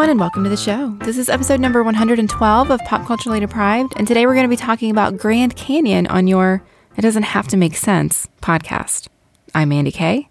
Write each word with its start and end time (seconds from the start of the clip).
Everyone, 0.00 0.12
and 0.12 0.20
welcome 0.20 0.44
to 0.44 0.48
the 0.48 0.56
show. 0.56 0.96
This 1.04 1.18
is 1.18 1.28
episode 1.28 1.60
number 1.60 1.82
112 1.82 2.70
of 2.70 2.80
Pop 2.86 3.06
Culturally 3.06 3.38
Deprived, 3.38 3.92
and 3.98 4.08
today 4.08 4.24
we're 4.24 4.32
going 4.32 4.46
to 4.46 4.48
be 4.48 4.56
talking 4.56 4.90
about 4.90 5.18
Grand 5.18 5.54
Canyon 5.56 6.06
on 6.06 6.26
your 6.26 6.62
It 6.96 7.02
Doesn't 7.02 7.24
Have 7.24 7.48
to 7.48 7.58
Make 7.58 7.76
Sense 7.76 8.26
podcast. 8.40 9.08
I'm 9.54 9.70
Andy 9.72 9.92
Kay. 9.92 10.30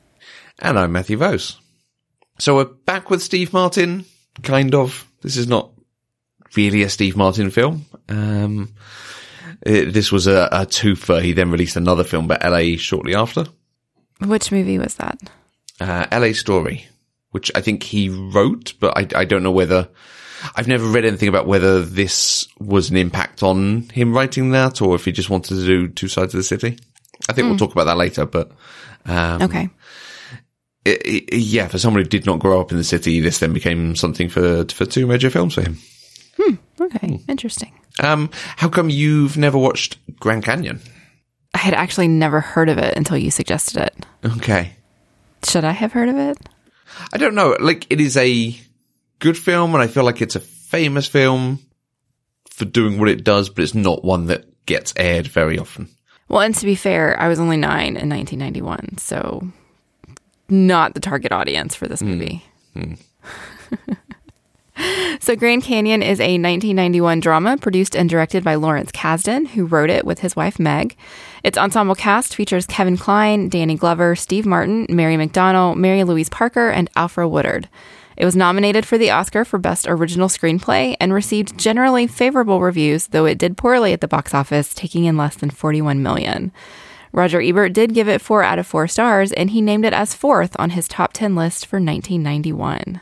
And 0.58 0.80
I'm 0.80 0.92
Matthew 0.92 1.18
Vose. 1.18 1.60
So 2.40 2.56
we're 2.56 2.66
back 2.66 3.12
with 3.12 3.22
Steve 3.22 3.54
Martin, 3.54 4.06
kind 4.42 4.74
of. 4.74 5.08
This 5.22 5.38
is 5.38 5.48
not 5.48 5.70
really 6.58 6.82
a 6.82 6.90
Steve 6.90 7.16
Martin 7.16 7.52
film. 7.52 7.86
Um, 8.10 8.74
it, 9.62 9.94
this 9.94 10.12
was 10.12 10.26
a, 10.26 10.50
a 10.52 10.66
twofer. 10.66 11.22
He 11.22 11.34
then 11.34 11.52
released 11.52 11.76
another 11.76 12.04
film 12.04 12.28
but 12.28 12.44
LA 12.44 12.76
shortly 12.78 13.14
after. 13.14 13.46
Which 14.20 14.52
movie 14.52 14.80
was 14.80 14.96
that? 14.96 15.20
Uh, 15.80 16.08
LA 16.12 16.32
Story, 16.32 16.88
which 17.32 17.52
I 17.56 17.62
think 17.62 17.84
he 17.84 18.10
wrote, 18.10 18.74
but 18.80 18.98
I, 18.98 19.08
I 19.22 19.26
don't 19.26 19.44
know 19.44 19.52
whether 19.52 19.88
I've 20.56 20.68
never 20.68 20.86
read 20.88 21.06
anything 21.06 21.28
about 21.30 21.48
whether 21.48 21.82
this 21.84 22.48
was 22.60 22.90
an 22.90 22.98
impact 22.98 23.44
on 23.44 23.82
him 23.90 24.14
writing 24.14 24.52
that 24.52 24.82
or 24.82 24.96
if 24.96 25.06
he 25.06 25.12
just 25.12 25.30
wanted 25.30 25.56
to 25.56 25.66
do 25.66 25.88
two 25.90 26.08
sides 26.08 26.34
of 26.34 26.40
the 26.40 26.44
city. 26.44 26.78
I 27.30 27.34
think 27.34 27.48
we'll 27.48 27.58
talk 27.58 27.74
about 27.74 27.86
that 27.86 27.98
later, 27.98 28.26
but, 28.26 28.52
um, 29.06 29.42
Okay. 29.42 29.70
it, 30.86 31.02
it, 31.06 31.34
yeah, 31.38 31.68
for 31.68 31.78
someone 31.78 32.02
who 32.02 32.10
did 32.10 32.26
not 32.26 32.40
grow 32.40 32.62
up 32.62 32.72
in 32.72 32.78
the 32.78 32.84
city, 32.84 33.20
this 33.20 33.40
then 33.40 33.52
became 33.54 33.96
something 33.96 34.30
for, 34.30 34.64
for 34.66 34.86
two 34.86 35.06
major 35.06 35.30
films 35.30 35.54
for 35.56 35.62
him. 35.62 35.78
Okay. 36.80 37.20
Interesting. 37.28 37.74
Um, 38.02 38.30
how 38.56 38.70
come 38.70 38.90
you've 38.90 39.36
never 39.38 39.58
watched 39.58 39.98
Grand 40.22 40.46
Canyon? 40.46 40.80
I 41.54 41.58
had 41.58 41.74
actually 41.74 42.08
never 42.08 42.40
heard 42.40 42.70
of 42.70 42.78
it 42.78 42.96
until 42.96 43.18
you 43.18 43.30
suggested 43.30 43.84
it. 43.84 44.06
Okay. 44.38 44.72
Should 45.44 45.66
I 45.66 45.72
have 45.74 45.92
heard 45.92 46.08
of 46.08 46.16
it? 46.18 46.38
I 47.14 47.18
don't 47.18 47.36
know. 47.36 47.56
Like, 47.60 47.88
it 47.90 48.00
is 48.02 48.18
a 48.18 48.60
good 49.20 49.38
film 49.38 49.74
and 49.74 49.84
I 49.84 49.88
feel 49.88 50.04
like 50.04 50.22
it's 50.22 50.36
a 50.36 50.40
famous 50.40 51.08
film 51.08 51.60
for 52.50 52.66
doing 52.66 53.00
what 53.00 53.10
it 53.10 53.24
does, 53.24 53.50
but 53.50 53.64
it's 53.64 53.74
not 53.74 54.04
one 54.04 54.26
that 54.26 54.46
gets 54.66 54.94
aired 54.98 55.28
very 55.28 55.58
often. 55.58 55.90
Well, 56.28 56.42
and 56.42 56.54
to 56.56 56.66
be 56.66 56.76
fair, 56.76 57.20
I 57.20 57.28
was 57.28 57.40
only 57.40 57.58
nine 57.58 57.98
in 57.98 58.10
1991, 58.10 59.00
so 59.00 59.48
not 60.48 60.94
the 60.94 61.00
target 61.00 61.32
audience 61.32 61.74
for 61.76 61.88
this 61.88 62.02
hmm. 62.02 62.08
movie. 62.08 62.46
Hmm. 62.74 62.94
so, 65.20 65.36
Grand 65.36 65.64
Canyon 65.64 66.04
is 66.04 66.20
a 66.20 66.38
1991 66.38 67.20
drama 67.20 67.58
produced 67.58 67.96
and 67.96 68.10
directed 68.10 68.44
by 68.44 68.56
Lawrence 68.56 68.92
Kasdan, 68.92 69.48
who 69.48 69.66
wrote 69.66 69.90
it 69.90 70.06
with 70.06 70.20
his 70.20 70.36
wife 70.36 70.60
Meg. 70.60 70.96
Its 71.44 71.58
ensemble 71.58 71.96
cast 71.96 72.36
features 72.36 72.66
Kevin 72.66 72.98
Kline, 72.98 73.50
Danny 73.50 73.76
Glover, 73.76 74.16
Steve 74.16 74.46
Martin, 74.46 74.86
Mary 74.90 75.16
McDonnell, 75.16 75.76
Mary 75.76 76.04
Louise 76.04 76.30
Parker, 76.30 76.70
and 76.70 76.90
Alfred 76.96 77.30
Woodard. 77.30 77.70
It 78.18 78.26
was 78.26 78.36
nominated 78.36 78.86
for 78.86 78.98
the 78.98 79.12
Oscar 79.12 79.46
for 79.46 79.58
Best 79.58 79.88
Original 79.88 80.28
Screenplay 80.28 80.98
and 81.00 81.14
received 81.14 81.58
generally 81.58 82.06
favorable 82.06 82.60
reviews, 82.60 83.08
though 83.08 83.26
it 83.26 83.38
did 83.38 83.56
poorly 83.56 83.94
at 83.94 84.02
the 84.02 84.10
box 84.10 84.34
office, 84.34 84.74
taking 84.74 85.06
in 85.06 85.16
less 85.16 85.38
than 85.38 85.50
41 85.50 86.04
million. 86.04 86.52
Roger 87.14 87.42
Ebert 87.42 87.72
did 87.72 87.94
give 87.94 88.10
it 88.10 88.22
4 88.22 88.44
out 88.44 88.60
of 88.60 88.68
4 88.68 88.88
stars, 88.90 89.32
and 89.32 89.52
he 89.52 89.62
named 89.62 89.86
it 89.86 89.94
as 89.94 90.14
fourth 90.14 90.56
on 90.60 90.72
his 90.72 90.88
top 90.88 91.14
10 91.14 91.34
list 91.34 91.66
for 91.66 91.78
1991. 91.78 93.00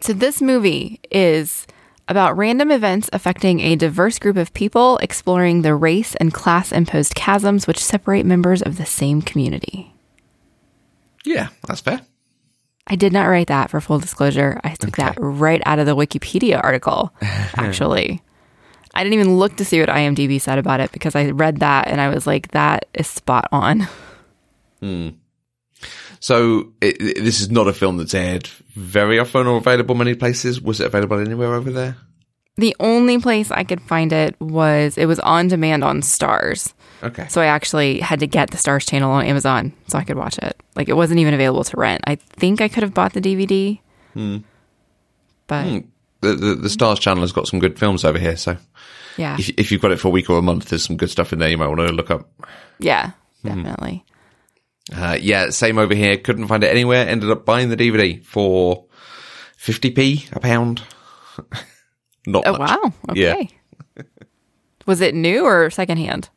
So, 0.00 0.12
this 0.12 0.42
movie 0.42 1.00
is 1.10 1.66
about 2.08 2.36
random 2.36 2.70
events 2.70 3.08
affecting 3.12 3.60
a 3.60 3.76
diverse 3.76 4.18
group 4.18 4.36
of 4.36 4.52
people, 4.54 4.98
exploring 4.98 5.62
the 5.62 5.74
race 5.74 6.14
and 6.16 6.34
class 6.34 6.72
imposed 6.72 7.16
chasms 7.16 7.66
which 7.66 7.82
separate 7.82 8.26
members 8.26 8.62
of 8.62 8.76
the 8.76 8.86
same 8.86 9.22
community. 9.22 9.92
Yeah, 11.24 11.48
that's 11.66 11.80
fair. 11.80 12.00
I 12.86 12.96
did 12.96 13.12
not 13.12 13.26
write 13.26 13.46
that 13.46 13.70
for 13.70 13.80
full 13.80 14.00
disclosure. 14.00 14.60
I 14.64 14.74
took 14.74 14.96
that 14.96 15.16
right 15.18 15.62
out 15.64 15.78
of 15.78 15.86
the 15.86 15.96
Wikipedia 15.96 16.62
article, 16.62 17.12
actually. 17.22 18.20
I 18.94 19.04
didn't 19.04 19.14
even 19.14 19.36
look 19.36 19.56
to 19.56 19.64
see 19.64 19.80
what 19.80 19.88
IMDb 19.88 20.40
said 20.40 20.58
about 20.58 20.80
it 20.80 20.92
because 20.92 21.14
I 21.14 21.30
read 21.30 21.60
that 21.60 21.88
and 21.88 22.00
I 22.00 22.08
was 22.08 22.26
like, 22.26 22.48
that 22.48 22.86
is 22.92 23.06
spot 23.06 23.48
on. 23.52 23.88
Hmm. 24.80 25.10
So 26.22 26.72
it, 26.80 27.02
it- 27.02 27.24
this 27.24 27.40
is 27.40 27.50
not 27.50 27.66
a 27.66 27.72
film 27.72 27.96
that's 27.96 28.14
aired 28.14 28.46
very 28.76 29.18
often 29.18 29.46
or 29.48 29.56
available 29.58 29.96
many 29.96 30.14
places. 30.14 30.60
Was 30.60 30.80
it 30.80 30.86
available 30.86 31.18
anywhere 31.18 31.52
over 31.54 31.70
there? 31.72 31.96
The 32.58 32.76
only 32.78 33.18
place 33.18 33.50
I 33.50 33.64
could 33.64 33.80
find 33.80 34.12
it 34.12 34.40
was 34.40 34.96
it 34.96 35.06
was 35.06 35.18
on 35.20 35.48
demand 35.48 35.82
on 35.82 36.00
Starz. 36.02 36.74
Okay. 37.02 37.26
So 37.28 37.40
I 37.40 37.46
actually 37.46 37.98
had 37.98 38.20
to 38.20 38.28
get 38.28 38.50
the 38.52 38.56
Starz 38.56 38.88
channel 38.88 39.10
on 39.10 39.24
Amazon 39.26 39.72
so 39.88 39.98
I 39.98 40.04
could 40.04 40.16
watch 40.16 40.38
it. 40.38 40.54
Like 40.76 40.88
it 40.88 40.92
wasn't 40.94 41.18
even 41.18 41.34
available 41.34 41.64
to 41.64 41.76
rent. 41.76 42.02
I 42.06 42.14
think 42.16 42.60
I 42.60 42.68
could 42.68 42.82
have 42.84 42.94
bought 42.94 43.14
the 43.14 43.20
DVD. 43.20 43.80
Hmm. 44.12 44.36
But 45.48 45.82
The, 46.20 46.34
the, 46.36 46.54
the 46.54 46.68
Starz 46.68 47.00
channel 47.00 47.22
has 47.22 47.32
got 47.32 47.48
some 47.48 47.58
good 47.58 47.78
films 47.80 48.04
over 48.04 48.18
here. 48.18 48.36
So 48.36 48.56
yeah. 49.16 49.36
if, 49.40 49.48
if 49.58 49.72
you've 49.72 49.82
got 49.82 49.90
it 49.90 49.98
for 49.98 50.08
a 50.08 50.12
week 50.12 50.30
or 50.30 50.38
a 50.38 50.42
month, 50.42 50.68
there's 50.68 50.84
some 50.84 50.96
good 50.96 51.10
stuff 51.10 51.32
in 51.32 51.40
there 51.40 51.48
you 51.50 51.58
might 51.58 51.66
want 51.66 51.80
to 51.80 51.86
look 51.92 52.10
up. 52.12 52.30
Yeah, 52.78 53.10
definitely. 53.44 54.04
Uh, 54.92 55.16
yeah, 55.20 55.50
same 55.50 55.78
over 55.78 55.94
here. 55.94 56.16
Couldn't 56.16 56.48
find 56.48 56.64
it 56.64 56.70
anywhere. 56.70 57.06
Ended 57.06 57.30
up 57.30 57.44
buying 57.44 57.68
the 57.68 57.76
DVD 57.76 58.24
for 58.24 58.86
50p 59.58 60.32
a 60.34 60.40
pound. 60.40 60.82
Not 62.26 62.46
Oh 62.46 62.52
much. 62.58 62.70
wow. 62.70 62.92
Yeah. 63.14 63.34
Okay. 63.34 63.48
was 64.86 65.00
it 65.00 65.14
new 65.14 65.44
or 65.44 65.70
secondhand? 65.70 66.28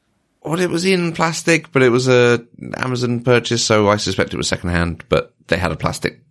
Well, 0.44 0.60
it 0.60 0.70
was 0.70 0.86
in 0.86 1.12
plastic, 1.14 1.72
but 1.72 1.82
it 1.82 1.90
was 1.90 2.08
a 2.08 2.46
Amazon 2.78 3.24
purchase, 3.24 3.66
so 3.66 3.90
I 3.90 3.98
suspect 3.98 4.34
it 4.34 4.38
was 4.38 4.48
secondhand. 4.48 5.04
But 5.10 5.34
they 5.48 5.58
had 5.58 5.72
a 5.72 5.76
plastic 5.76 6.22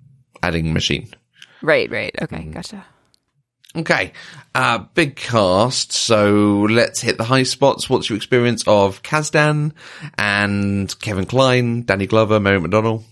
adding 0.43 0.73
machine. 0.73 1.09
Right, 1.63 1.91
right. 1.91 2.15
Okay, 2.23 2.45
gotcha. 2.45 2.85
Okay, 3.77 4.13
uh, 4.55 4.79
big 4.95 5.17
cast. 5.17 5.93
So 5.93 6.67
let's 6.71 7.01
hit 7.01 7.19
the 7.19 7.25
high 7.25 7.43
spots. 7.43 7.91
What's 7.91 8.09
your 8.09 8.17
experience 8.17 8.63
of 8.69 9.03
Kasdan 9.03 9.73
and 10.17 10.97
Kevin 11.01 11.27
Kline, 11.27 11.83
Danny 11.83 12.07
Glover, 12.07 12.39
Mary 12.39 12.61
McDonnell? 12.61 13.03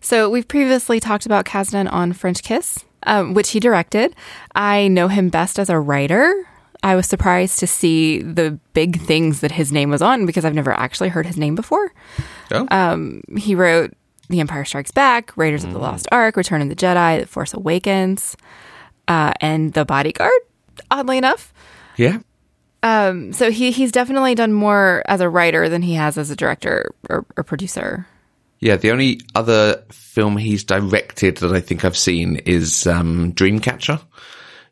So 0.00 0.30
we've 0.30 0.48
previously 0.48 1.00
talked 1.00 1.26
about 1.26 1.44
Kasdan 1.44 1.92
on 1.92 2.14
French 2.14 2.42
Kiss, 2.42 2.82
um, 3.02 3.34
which 3.34 3.50
he 3.50 3.60
directed. 3.60 4.14
I 4.54 4.88
know 4.88 5.08
him 5.08 5.28
best 5.28 5.58
as 5.58 5.68
a 5.68 5.78
writer. 5.78 6.34
I 6.82 6.96
was 6.96 7.06
surprised 7.06 7.58
to 7.58 7.66
see 7.66 8.22
the 8.22 8.58
big 8.72 9.02
things 9.02 9.40
that 9.40 9.52
his 9.52 9.70
name 9.70 9.90
was 9.90 10.00
on 10.00 10.24
because 10.24 10.46
I've 10.46 10.54
never 10.54 10.72
actually 10.72 11.10
heard 11.10 11.26
his 11.26 11.36
name 11.36 11.54
before. 11.54 11.92
Oh, 12.50 13.20
He 13.36 13.54
wrote 13.54 13.92
The 14.30 14.40
Empire 14.40 14.64
Strikes 14.64 14.90
Back, 14.90 15.36
Raiders 15.36 15.62
of 15.62 15.72
the 15.74 15.78
Lost 15.78 16.08
Ark, 16.10 16.38
Return 16.38 16.62
of 16.62 16.70
the 16.70 16.74
Jedi, 16.76 17.20
The 17.20 17.26
Force 17.26 17.52
Awakens, 17.52 18.34
uh, 19.10 19.32
and 19.42 19.72
The 19.74 19.84
Bodyguard, 19.84 20.32
oddly 20.90 21.18
enough. 21.18 21.52
yeah. 21.96 22.18
Um, 22.82 23.34
so 23.34 23.50
he, 23.50 23.72
he's 23.72 23.92
definitely 23.92 24.34
done 24.34 24.54
more 24.54 25.02
as 25.06 25.20
a 25.20 25.28
writer 25.28 25.68
than 25.68 25.82
he 25.82 25.94
has 25.96 26.16
as 26.16 26.30
a 26.30 26.36
director 26.36 26.94
or, 27.10 27.26
or 27.36 27.44
producer. 27.44 28.06
Yeah, 28.58 28.76
the 28.76 28.90
only 28.90 29.20
other 29.34 29.84
film 29.90 30.38
he's 30.38 30.64
directed 30.64 31.36
that 31.38 31.52
I 31.52 31.60
think 31.60 31.84
I've 31.84 31.96
seen 31.96 32.36
is 32.36 32.86
um, 32.86 33.34
Dreamcatcher, 33.34 34.00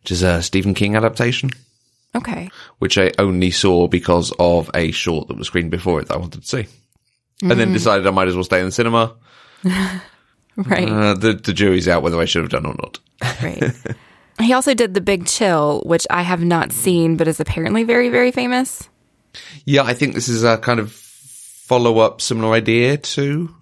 which 0.02 0.10
is 0.10 0.22
a 0.22 0.42
Stephen 0.42 0.72
King 0.72 0.96
adaptation, 0.96 1.50
Okay. 2.14 2.48
which 2.78 2.96
I 2.96 3.12
only 3.18 3.50
saw 3.50 3.88
because 3.88 4.32
of 4.38 4.70
a 4.72 4.90
short 4.90 5.28
that 5.28 5.36
was 5.36 5.48
screened 5.48 5.70
before 5.70 6.00
it 6.00 6.08
that 6.08 6.14
I 6.14 6.18
wanted 6.18 6.40
to 6.40 6.48
see. 6.48 6.66
And 7.42 7.52
then 7.52 7.74
decided 7.74 8.06
I 8.06 8.10
might 8.10 8.28
as 8.28 8.34
well 8.34 8.44
stay 8.44 8.60
in 8.60 8.66
the 8.66 8.72
cinema. 8.72 9.16
Right. 10.56 10.88
Uh, 10.88 11.14
the, 11.14 11.34
the 11.34 11.52
jury's 11.52 11.86
out 11.86 12.02
whether 12.02 12.18
I 12.18 12.24
should 12.24 12.42
have 12.42 12.50
done 12.50 12.66
or 12.66 12.74
not. 12.74 12.98
Right. 13.40 13.62
he 14.40 14.52
also 14.52 14.74
did 14.74 14.94
The 14.94 15.00
Big 15.00 15.26
Chill, 15.26 15.82
which 15.84 16.06
I 16.10 16.22
have 16.22 16.42
not 16.42 16.72
seen, 16.72 17.16
but 17.16 17.28
is 17.28 17.40
apparently 17.40 17.84
very, 17.84 18.08
very 18.08 18.30
famous. 18.30 18.88
Yeah, 19.64 19.82
I 19.82 19.94
think 19.94 20.14
this 20.14 20.28
is 20.28 20.44
a 20.44 20.58
kind 20.58 20.80
of 20.80 20.92
follow 20.92 21.98
up, 21.98 22.20
similar 22.20 22.54
idea 22.54 22.96
to. 22.96 23.54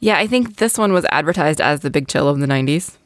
Yeah, 0.00 0.16
I 0.18 0.26
think 0.26 0.56
this 0.56 0.78
one 0.78 0.92
was 0.92 1.04
advertised 1.10 1.60
as 1.60 1.80
The 1.80 1.90
Big 1.90 2.08
Chill 2.08 2.28
of 2.28 2.38
the 2.38 2.46
90s, 2.46 2.96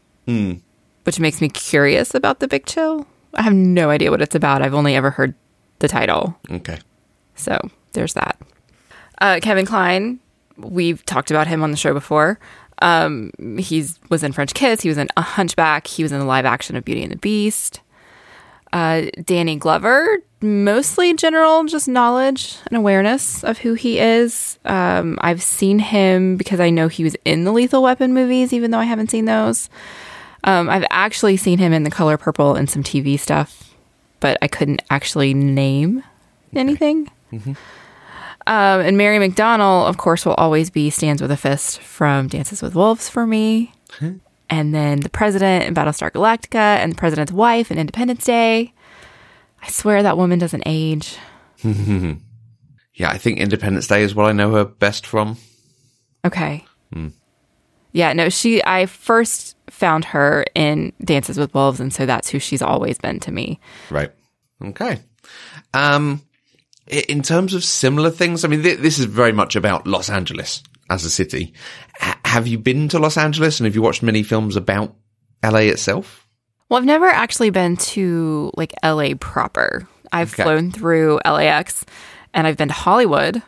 which 1.05 1.19
makes 1.21 1.41
me 1.41 1.49
curious 1.49 2.15
about 2.15 2.41
The 2.41 2.49
Big 2.49 2.67
Chill. 2.67 3.07
I 3.35 3.43
have 3.43 3.55
no 3.55 3.89
idea 3.89 4.11
what 4.11 4.21
it's 4.21 4.35
about. 4.35 4.61
I've 4.61 4.75
only 4.75 4.95
ever 4.95 5.11
heard 5.11 5.35
the 5.79 5.89
title. 5.89 6.39
Okay. 6.51 6.79
So 7.35 7.59
there's 7.93 8.13
that. 8.15 8.39
Uh, 9.21 9.41
Kevin 9.41 9.65
Kline, 9.65 10.21
we've 10.59 11.05
talked 11.07 11.31
about 11.31 11.47
him 11.47 11.63
on 11.63 11.71
the 11.71 11.77
show 11.79 11.95
before. 11.95 12.39
Um, 12.83 13.31
he's 13.59 13.99
was 14.11 14.23
in 14.23 14.33
French 14.33 14.53
Kiss. 14.55 14.81
He 14.83 14.89
was 14.89 14.99
in 14.99 15.09
A 15.17 15.23
Hunchback. 15.23 15.87
He 15.87 16.03
was 16.03 16.13
in 16.13 16.19
the 16.19 16.25
live 16.25 16.45
action 16.45 16.77
of 16.77 16.85
Beauty 16.85 17.03
and 17.03 17.13
the 17.13 17.17
Beast. 17.17 17.81
Uh, 18.73 19.07
Danny 19.25 19.57
Glover, 19.57 20.19
mostly 20.41 21.13
general 21.15 21.63
just 21.65 21.89
knowledge 21.89 22.57
and 22.67 22.77
awareness 22.77 23.45
of 23.45 23.59
who 23.59 23.75
he 23.75 23.99
is. 23.99 24.59
Um, 24.65 25.19
I've 25.21 25.43
seen 25.43 25.79
him 25.79 26.37
because 26.39 26.59
I 26.59 26.71
know 26.71 26.89
he 26.89 27.05
was 27.05 27.15
in 27.27 27.45
the 27.45 27.53
Lethal 27.53 27.83
Weapon 27.83 28.15
movies, 28.15 28.53
even 28.53 28.71
though 28.71 28.79
I 28.79 28.85
haven't 28.85 29.11
seen 29.11 29.27
those. 29.27 29.69
Um, 30.45 30.71
I've 30.71 30.87
actually 30.91 31.37
seen 31.37 31.59
him 31.59 31.73
in 31.75 31.85
The 31.85 31.91
Color 31.91 32.17
Purple 32.17 32.55
and 32.55 32.69
some 32.69 32.83
TV 32.83 33.21
stuff, 33.21 33.75
but 34.21 34.39
I 34.43 34.49
couldn't 34.49 34.83
actually 34.91 35.35
name 35.35 36.03
anything. 36.57 37.11
Um, 38.47 38.81
and 38.81 38.97
Mary 38.99 39.19
McDonnell, 39.19 39.89
of 39.89 39.97
course, 39.99 40.25
will 40.27 40.35
always 40.35 40.71
be 40.71 40.91
stands 40.91 41.23
with 41.23 41.31
a 41.31 41.37
fist 41.37 41.81
from 41.81 42.29
Dances 42.29 42.61
with 42.63 42.75
Wolves 42.75 43.09
for 43.09 43.27
me. 43.27 43.73
and 44.51 44.75
then 44.75 45.01
the 45.01 45.09
president 45.11 45.65
in 45.65 45.75
Battlestar 45.75 46.11
Galactica, 46.11 46.55
and 46.83 46.93
the 46.93 46.97
president's 46.97 47.33
wife 47.33 47.71
in 47.71 47.79
Independence 47.79 48.25
Day. 48.25 48.75
I 49.63 49.69
swear 49.69 50.03
that 50.03 50.17
woman 50.19 50.39
doesn't 50.39 50.65
age. 50.67 51.17
Yeah, 52.95 53.09
I 53.09 53.17
think 53.17 53.39
Independence 53.39 53.87
Day 53.87 54.03
is 54.03 54.15
what 54.15 54.27
I 54.29 54.33
know 54.33 54.53
her 54.53 54.67
best 54.67 55.07
from. 55.07 55.39
Okay. 56.27 56.65
Yeah, 57.93 58.13
no, 58.13 58.29
she, 58.29 58.63
I 58.65 58.85
first 58.87 59.57
found 59.71 60.05
her 60.07 60.45
in 60.55 60.93
Dances 61.03 61.39
with 61.39 61.55
Wolves, 61.55 61.81
and 61.81 61.93
so 61.93 62.05
that's 62.07 62.29
who 62.29 62.39
she's 62.39 62.61
always 62.63 62.99
been 62.99 63.19
to 63.21 63.33
me. 63.33 63.61
Right. 63.91 64.11
Okay. 64.63 64.99
Um, 65.73 66.21
in 66.93 67.23
terms 67.23 67.55
of 67.55 67.65
similar 67.65 68.11
things, 68.11 68.45
I 68.45 68.49
mean, 68.49 68.63
th- 68.63 68.79
this 68.81 68.99
is 68.99 69.07
very 69.07 69.33
much 69.33 69.57
about 69.57 69.87
Los 69.87 70.11
Angeles 70.11 70.63
as 70.91 71.05
a 71.05 71.11
city. 71.11 71.53
H- 72.03 72.15
have 72.25 72.47
you 72.47 72.59
been 72.59 72.89
to 72.89 72.99
Los 72.99 73.17
Angeles 73.17 73.59
and 73.61 73.65
have 73.67 73.75
you 73.75 73.83
watched 73.83 74.03
many 74.03 74.23
films 74.23 74.57
about 74.57 74.95
LA 75.45 75.61
itself? 75.61 76.27
Well, 76.69 76.79
I've 76.79 76.85
never 76.87 77.07
actually 77.07 77.51
been 77.51 77.77
to 77.79 78.51
like 78.57 78.73
LA 78.85 79.15
proper. 79.19 79.89
I've 80.13 80.33
Okay. 80.35 80.43
flown 80.43 80.71
through 80.71 81.21
LAX 81.25 81.85
and 82.35 82.47
I've 82.47 82.57
been 82.57 82.69
to 82.69 82.75
Hollywood, 82.75 83.43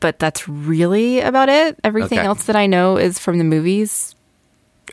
but 0.00 0.18
that's 0.18 0.48
really 0.48 1.20
about 1.20 1.48
it. 1.48 1.78
Everything 1.84 2.18
Okay. 2.18 2.26
else 2.26 2.44
that 2.44 2.56
I 2.56 2.66
know 2.66 2.96
is 2.96 3.18
from 3.18 3.38
the 3.38 3.44
movies 3.44 4.14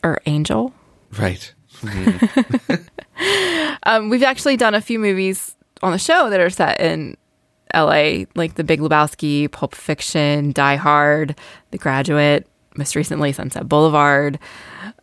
or 0.03 0.19
Angel. 0.25 0.73
Right. 1.18 1.53
Um, 3.83 4.09
we've 4.09 4.23
actually 4.23 4.57
done 4.57 4.75
a 4.75 4.81
few 4.81 5.00
movies 5.00 5.56
on 5.81 5.91
the 5.91 5.97
show 5.97 6.30
that 6.30 6.39
are 6.39 6.50
set 6.50 6.81
in 6.81 7.15
LA, 7.73 8.25
like 8.35 8.55
The 8.55 8.63
Big 8.63 8.79
Lebowski, 8.79 9.51
Pulp 9.51 9.75
Fiction, 9.75 10.51
Die 10.51 10.75
Hard, 10.75 11.35
The 11.71 11.77
Graduate, 11.77 12.47
most 12.75 12.95
recently 12.95 13.31
Sunset 13.31 13.67
Boulevard. 13.67 14.39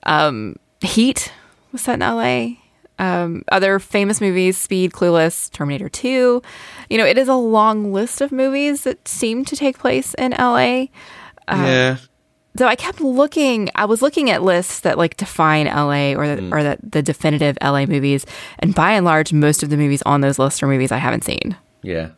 Um, 0.05 0.57
Heat 0.81 1.33
was 1.73 1.83
set 1.83 1.95
in 1.95 2.01
LA. 2.01 2.57
Um, 2.99 3.43
other 3.51 3.79
famous 3.81 4.21
movies, 4.21 4.57
Speed, 4.57 4.93
Clueless, 4.93 5.51
Terminator 5.51 5.89
2. 5.89 6.43
You 6.91 6.99
know, 6.99 7.05
it 7.05 7.19
is 7.19 7.29
a 7.29 7.35
long 7.35 7.93
list 7.93 8.21
of 8.21 8.31
movies 8.31 8.85
that 8.85 9.07
seem 9.09 9.45
to 9.47 9.57
take 9.57 9.79
place 9.79 10.15
in 10.15 10.33
LA. 10.33 10.87
yeah. 11.49 11.97
So 12.57 12.69
I 12.69 12.77
kept 12.77 13.01
looking. 13.01 13.69
I 13.75 13.85
was 13.87 14.01
looking 14.01 14.31
at 14.31 14.45
lists 14.45 14.81
that 14.81 14.97
like 14.97 15.17
define 15.17 15.67
LA 15.67 16.13
or 16.13 16.29
that, 16.29 16.39
or 16.53 16.63
that 16.63 16.79
the 16.93 17.03
definitive 17.03 17.59
LA 17.61 17.85
movies, 17.85 18.25
and 18.61 18.73
by 18.73 18.93
and 18.93 19.05
large, 19.05 19.33
most 19.33 19.65
of 19.65 19.71
the 19.71 19.77
movies 19.77 20.03
on 20.03 20.21
those 20.21 20.39
lists 20.39 20.63
are 20.63 20.69
movies 20.69 20.93
I 20.93 20.99
haven't 20.99 21.25
seen. 21.25 21.57
Yeah. 21.83 22.11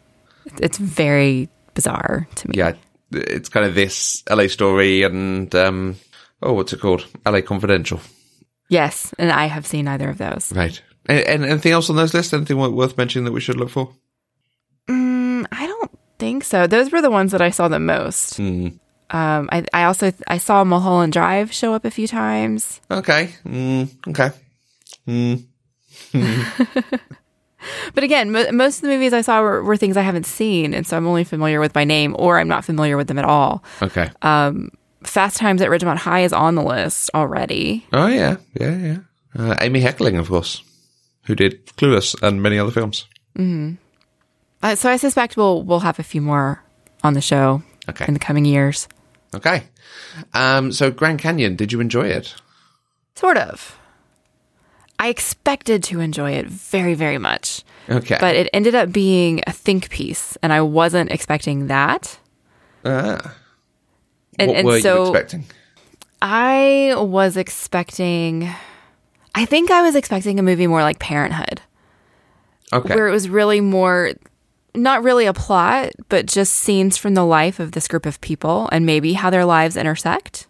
It's 0.60 0.78
very 0.78 1.48
bizarre 1.75 2.28
to 2.37 2.48
me. 2.48 2.54
Yeah. 2.56 2.72
It's 3.12 3.48
kind 3.48 3.66
of 3.66 3.75
this 3.75 4.25
LA 4.28 4.48
story 4.48 5.02
and, 5.02 5.54
um, 5.54 5.96
oh, 6.43 6.54
what's 6.54 6.72
it 6.72 6.81
called? 6.81 7.06
LA 7.25 7.40
Confidential. 7.40 8.00
Yes, 8.69 9.14
and 9.19 9.31
I 9.31 9.46
have 9.46 9.66
seen 9.66 9.87
either 9.87 10.08
of 10.08 10.19
those. 10.19 10.52
Right. 10.52 10.81
And, 11.06 11.20
and 11.20 11.44
anything 11.44 11.72
else 11.72 11.88
on 11.88 11.96
those 11.96 12.14
lists? 12.14 12.32
Anything 12.32 12.58
worth 12.58 12.98
mentioning 12.98 13.25
that 13.26 13.32
we 13.32 13.40
should 13.40 13.56
look 13.56 13.70
for? 13.70 13.93
Mm, 14.88 15.46
I 15.52 15.66
don't 15.66 15.98
think 16.19 16.44
so. 16.44 16.66
Those 16.66 16.90
were 16.90 17.00
the 17.00 17.10
ones 17.10 17.32
that 17.32 17.40
I 17.40 17.50
saw 17.50 17.69
the 17.69 17.78
most. 17.78 18.38
Hmm. 18.38 18.69
Um, 19.10 19.49
I, 19.52 19.64
I 19.72 19.84
also 19.84 20.12
I 20.26 20.38
saw 20.38 20.64
Mulholland 20.64 21.12
Drive 21.12 21.52
show 21.52 21.75
up 21.75 21.84
a 21.84 21.92
few 21.92 22.08
times. 22.08 22.81
Okay. 22.90 23.34
Mm, 23.44 23.88
okay. 24.08 24.31
But 27.94 28.04
again, 28.04 28.30
mo- 28.32 28.50
most 28.52 28.76
of 28.76 28.82
the 28.82 28.88
movies 28.88 29.12
I 29.12 29.20
saw 29.22 29.40
were, 29.40 29.62
were 29.62 29.76
things 29.76 29.96
I 29.96 30.02
haven't 30.02 30.26
seen, 30.26 30.74
and 30.74 30.86
so 30.86 30.96
I'm 30.96 31.06
only 31.06 31.24
familiar 31.24 31.60
with 31.60 31.72
by 31.72 31.84
name, 31.84 32.14
or 32.18 32.38
I'm 32.38 32.48
not 32.48 32.64
familiar 32.64 32.96
with 32.96 33.08
them 33.08 33.18
at 33.18 33.24
all. 33.24 33.62
Okay. 33.82 34.10
Fast 35.04 35.36
Times 35.36 35.62
at 35.62 35.68
Ridgemont 35.70 35.98
High 35.98 36.22
is 36.24 36.32
on 36.32 36.54
the 36.56 36.62
list 36.62 37.10
already. 37.14 37.86
Oh 37.92 38.06
yeah, 38.08 38.36
yeah, 38.60 38.76
yeah. 38.76 38.98
Uh, 39.38 39.54
Amy 39.60 39.80
Heckerling, 39.80 40.18
of 40.18 40.28
course, 40.28 40.62
who 41.26 41.34
did 41.34 41.64
Clueless 41.76 42.20
and 42.22 42.42
many 42.42 42.58
other 42.58 42.72
films. 42.72 43.06
Uh, 44.62 44.74
so 44.74 44.90
I 44.90 44.96
suspect 44.96 45.36
we'll 45.36 45.62
we'll 45.62 45.80
have 45.80 45.98
a 45.98 46.02
few 46.02 46.20
more 46.20 46.62
on 47.04 47.14
the 47.14 47.20
show 47.20 47.62
Okay, 47.88 48.04
in 48.08 48.14
the 48.14 48.20
coming 48.20 48.44
years. 48.44 48.88
okay. 49.34 49.62
Um, 50.34 50.72
so 50.72 50.90
Grand 50.90 51.20
Canyon, 51.20 51.56
did 51.56 51.70
you 51.72 51.80
enjoy 51.80 52.06
it? 52.08 52.34
Sort 53.14 53.36
of. 53.36 53.78
I 54.98 55.08
expected 55.08 55.82
to 55.84 56.00
enjoy 56.00 56.32
it 56.32 56.46
very, 56.46 56.94
very 56.94 57.19
much, 57.19 57.64
Okay, 57.88 58.16
but 58.20 58.34
it 58.34 58.48
ended 58.52 58.75
up 58.75 58.93
being 58.93 59.43
a 59.46 59.52
think 59.52 59.90
piece, 59.90 60.37
and 60.43 60.52
I 60.52 60.60
wasn't 60.62 61.10
expecting 61.10 61.66
that. 61.66 62.19
Ah. 62.84 63.37
And, 64.38 64.48
what 64.48 64.56
and 64.56 64.66
were 64.66 64.81
so 64.81 65.04
you 65.04 65.10
expecting? 65.10 65.44
I 66.22 66.94
was 66.96 67.37
expecting. 67.37 68.48
I 69.34 69.44
think 69.44 69.70
I 69.70 69.82
was 69.82 69.94
expecting 69.94 70.38
a 70.38 70.43
movie 70.43 70.66
more 70.66 70.82
like 70.82 70.99
Parenthood, 70.99 71.60
Okay, 72.72 72.94
where 72.94 73.06
it 73.06 73.12
was 73.12 73.28
really 73.28 73.60
more, 73.60 74.12
not 74.75 75.02
really 75.02 75.26
a 75.26 75.34
plot, 75.34 75.92
but 76.08 76.26
just 76.26 76.54
scenes 76.54 76.96
from 76.96 77.14
the 77.14 77.25
life 77.25 77.60
of 77.60 77.72
this 77.72 77.87
group 77.87 78.06
of 78.06 78.20
people 78.22 78.69
and 78.72 78.87
maybe 78.87 79.12
how 79.12 79.28
their 79.28 79.44
lives 79.44 79.76
intersect. 79.76 80.46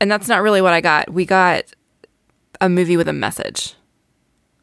And 0.00 0.10
that's 0.10 0.28
not 0.28 0.42
really 0.42 0.60
what 0.60 0.72
I 0.72 0.80
got. 0.80 1.10
We 1.10 1.24
got 1.24 1.64
a 2.60 2.68
movie 2.68 2.96
with 2.96 3.08
a 3.08 3.12
message, 3.12 3.74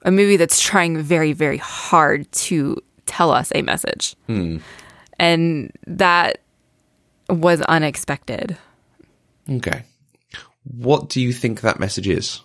a 0.04 0.12
movie 0.12 0.38
that's 0.38 0.60
trying 0.60 0.98
very, 0.98 1.34
very 1.34 1.58
hard 1.58 2.32
to 2.34 2.78
tell 3.06 3.32
us 3.32 3.52
a 3.56 3.62
message. 3.62 4.16
Hmm. 4.28 4.58
And 5.20 5.72
that 5.88 6.40
was 7.30 7.62
unexpected. 7.62 8.58
okay. 9.50 9.84
What 10.66 11.10
do 11.10 11.20
you 11.20 11.34
think 11.34 11.60
that 11.62 11.78
message 11.80 12.08
is? 12.08 12.40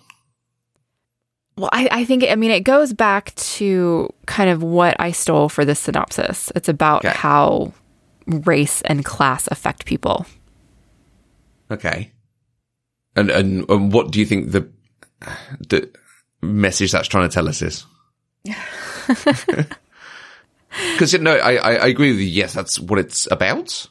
Well, 1.57 1.69
I, 1.71 1.87
I 1.91 2.05
think, 2.05 2.25
I 2.29 2.35
mean, 2.35 2.51
it 2.51 2.61
goes 2.61 2.91
back 2.93 3.33
to 3.35 4.13
kind 4.25 4.49
of 4.49 4.61
what 4.61 4.95
I 4.99 5.11
stole 5.11 5.47
for 5.49 5.63
this 5.65 5.79
synopsis. 5.79 6.51
It's 6.55 6.67
about 6.69 7.05
Okay. 7.05 7.15
how 7.15 7.73
race 8.27 8.81
and 8.83 9.03
class 9.05 9.47
affect 9.51 9.85
people. 9.85 10.25
Okay, 11.71 12.11
and 13.15 13.29
and, 13.29 13.69
and 13.69 13.93
what 13.93 14.11
do 14.11 14.19
you 14.19 14.25
think 14.25 14.51
the 14.51 14.67
the 15.67 15.89
message 16.41 16.91
that's 16.91 17.07
trying 17.07 17.29
to 17.29 17.33
tell 17.33 17.47
us 17.47 17.61
is? 17.61 17.85
Because 20.93 21.19
no, 21.19 21.35
I, 21.35 21.55
I 21.55 21.73
I 21.75 21.87
agree 21.87 22.11
with 22.11 22.19
you. 22.19 22.27
Yes, 22.27 22.53
that's 22.53 22.79
what 22.79 22.99
it's 22.99 23.27
about. 23.31 23.87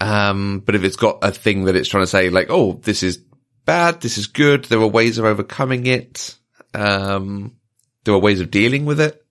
Um, 0.00 0.62
but 0.64 0.76
if 0.76 0.84
it's 0.84 0.96
got 0.96 1.18
a 1.22 1.32
thing 1.32 1.64
that 1.64 1.74
it's 1.74 1.88
trying 1.88 2.04
to 2.04 2.08
say, 2.08 2.30
like, 2.30 2.46
oh, 2.50 2.74
this 2.84 3.02
is 3.02 3.20
bad, 3.64 4.00
this 4.00 4.16
is 4.16 4.28
good, 4.28 4.64
there 4.64 4.80
are 4.80 4.86
ways 4.86 5.18
of 5.18 5.24
overcoming 5.24 5.86
it. 5.86 6.36
Um, 6.74 7.56
there 8.04 8.14
are 8.14 8.20
ways 8.20 8.40
of 8.40 8.50
dealing 8.50 8.84
with 8.84 9.00
it. 9.00 9.24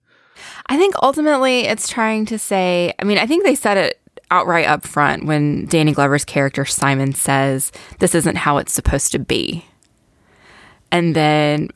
I 0.66 0.76
think 0.76 0.94
ultimately 1.02 1.60
it's 1.60 1.88
trying 1.88 2.26
to 2.26 2.38
say, 2.38 2.92
I 2.98 3.04
mean, 3.04 3.16
I 3.16 3.26
think 3.26 3.44
they 3.44 3.54
said 3.54 3.78
it 3.78 4.00
outright 4.30 4.66
up 4.66 4.86
front 4.86 5.24
when 5.24 5.64
Danny 5.66 5.92
Glover's 5.92 6.26
character 6.26 6.66
Simon 6.66 7.14
says, 7.14 7.72
This 7.98 8.14
isn't 8.14 8.36
how 8.36 8.58
it's 8.58 8.74
supposed 8.74 9.12
to 9.12 9.18
be. 9.18 9.64
And 10.90 11.14
then 11.14 11.68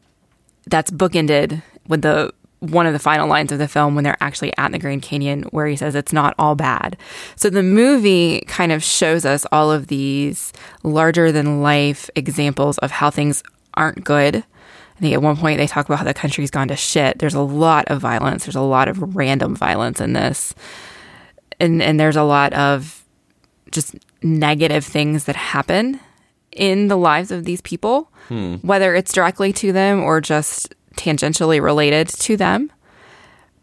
that's 0.66 0.90
bookended 0.90 1.62
with 1.88 2.02
the 2.02 2.32
one 2.62 2.86
of 2.86 2.92
the 2.92 2.98
final 3.00 3.26
lines 3.26 3.50
of 3.50 3.58
the 3.58 3.66
film 3.66 3.96
when 3.96 4.04
they're 4.04 4.16
actually 4.20 4.56
at 4.56 4.70
the 4.70 4.78
Grand 4.78 5.02
Canyon 5.02 5.42
where 5.50 5.66
he 5.66 5.74
says 5.74 5.96
it's 5.96 6.12
not 6.12 6.32
all 6.38 6.54
bad. 6.54 6.96
So 7.34 7.50
the 7.50 7.62
movie 7.62 8.42
kind 8.46 8.70
of 8.70 8.84
shows 8.84 9.24
us 9.24 9.44
all 9.50 9.72
of 9.72 9.88
these 9.88 10.52
larger 10.84 11.32
than 11.32 11.60
life 11.60 12.08
examples 12.14 12.78
of 12.78 12.92
how 12.92 13.10
things 13.10 13.42
aren't 13.74 14.04
good. 14.04 14.36
I 14.36 15.00
think 15.00 15.12
at 15.12 15.22
one 15.22 15.36
point 15.36 15.58
they 15.58 15.66
talk 15.66 15.86
about 15.86 15.98
how 15.98 16.04
the 16.04 16.14
country's 16.14 16.52
gone 16.52 16.68
to 16.68 16.76
shit. 16.76 17.18
There's 17.18 17.34
a 17.34 17.40
lot 17.40 17.86
of 17.88 18.00
violence. 18.00 18.44
There's 18.44 18.54
a 18.54 18.60
lot 18.60 18.86
of 18.86 19.16
random 19.16 19.56
violence 19.56 20.00
in 20.00 20.12
this. 20.12 20.54
And 21.58 21.82
and 21.82 21.98
there's 21.98 22.16
a 22.16 22.22
lot 22.22 22.52
of 22.52 23.04
just 23.72 23.96
negative 24.22 24.84
things 24.84 25.24
that 25.24 25.34
happen 25.34 25.98
in 26.56 26.88
the 26.88 26.96
lives 26.96 27.30
of 27.30 27.44
these 27.44 27.60
people, 27.60 28.10
hmm. 28.28 28.56
whether 28.56 28.94
it's 28.94 29.12
directly 29.12 29.52
to 29.54 29.72
them 29.72 30.02
or 30.02 30.20
just 30.20 30.74
tangentially 30.96 31.62
related 31.62 32.08
to 32.08 32.36
them. 32.36 32.70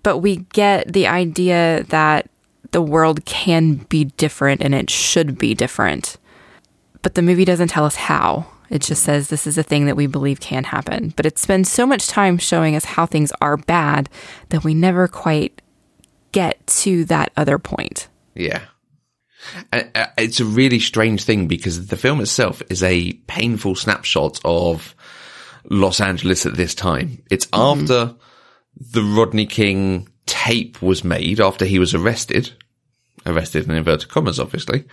But 0.03 0.19
we 0.19 0.37
get 0.53 0.91
the 0.91 1.07
idea 1.07 1.83
that 1.89 2.29
the 2.71 2.81
world 2.81 3.25
can 3.25 3.75
be 3.89 4.05
different 4.05 4.61
and 4.61 4.73
it 4.73 4.89
should 4.89 5.37
be 5.37 5.53
different. 5.53 6.17
But 7.01 7.15
the 7.15 7.21
movie 7.21 7.45
doesn't 7.45 7.69
tell 7.69 7.85
us 7.85 7.95
how. 7.95 8.47
It 8.69 8.83
just 8.83 9.03
says 9.03 9.29
this 9.29 9.47
is 9.47 9.57
a 9.57 9.63
thing 9.63 9.85
that 9.87 9.95
we 9.95 10.05
believe 10.05 10.39
can 10.39 10.65
happen. 10.65 11.13
But 11.15 11.25
it 11.25 11.39
spends 11.39 11.71
so 11.71 11.87
much 11.87 12.07
time 12.07 12.37
showing 12.37 12.75
us 12.75 12.85
how 12.85 13.05
things 13.05 13.31
are 13.41 13.57
bad 13.57 14.09
that 14.49 14.63
we 14.63 14.73
never 14.73 15.07
quite 15.07 15.61
get 16.31 16.65
to 16.67 17.03
that 17.05 17.31
other 17.35 17.57
point. 17.57 18.07
Yeah. 18.35 18.61
And, 19.71 19.89
uh, 19.95 20.07
It's 20.17 20.39
a 20.39 20.45
really 20.45 20.79
strange 20.79 21.23
thing 21.23 21.47
because 21.47 21.87
the 21.87 21.97
film 21.97 22.21
itself 22.21 22.61
is 22.69 22.83
a 22.83 23.13
painful 23.27 23.75
snapshot 23.75 24.39
of 24.43 24.95
Los 25.69 25.99
Angeles 25.99 26.45
at 26.45 26.55
this 26.55 26.75
time. 26.75 27.21
It's 27.29 27.47
after 27.53 28.15
the 28.75 29.03
Rodney 29.03 29.45
King 29.45 30.09
tape 30.25 30.81
was 30.81 31.03
made, 31.03 31.39
after 31.39 31.65
he 31.65 31.79
was 31.79 31.93
arrested, 31.93 32.51
arrested 33.25 33.65
in 33.65 33.71
inverted 33.71 34.09
commas, 34.09 34.39
obviously. 34.39 34.85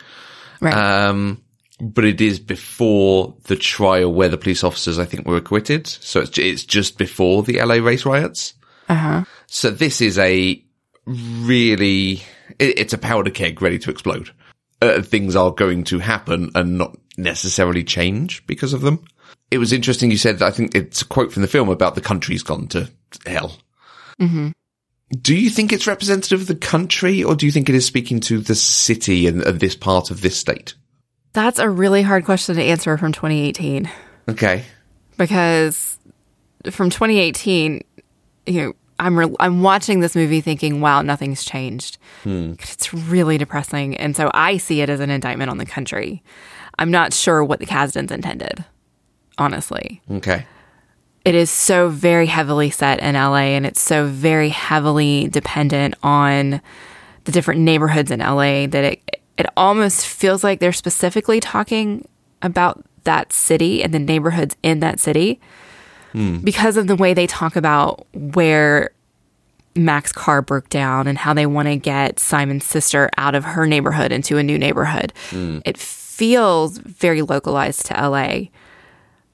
Right. 0.61 0.75
Um, 0.75 1.43
but 1.81 2.05
it 2.05 2.21
is 2.21 2.41
before 2.41 3.35
the 3.45 3.57
trial 3.57 4.13
where 4.13 4.29
the 4.29 4.39
police 4.39 4.65
officers, 4.65 4.99
I 4.99 5.05
think, 5.05 5.27
were 5.27 5.37
acquitted. 5.37 5.87
So 5.87 6.21
it's, 6.21 6.39
it's 6.39 6.65
just 6.65 6.97
before 6.97 7.43
the 7.43 7.61
LA 7.63 7.75
race 7.75 8.07
riots. 8.07 8.55
Uh 8.89 8.95
huh. 8.95 9.25
So 9.47 9.71
this 9.71 10.01
is 10.01 10.19
a 10.19 10.63
really, 11.05 12.23
it, 12.59 12.79
it's 12.79 12.93
a 12.93 12.99
powder 12.99 13.31
keg 13.31 13.61
ready 13.63 13.79
to 13.81 13.91
explode. 13.91 14.31
Uh, 14.83 15.01
things 15.03 15.35
are 15.37 15.51
going 15.51 15.85
to 15.85 15.99
happen 15.99 16.51
and 16.55 16.77
not 16.79 16.97
necessarily 17.17 17.83
change 17.83 18.47
because 18.47 18.73
of 18.75 18.83
them. 18.83 19.03
It 19.51 19.59
was 19.59 19.73
interesting. 19.73 20.11
You 20.11 20.19
said, 20.19 20.43
I 20.43 20.51
think 20.51 20.75
it's 20.75 21.03
a 21.03 21.07
quote 21.07 21.33
from 21.33 21.43
the 21.43 21.49
film 21.49 21.69
about 21.69 21.95
the 21.95 22.01
country's 22.01 22.43
gone 22.43 22.67
to 22.69 22.91
hell. 23.25 23.57
hmm 24.19 24.49
Do 25.11 25.35
you 25.35 25.49
think 25.51 25.73
it's 25.73 25.87
representative 25.87 26.43
of 26.43 26.47
the 26.47 26.55
country 26.57 27.23
or 27.25 27.35
do 27.37 27.47
you 27.47 27.53
think 27.53 27.69
it 27.69 27.75
is 27.75 27.87
speaking 27.87 28.21
to 28.21 28.39
the 28.41 28.55
city 28.55 29.27
and, 29.27 29.43
and 29.43 29.61
this 29.61 29.75
part 29.77 30.11
of 30.11 30.21
this 30.21 30.37
state? 30.37 30.75
That's 31.33 31.59
a 31.59 31.71
really 31.71 32.03
hard 32.03 32.25
question 32.25 32.57
to 32.57 32.63
answer 32.63 32.97
from 32.99 33.13
2018 33.13 33.91
Okay. 34.29 34.65
because 35.17 35.99
from 36.71 36.91
2018, 36.91 37.83
you 38.47 38.61
know, 38.63 38.73
I'm 38.99 39.19
re- 39.19 39.35
I'm 39.41 39.63
watching 39.63 40.01
this 40.01 40.17
movie 40.17 40.41
thinking, 40.41 40.81
wow, 40.81 41.03
nothing's 41.03 41.45
changed. 41.45 41.99
Hmm. 42.23 42.55
It's 42.61 42.93
really 42.95 43.37
depressing, 43.39 43.97
and 43.97 44.17
so 44.17 44.31
I 44.35 44.57
see 44.57 44.81
it 44.81 44.89
as 44.89 45.01
an 45.01 45.11
indictment 45.11 45.51
on 45.51 45.59
the 45.59 45.67
country. 45.67 46.23
I'm 46.79 46.91
not 46.91 47.13
sure 47.13 47.43
what 47.45 47.59
the 47.61 47.67
Kasdans 47.67 48.11
intended, 48.11 48.65
honestly. 49.39 50.03
Okay. 50.11 50.47
it 51.25 51.35
is 51.35 51.51
so 51.51 51.89
very 51.89 52.27
heavily 52.27 52.71
set 52.71 53.01
in 53.01 53.15
LA 53.15 53.57
and 53.57 53.67
it's 53.67 53.81
so 53.81 54.07
very 54.07 54.49
heavily 54.51 55.27
dependent 55.29 55.95
on 56.03 56.61
the 57.25 57.33
different 57.33 57.61
neighborhoods 57.61 58.11
in 58.11 58.21
LA 58.21 58.67
that 58.67 58.85
it 58.85 59.21
it 59.37 59.47
almost 59.57 60.07
feels 60.07 60.45
like 60.45 60.61
they're 60.61 60.73
specifically 60.73 61.41
talking 61.41 62.07
about 62.43 62.83
that 63.05 63.33
city 63.33 63.83
and 63.83 63.93
the 63.93 63.99
neighborhoods 63.99 64.57
in 64.63 64.81
that 64.81 65.01
city 65.01 65.41
because 66.13 66.77
of 66.79 66.87
the 66.87 66.97
way 66.97 67.13
they 67.15 67.27
talk 67.27 67.57
about 67.57 68.07
where 68.15 68.91
Mac's 69.75 70.13
car 70.13 70.41
broke 70.41 70.69
down 70.71 71.07
and 71.07 71.19
how 71.19 71.35
they 71.35 71.45
want 71.45 71.69
to 71.69 71.77
get 71.77 72.19
Simon's 72.19 72.65
sister 72.65 73.11
out 73.19 73.35
of 73.35 73.45
her 73.45 73.67
neighborhood 73.67 74.13
into 74.13 74.39
a 74.39 74.43
new 74.43 74.59
neighborhood. 74.59 75.13
It 75.33 75.77
feels 75.77 76.79
very 76.79 77.21
localized 77.23 77.87
to 77.87 78.09
LA 78.09 78.47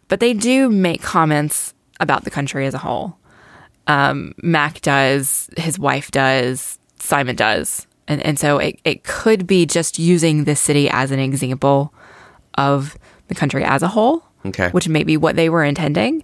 but 0.08 0.20
they 0.20 0.34
do 0.34 0.68
make 0.68 1.00
comments 1.00 1.72
about 1.98 2.24
the 2.24 2.30
country 2.30 2.66
as 2.66 2.74
a 2.74 2.78
whole. 2.78 3.16
Um, 3.86 4.34
Mac 4.42 4.82
does, 4.82 5.48
his 5.56 5.78
wife 5.78 6.10
does, 6.10 6.78
Simon 6.98 7.34
does. 7.34 7.86
And, 8.08 8.20
and 8.20 8.38
so 8.38 8.58
it, 8.58 8.78
it 8.84 9.04
could 9.04 9.46
be 9.46 9.64
just 9.64 9.98
using 9.98 10.44
this 10.44 10.60
city 10.60 10.90
as 10.90 11.12
an 11.12 11.18
example 11.18 11.94
of 12.58 12.98
the 13.28 13.34
country 13.34 13.64
as 13.64 13.82
a 13.82 13.88
whole, 13.88 14.22
Okay. 14.44 14.68
which 14.70 14.86
may 14.86 15.02
be 15.02 15.16
what 15.16 15.36
they 15.36 15.48
were 15.48 15.64
intending, 15.64 16.22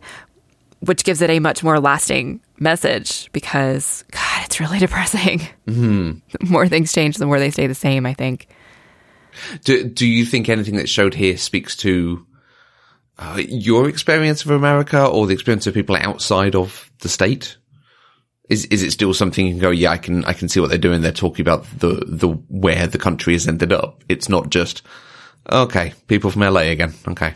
which 0.81 1.05
gives 1.05 1.23
it 1.23 1.31
a 1.31 1.41
much 1.41 1.65
more 1.65 1.81
lasting 1.81 2.41
message 2.59 3.31
because, 3.33 4.05
God, 4.11 4.45
it's 4.45 4.61
really 4.61 4.79
depressing. 4.79 5.41
Mm-hmm. 5.67 6.19
The 6.31 6.47
more 6.51 6.69
things 6.69 6.93
change, 6.93 7.17
the 7.17 7.27
more 7.27 7.39
they 7.39 7.51
stay 7.51 7.67
the 7.67 7.75
same, 7.75 8.07
I 8.07 8.15
think. 8.15 8.49
Do, 9.65 9.85
do 9.85 10.07
you 10.07 10.25
think 10.25 10.49
anything 10.49 10.77
that's 10.77 10.91
showed 10.91 11.15
here 11.15 11.37
speaks 11.37 11.77
to 11.79 12.27
uh, 13.19 13.41
your 13.49 13.89
experience 13.89 14.45
of 14.45 14.51
America 14.51 15.05
or 15.05 15.27
the 15.27 15.35
experience 15.35 15.67
of 15.67 15.75
people 15.75 15.97
outside 15.97 16.55
of 16.55 16.91
the 17.01 17.09
state? 17.09 17.57
Is 18.49 18.65
is 18.67 18.83
it 18.83 18.93
still 18.93 19.13
something 19.13 19.47
you 19.47 19.53
can 19.53 19.61
go? 19.61 19.71
Yeah, 19.71 19.91
I 19.91 19.99
can 19.99 20.25
I 20.25 20.33
can 20.33 20.49
see 20.49 20.59
what 20.59 20.71
they're 20.71 20.79
doing. 20.79 21.03
They're 21.03 21.13
talking 21.13 21.43
about 21.43 21.67
the 21.81 22.03
the 22.07 22.29
where 22.49 22.87
the 22.87 22.97
country 22.97 23.35
has 23.35 23.47
ended 23.47 23.75
up. 23.75 24.03
It's 24.09 24.31
not 24.31 24.49
just 24.49 24.83
okay, 25.51 25.93
people 26.07 26.31
from 26.31 26.43
LA 26.43 26.61
again. 26.61 26.95
Okay, 27.07 27.35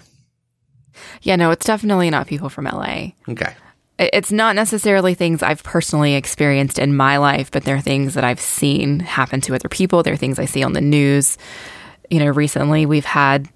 Yeah, 1.23 1.37
no, 1.37 1.51
it's 1.51 1.67
definitely 1.67 2.11
not 2.11 2.27
people 2.27 2.49
from 2.49 2.65
LA. 2.65 3.13
okay, 3.29 3.55
It's 3.99 4.33
not 4.33 4.57
necessarily 4.57 5.15
things 5.15 5.43
I've 5.43 5.63
personally 5.63 6.15
experienced 6.15 6.79
in 6.79 6.97
my 6.97 7.17
life, 7.19 7.51
but 7.51 7.65
they're 7.65 7.81
things 7.81 8.15
that 8.15 8.25
I've 8.25 8.41
seen 8.41 9.01
happen 9.01 9.41
to 9.43 9.55
other 9.55 9.69
people. 9.69 10.03
They're 10.03 10.17
things 10.17 10.39
I 10.39 10.45
see 10.47 10.63
on 10.63 10.73
the 10.73 10.81
news. 10.81 11.39
You 12.11 12.19
know, 12.19 12.31
recently 12.31 12.85
we've 12.87 13.05
had, 13.05 13.49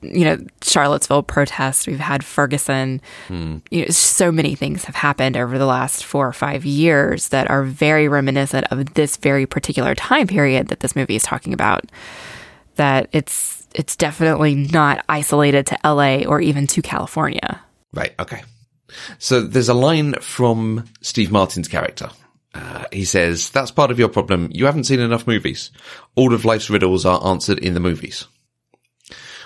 you 0.00 0.24
know, 0.24 0.38
Charlottesville 0.62 1.22
protests. 1.22 1.86
We've 1.86 1.98
had 1.98 2.24
Ferguson. 2.24 3.00
Hmm. 3.28 3.58
You 3.70 3.82
know, 3.82 3.88
so 3.88 4.32
many 4.32 4.54
things 4.54 4.84
have 4.84 4.94
happened 4.94 5.36
over 5.36 5.58
the 5.58 5.66
last 5.66 6.04
four 6.04 6.26
or 6.26 6.32
five 6.32 6.64
years 6.64 7.28
that 7.28 7.50
are 7.50 7.62
very 7.62 8.08
reminiscent 8.08 8.66
of 8.70 8.94
this 8.94 9.16
very 9.18 9.44
particular 9.44 9.94
time 9.94 10.26
period 10.28 10.68
that 10.68 10.80
this 10.80 10.96
movie 10.96 11.16
is 11.16 11.22
talking 11.24 11.52
about. 11.52 11.84
That 12.76 13.08
it's 13.12 13.55
it's 13.76 13.96
definitely 13.96 14.54
not 14.54 15.04
isolated 15.08 15.66
to 15.66 15.78
LA 15.84 16.24
or 16.26 16.40
even 16.40 16.66
to 16.68 16.82
California. 16.82 17.60
right, 17.92 18.14
okay. 18.18 18.42
So 19.18 19.40
there's 19.40 19.68
a 19.68 19.74
line 19.74 20.14
from 20.20 20.84
Steve 21.02 21.30
Martin's 21.30 21.68
character. 21.68 22.08
Uh, 22.54 22.84
he 22.92 23.04
says, 23.04 23.50
"That's 23.50 23.70
part 23.70 23.90
of 23.90 23.98
your 23.98 24.08
problem. 24.08 24.48
You 24.52 24.64
haven't 24.66 24.84
seen 24.84 25.00
enough 25.00 25.26
movies. 25.26 25.70
All 26.14 26.32
of 26.32 26.44
life's 26.44 26.70
riddles 26.70 27.04
are 27.04 27.24
answered 27.26 27.58
in 27.58 27.74
the 27.74 27.80
movies." 27.80 28.26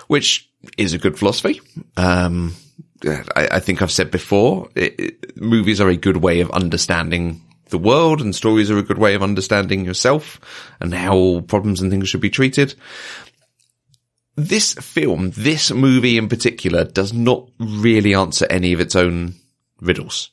which 0.07 0.49
is 0.77 0.93
a 0.93 0.97
good 0.97 1.17
philosophy. 1.17 1.61
Um, 1.95 2.53
I, 3.05 3.47
I 3.53 3.59
think 3.59 3.81
I've 3.81 3.91
said 3.91 4.11
before, 4.11 4.69
it, 4.75 4.99
it- 4.99 5.37
movies 5.37 5.79
are 5.79 5.87
a 5.89 5.95
good 5.95 6.17
way 6.17 6.41
of 6.41 6.51
understanding 6.51 7.41
the 7.69 7.77
world 7.77 8.19
and 8.19 8.35
stories 8.35 8.69
are 8.69 8.77
a 8.77 8.83
good 8.83 8.97
way 8.97 9.13
of 9.15 9.23
understanding 9.23 9.85
yourself 9.85 10.41
and 10.81 10.93
how 10.93 11.41
problems 11.47 11.79
and 11.81 11.89
things 11.89 12.09
should 12.09 12.19
be 12.19 12.29
treated. 12.29 12.75
This 14.35 14.73
film, 14.73 15.31
this 15.31 15.71
movie 15.71 16.17
in 16.17 16.29
particular, 16.29 16.85
does 16.85 17.13
not 17.13 17.49
really 17.59 18.13
answer 18.13 18.47
any 18.49 18.73
of 18.73 18.79
its 18.79 18.95
own 18.95 19.35
riddles. 19.81 20.31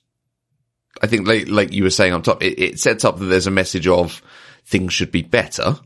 I 1.02 1.06
think, 1.06 1.26
like, 1.26 1.48
like 1.48 1.72
you 1.72 1.84
were 1.84 1.90
saying 1.90 2.12
on 2.12 2.22
top, 2.22 2.42
it, 2.42 2.58
it 2.58 2.80
sets 2.80 3.04
up 3.04 3.18
that 3.18 3.26
there's 3.26 3.46
a 3.46 3.52
message 3.52 3.86
of 3.86 4.22
things 4.64 4.92
should 4.92 5.10
be 5.10 5.22
better, 5.22 5.78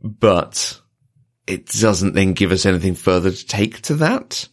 but 0.00 0.80
it 1.46 1.66
doesn't 1.66 2.14
then 2.14 2.32
give 2.32 2.52
us 2.52 2.66
anything 2.66 2.94
further 2.94 3.30
to 3.30 3.46
take 3.46 3.82
to 3.82 3.94
that. 3.96 4.48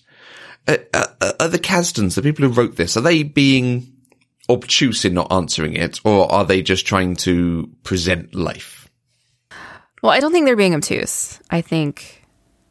Uh, 0.67 0.77
uh, 0.93 1.33
are 1.39 1.47
the 1.47 1.59
Kasdans, 1.59 2.15
the 2.15 2.21
people 2.21 2.45
who 2.45 2.53
wrote 2.53 2.75
this, 2.75 2.97
are 2.97 3.01
they 3.01 3.23
being 3.23 3.93
obtuse 4.49 5.05
in 5.05 5.13
not 5.13 5.31
answering 5.31 5.73
it, 5.73 5.99
or 6.03 6.31
are 6.31 6.45
they 6.45 6.61
just 6.61 6.85
trying 6.85 7.15
to 7.15 7.69
present 7.83 8.33
life? 8.33 8.89
Well, 10.01 10.11
I 10.11 10.19
don't 10.19 10.31
think 10.31 10.45
they're 10.45 10.55
being 10.55 10.75
obtuse. 10.75 11.39
I 11.49 11.61
think 11.61 12.25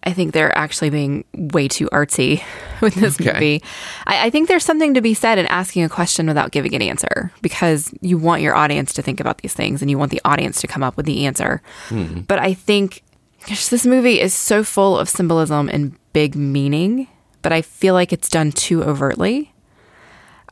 I 0.06 0.12
think 0.12 0.32
they're 0.32 0.56
actually 0.56 0.90
being 0.90 1.24
way 1.34 1.66
too 1.68 1.88
artsy 1.92 2.42
with 2.80 2.94
this 2.94 3.20
Okay. 3.20 3.32
movie. 3.32 3.62
I, 4.06 4.26
I 4.26 4.30
think 4.30 4.46
there's 4.48 4.64
something 4.64 4.94
to 4.94 5.00
be 5.00 5.12
said 5.14 5.36
in 5.36 5.46
asking 5.46 5.82
a 5.82 5.88
question 5.88 6.26
without 6.28 6.52
giving 6.52 6.74
an 6.74 6.80
answer 6.82 7.32
because 7.42 7.92
you 8.00 8.16
want 8.16 8.40
your 8.40 8.54
audience 8.54 8.92
to 8.94 9.02
think 9.02 9.18
about 9.20 9.38
these 9.38 9.52
things 9.52 9.82
and 9.82 9.90
you 9.90 9.98
want 9.98 10.12
the 10.12 10.20
audience 10.24 10.60
to 10.60 10.68
come 10.68 10.82
up 10.84 10.96
with 10.96 11.06
the 11.06 11.26
answer. 11.26 11.60
Hmm. 11.88 12.20
But 12.20 12.38
I 12.38 12.54
think 12.54 13.02
gosh, 13.48 13.66
this 13.68 13.84
movie 13.84 14.20
is 14.20 14.32
so 14.32 14.62
full 14.64 14.96
of 14.98 15.08
symbolism 15.08 15.68
and 15.68 15.96
big 16.12 16.34
meaning, 16.36 17.08
but 17.42 17.52
I 17.52 17.62
feel 17.62 17.94
like 17.94 18.12
it's 18.12 18.28
done 18.28 18.52
too 18.52 18.82
overtly. 18.84 19.52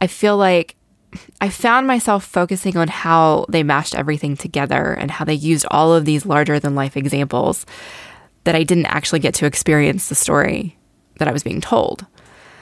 I 0.00 0.06
feel 0.08 0.37
like 0.37 0.75
I 1.40 1.49
found 1.49 1.87
myself 1.87 2.25
focusing 2.25 2.76
on 2.76 2.88
how 2.88 3.46
they 3.49 3.62
mashed 3.62 3.94
everything 3.94 4.37
together 4.37 4.92
and 4.92 5.12
how 5.12 5.25
they 5.25 5.34
used 5.34 5.64
all 5.70 5.94
of 5.94 6.04
these 6.04 6.26
larger 6.26 6.58
than 6.58 6.75
life 6.75 6.96
examples 6.96 7.64
that 8.44 8.54
I 8.54 8.62
didn't 8.62 8.86
actually 8.86 9.20
get 9.20 9.34
to 9.34 9.46
experience 9.46 10.08
the 10.08 10.14
story 10.14 10.76
that 11.18 11.28
I 11.28 11.32
was 11.32 11.42
being 11.42 11.60
told. 11.60 12.06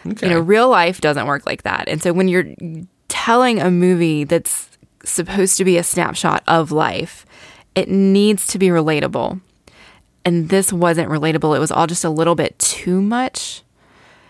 Okay. 0.06 0.26
You 0.26 0.34
know, 0.34 0.40
real 0.40 0.68
life 0.68 1.00
doesn't 1.00 1.26
work 1.26 1.46
like 1.46 1.62
that. 1.62 1.88
And 1.88 2.02
so 2.02 2.12
when 2.12 2.28
you're 2.28 2.46
telling 3.08 3.60
a 3.60 3.70
movie 3.70 4.24
that's 4.24 4.68
supposed 5.04 5.56
to 5.58 5.64
be 5.64 5.78
a 5.78 5.84
snapshot 5.84 6.42
of 6.46 6.72
life, 6.72 7.26
it 7.74 7.88
needs 7.88 8.46
to 8.48 8.58
be 8.58 8.68
relatable. 8.68 9.40
And 10.24 10.48
this 10.48 10.72
wasn't 10.72 11.10
relatable. 11.10 11.56
It 11.56 11.60
was 11.60 11.72
all 11.72 11.86
just 11.86 12.04
a 12.04 12.10
little 12.10 12.34
bit 12.34 12.58
too 12.58 13.00
much. 13.00 13.62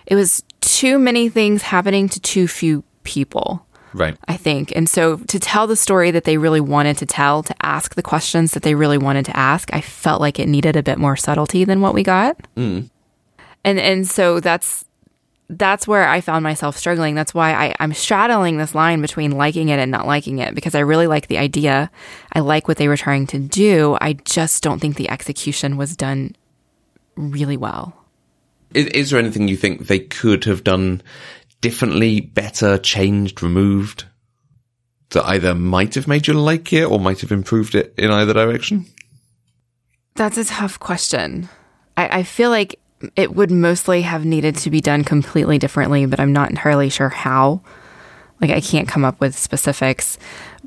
It 0.06 0.14
was 0.14 0.42
too 0.60 0.98
many 0.98 1.28
things 1.28 1.62
happening 1.62 2.08
to 2.10 2.20
too 2.20 2.48
few 2.48 2.84
people. 3.04 3.66
Right. 3.94 4.16
I 4.28 4.36
think. 4.36 4.74
And 4.74 4.88
so 4.88 5.16
to 5.16 5.38
tell 5.38 5.66
the 5.66 5.76
story 5.76 6.10
that 6.10 6.24
they 6.24 6.38
really 6.38 6.60
wanted 6.60 6.98
to 6.98 7.06
tell, 7.06 7.42
to 7.42 7.54
ask 7.64 7.94
the 7.94 8.02
questions 8.02 8.52
that 8.52 8.62
they 8.62 8.74
really 8.74 8.98
wanted 8.98 9.24
to 9.26 9.36
ask, 9.36 9.72
I 9.72 9.80
felt 9.80 10.20
like 10.20 10.38
it 10.38 10.48
needed 10.48 10.76
a 10.76 10.82
bit 10.82 10.98
more 10.98 11.16
subtlety 11.16 11.64
than 11.64 11.80
what 11.80 11.94
we 11.94 12.02
got. 12.02 12.36
Mm. 12.56 12.90
And 13.64 13.78
and 13.78 14.08
so 14.08 14.40
that's 14.40 14.84
that's 15.58 15.86
where 15.86 16.08
I 16.08 16.20
found 16.20 16.42
myself 16.42 16.76
struggling. 16.76 17.14
That's 17.14 17.34
why 17.34 17.52
I, 17.52 17.74
I'm 17.78 17.92
straddling 17.92 18.56
this 18.56 18.74
line 18.74 19.02
between 19.02 19.32
liking 19.32 19.68
it 19.68 19.78
and 19.78 19.90
not 19.90 20.06
liking 20.06 20.38
it 20.38 20.54
because 20.54 20.74
I 20.74 20.80
really 20.80 21.06
like 21.06 21.26
the 21.26 21.38
idea. 21.38 21.90
I 22.32 22.40
like 22.40 22.68
what 22.68 22.78
they 22.78 22.88
were 22.88 22.96
trying 22.96 23.26
to 23.28 23.38
do. 23.38 23.96
I 24.00 24.14
just 24.14 24.62
don't 24.62 24.78
think 24.78 24.96
the 24.96 25.10
execution 25.10 25.76
was 25.76 25.96
done 25.96 26.34
really 27.16 27.56
well. 27.56 27.94
Is, 28.72 28.86
is 28.86 29.10
there 29.10 29.18
anything 29.18 29.48
you 29.48 29.56
think 29.56 29.86
they 29.86 29.98
could 29.98 30.44
have 30.44 30.64
done 30.64 31.02
differently, 31.62 32.20
better, 32.20 32.76
changed, 32.76 33.42
removed 33.42 34.04
that 35.10 35.24
either 35.24 35.54
might 35.54 35.94
have 35.94 36.08
made 36.08 36.26
you 36.26 36.34
like 36.34 36.72
it 36.72 36.84
or 36.84 36.98
might 37.00 37.20
have 37.20 37.32
improved 37.32 37.74
it 37.74 37.94
in 37.96 38.10
either 38.10 38.34
direction? 38.34 38.84
That's 40.14 40.36
a 40.36 40.44
tough 40.44 40.78
question. 40.78 41.48
I, 41.96 42.18
I, 42.18 42.22
feel 42.22 42.50
like 42.50 42.78
it 43.16 43.34
would 43.34 43.50
mostly 43.50 44.02
have 44.02 44.24
needed 44.24 44.56
to 44.56 44.70
be 44.70 44.80
done 44.80 45.04
completely 45.04 45.58
differently, 45.58 46.04
but 46.06 46.20
I'm 46.20 46.32
not 46.32 46.50
entirely 46.50 46.90
sure 46.90 47.08
how. 47.08 47.62
Like, 48.40 48.50
I 48.50 48.60
can't 48.60 48.88
come 48.88 49.04
up 49.04 49.20
with 49.20 49.38
specifics, 49.38 50.18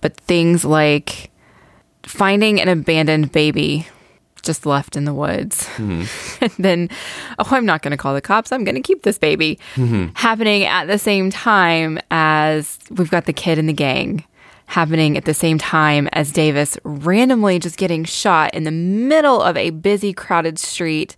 but 0.01 0.17
things 0.17 0.63
like 0.63 1.29
finding 2.03 2.61
an 2.61 2.69
abandoned 2.69 3.31
baby 3.31 3.87
just 4.45 4.65
left 4.65 4.95
in 4.95 5.05
the 5.05 5.13
woods. 5.13 5.65
Mm-hmm. 5.75 6.43
and 6.43 6.53
then, 6.57 6.89
oh, 7.39 7.47
I'm 7.51 7.65
not 7.65 7.81
going 7.81 7.91
to 7.91 7.97
call 7.97 8.13
the 8.13 8.21
cops. 8.21 8.51
I'm 8.51 8.63
going 8.63 8.75
to 8.75 8.81
keep 8.81 9.03
this 9.03 9.17
baby. 9.17 9.59
Mm-hmm. 9.75 10.09
Happening 10.13 10.63
at 10.63 10.85
the 10.85 10.97
same 10.97 11.29
time 11.29 11.99
as 12.11 12.79
we've 12.89 13.11
got 13.11 13.25
the 13.25 13.33
kid 13.33 13.57
in 13.57 13.67
the 13.67 13.73
gang. 13.73 14.23
Happening 14.67 15.17
at 15.17 15.25
the 15.25 15.33
same 15.33 15.57
time 15.57 16.09
as 16.13 16.31
Davis 16.31 16.77
randomly 16.83 17.59
just 17.59 17.77
getting 17.77 18.03
shot 18.03 18.53
in 18.53 18.63
the 18.63 18.71
middle 18.71 19.41
of 19.41 19.57
a 19.57 19.69
busy, 19.69 20.11
crowded 20.11 20.57
street 20.57 21.15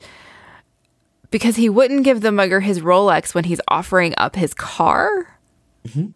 because 1.32 1.56
he 1.56 1.70
wouldn't 1.70 2.04
give 2.04 2.22
the 2.22 2.32
mugger 2.32 2.62
his 2.62 2.82
Rolex 2.82 3.34
when 3.34 3.46
he's 3.46 3.62
offering 3.68 4.14
up 4.18 4.36
his 4.36 4.54
car. 4.54 5.40
Mm-hmm. 5.86 6.08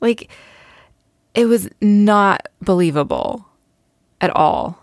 Like, 0.00 0.30
it 1.34 1.46
was 1.46 1.68
not 1.80 2.46
believable 2.60 3.46
at 4.20 4.30
all. 4.30 4.81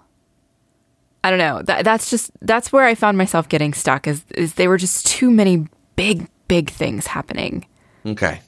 I 1.24 1.30
don't 1.30 1.40
know. 1.40 1.62
That 1.64 1.84
that's 1.84 2.10
just 2.10 2.32
that's 2.42 2.72
where 2.72 2.86
I 2.86 2.96
found 2.96 3.18
myself 3.18 3.50
getting 3.50 3.74
stuck. 3.74 4.08
Is 4.08 4.24
is 4.36 4.54
they 4.54 4.68
were 4.68 4.78
just 4.78 5.06
too 5.06 5.30
many 5.32 5.68
big 5.96 6.28
big 6.48 6.70
things 6.70 7.08
happening 7.08 7.66
Okay. 8.06 8.40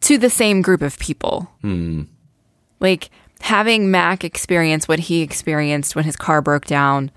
to 0.00 0.18
the 0.18 0.28
same 0.30 0.60
group 0.62 0.82
of 0.82 0.98
people. 0.98 1.50
Hmm. 1.62 2.02
Like 2.80 3.10
having 3.40 3.90
Mac 3.90 4.24
experience 4.24 4.88
what 4.88 4.98
he 4.98 5.22
experienced 5.22 5.94
when 5.96 6.04
his 6.04 6.16
car 6.16 6.42
broke 6.42 6.64
down 6.66 7.10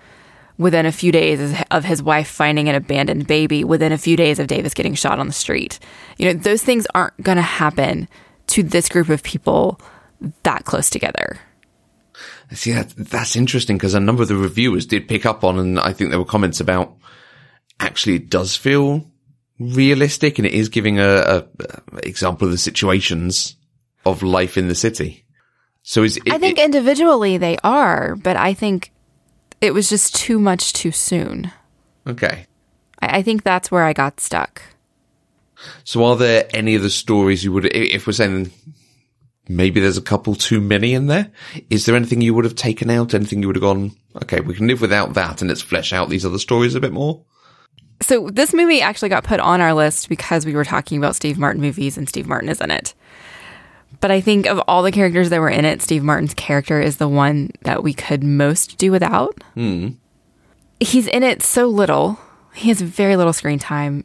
within 0.58 0.86
a 0.86 0.92
few 0.92 1.12
days 1.12 1.56
of 1.72 1.84
his 1.84 2.04
wife 2.04 2.28
finding 2.28 2.70
an 2.70 2.76
abandoned 2.76 3.26
baby, 3.26 3.64
within 3.64 3.92
a 3.92 3.98
few 3.98 4.16
days 4.16 4.38
of 4.38 4.46
Davis 4.46 4.76
getting 4.76 4.94
shot 4.94 5.18
on 5.18 5.26
the 5.26 5.34
street. 5.34 5.80
You 6.18 6.28
know, 6.28 6.34
those 6.34 6.64
things 6.64 6.86
aren't 6.94 7.20
going 7.24 7.38
to 7.38 7.42
happen 7.42 8.08
to 8.48 8.62
this 8.62 8.88
group 8.88 9.10
of 9.10 9.24
people 9.24 9.82
that 10.44 10.66
close 10.66 10.90
together. 10.92 11.40
See, 12.54 12.72
that, 12.74 12.90
that's 12.98 13.36
interesting 13.36 13.78
because 13.78 13.94
a 13.94 14.00
number 14.00 14.24
of 14.24 14.28
the 14.28 14.36
reviewers 14.36 14.86
did 14.86 15.08
pick 15.08 15.26
up 15.26 15.44
on, 15.44 15.58
and 15.58 15.80
I 15.80 15.94
think 15.94 16.10
there 16.10 16.20
were 16.20 16.26
comments 16.26 16.60
about 16.60 16.96
actually 17.80 18.16
it 18.16 18.30
does 18.30 18.56
feel 18.56 19.06
realistic 19.60 20.38
and 20.38 20.46
it 20.46 20.54
is 20.54 20.70
giving 20.70 21.00
a, 21.00 21.06
a, 21.08 21.38
a 21.60 21.98
example 22.04 22.46
of 22.48 22.52
the 22.52 22.58
situations 22.58 23.56
of 24.06 24.22
life 24.24 24.58
in 24.58 24.68
the 24.68 24.76
city. 24.76 25.24
So 25.84 26.04
is 26.04 26.18
it, 26.18 26.32
I 26.32 26.38
think 26.38 26.60
it- 26.60 26.66
individually 26.66 27.38
they 27.38 27.58
are, 27.64 28.16
but 28.16 28.36
I 28.36 28.54
think 28.54 28.92
it 29.62 29.74
was 29.74 29.90
just 29.90 30.16
too 30.16 30.40
much 30.40 30.74
too 30.74 30.92
soon. 30.92 31.52
okay. 32.08 32.46
I, 33.02 33.18
I 33.18 33.22
think 33.22 33.44
that's 33.44 33.72
where 33.72 33.84
I 33.84 33.94
got 33.94 34.20
stuck. 34.20 34.62
So 35.84 36.04
are 36.06 36.16
there 36.18 36.48
any 36.54 36.76
of 36.76 36.82
the 36.82 36.90
stories 36.90 37.44
you 37.44 37.52
would, 37.54 37.66
if 37.66 38.08
we're 38.08 38.14
saying 38.14 38.52
maybe 39.48 39.80
there's 39.80 39.98
a 39.98 40.02
couple 40.02 40.36
too 40.36 40.62
many 40.62 40.94
in 40.94 41.08
there, 41.08 41.32
is 41.70 41.86
there 41.86 41.96
anything 41.96 42.22
you 42.22 42.34
would 42.34 42.46
have 42.46 42.56
taken 42.56 42.90
out? 42.90 43.14
Anything 43.14 43.42
you 43.42 43.48
would 43.48 43.56
have 43.56 43.64
gone, 43.64 43.92
okay, 44.24 44.42
we 44.42 44.54
can 44.54 44.68
live 44.68 44.82
without 44.82 45.14
that 45.14 45.42
and 45.42 45.50
let's 45.50 45.62
flesh 45.62 45.94
out 45.94 46.10
these 46.10 46.26
other 46.26 46.40
stories 46.40 46.76
a 46.76 46.80
bit 46.80 46.94
more? 46.94 47.24
So 48.02 48.30
this 48.30 48.54
movie 48.54 48.82
actually 48.82 49.10
got 49.10 49.24
put 49.24 49.40
on 49.40 49.62
our 49.62 49.74
list 49.74 50.10
because 50.10 50.46
we 50.46 50.56
were 50.56 50.66
talking 50.66 50.98
about 50.98 51.16
Steve 51.16 51.38
Martin 51.38 51.62
movies 51.62 51.98
and 51.98 52.10
Steve 52.10 52.28
Martin 52.28 52.50
is 52.50 52.60
in 52.60 52.72
it. 52.72 52.96
But 54.00 54.10
I 54.10 54.22
think 54.22 54.48
of 54.48 54.60
all 54.68 54.82
the 54.82 54.92
characters 54.92 55.30
that 55.30 55.40
were 55.40 55.50
in 55.50 55.66
it, 55.66 55.82
Steve 55.82 56.04
Martin's 56.04 56.34
character 56.34 56.82
is 56.82 56.98
the 56.98 57.08
one 57.08 57.52
that 57.62 57.84
we 57.84 57.94
could 57.94 58.24
most 58.24 58.78
do 58.78 58.92
without. 58.92 59.44
Hmm. 59.54 59.90
He's 60.80 61.08
in 61.08 61.22
it 61.22 61.44
so 61.44 61.68
little. 61.68 62.20
He 62.56 62.70
has 62.70 62.82
very 62.82 63.16
little 63.16 63.34
screen 63.34 63.60
time, 63.60 64.04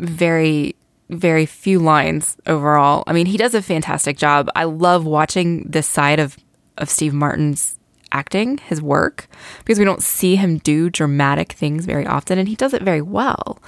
very, 0.00 0.74
very 1.10 1.46
few 1.46 1.78
lines 1.78 2.36
overall. 2.46 3.04
I 3.06 3.12
mean, 3.12 3.26
he 3.26 3.36
does 3.36 3.54
a 3.54 3.62
fantastic 3.62 4.16
job. 4.16 4.48
I 4.54 4.64
love 4.64 5.04
watching 5.04 5.64
this 5.68 5.86
side 5.86 6.18
of, 6.18 6.36
of 6.78 6.88
Steve 6.88 7.12
Martin's 7.12 7.78
acting, 8.12 8.58
his 8.58 8.82
work, 8.82 9.28
because 9.58 9.78
we 9.78 9.84
don't 9.84 10.02
see 10.02 10.36
him 10.36 10.58
do 10.58 10.90
dramatic 10.90 11.52
things 11.52 11.86
very 11.86 12.06
often, 12.06 12.38
and 12.38 12.48
he 12.48 12.56
does 12.56 12.74
it 12.74 12.82
very 12.82 13.02
well. 13.02 13.60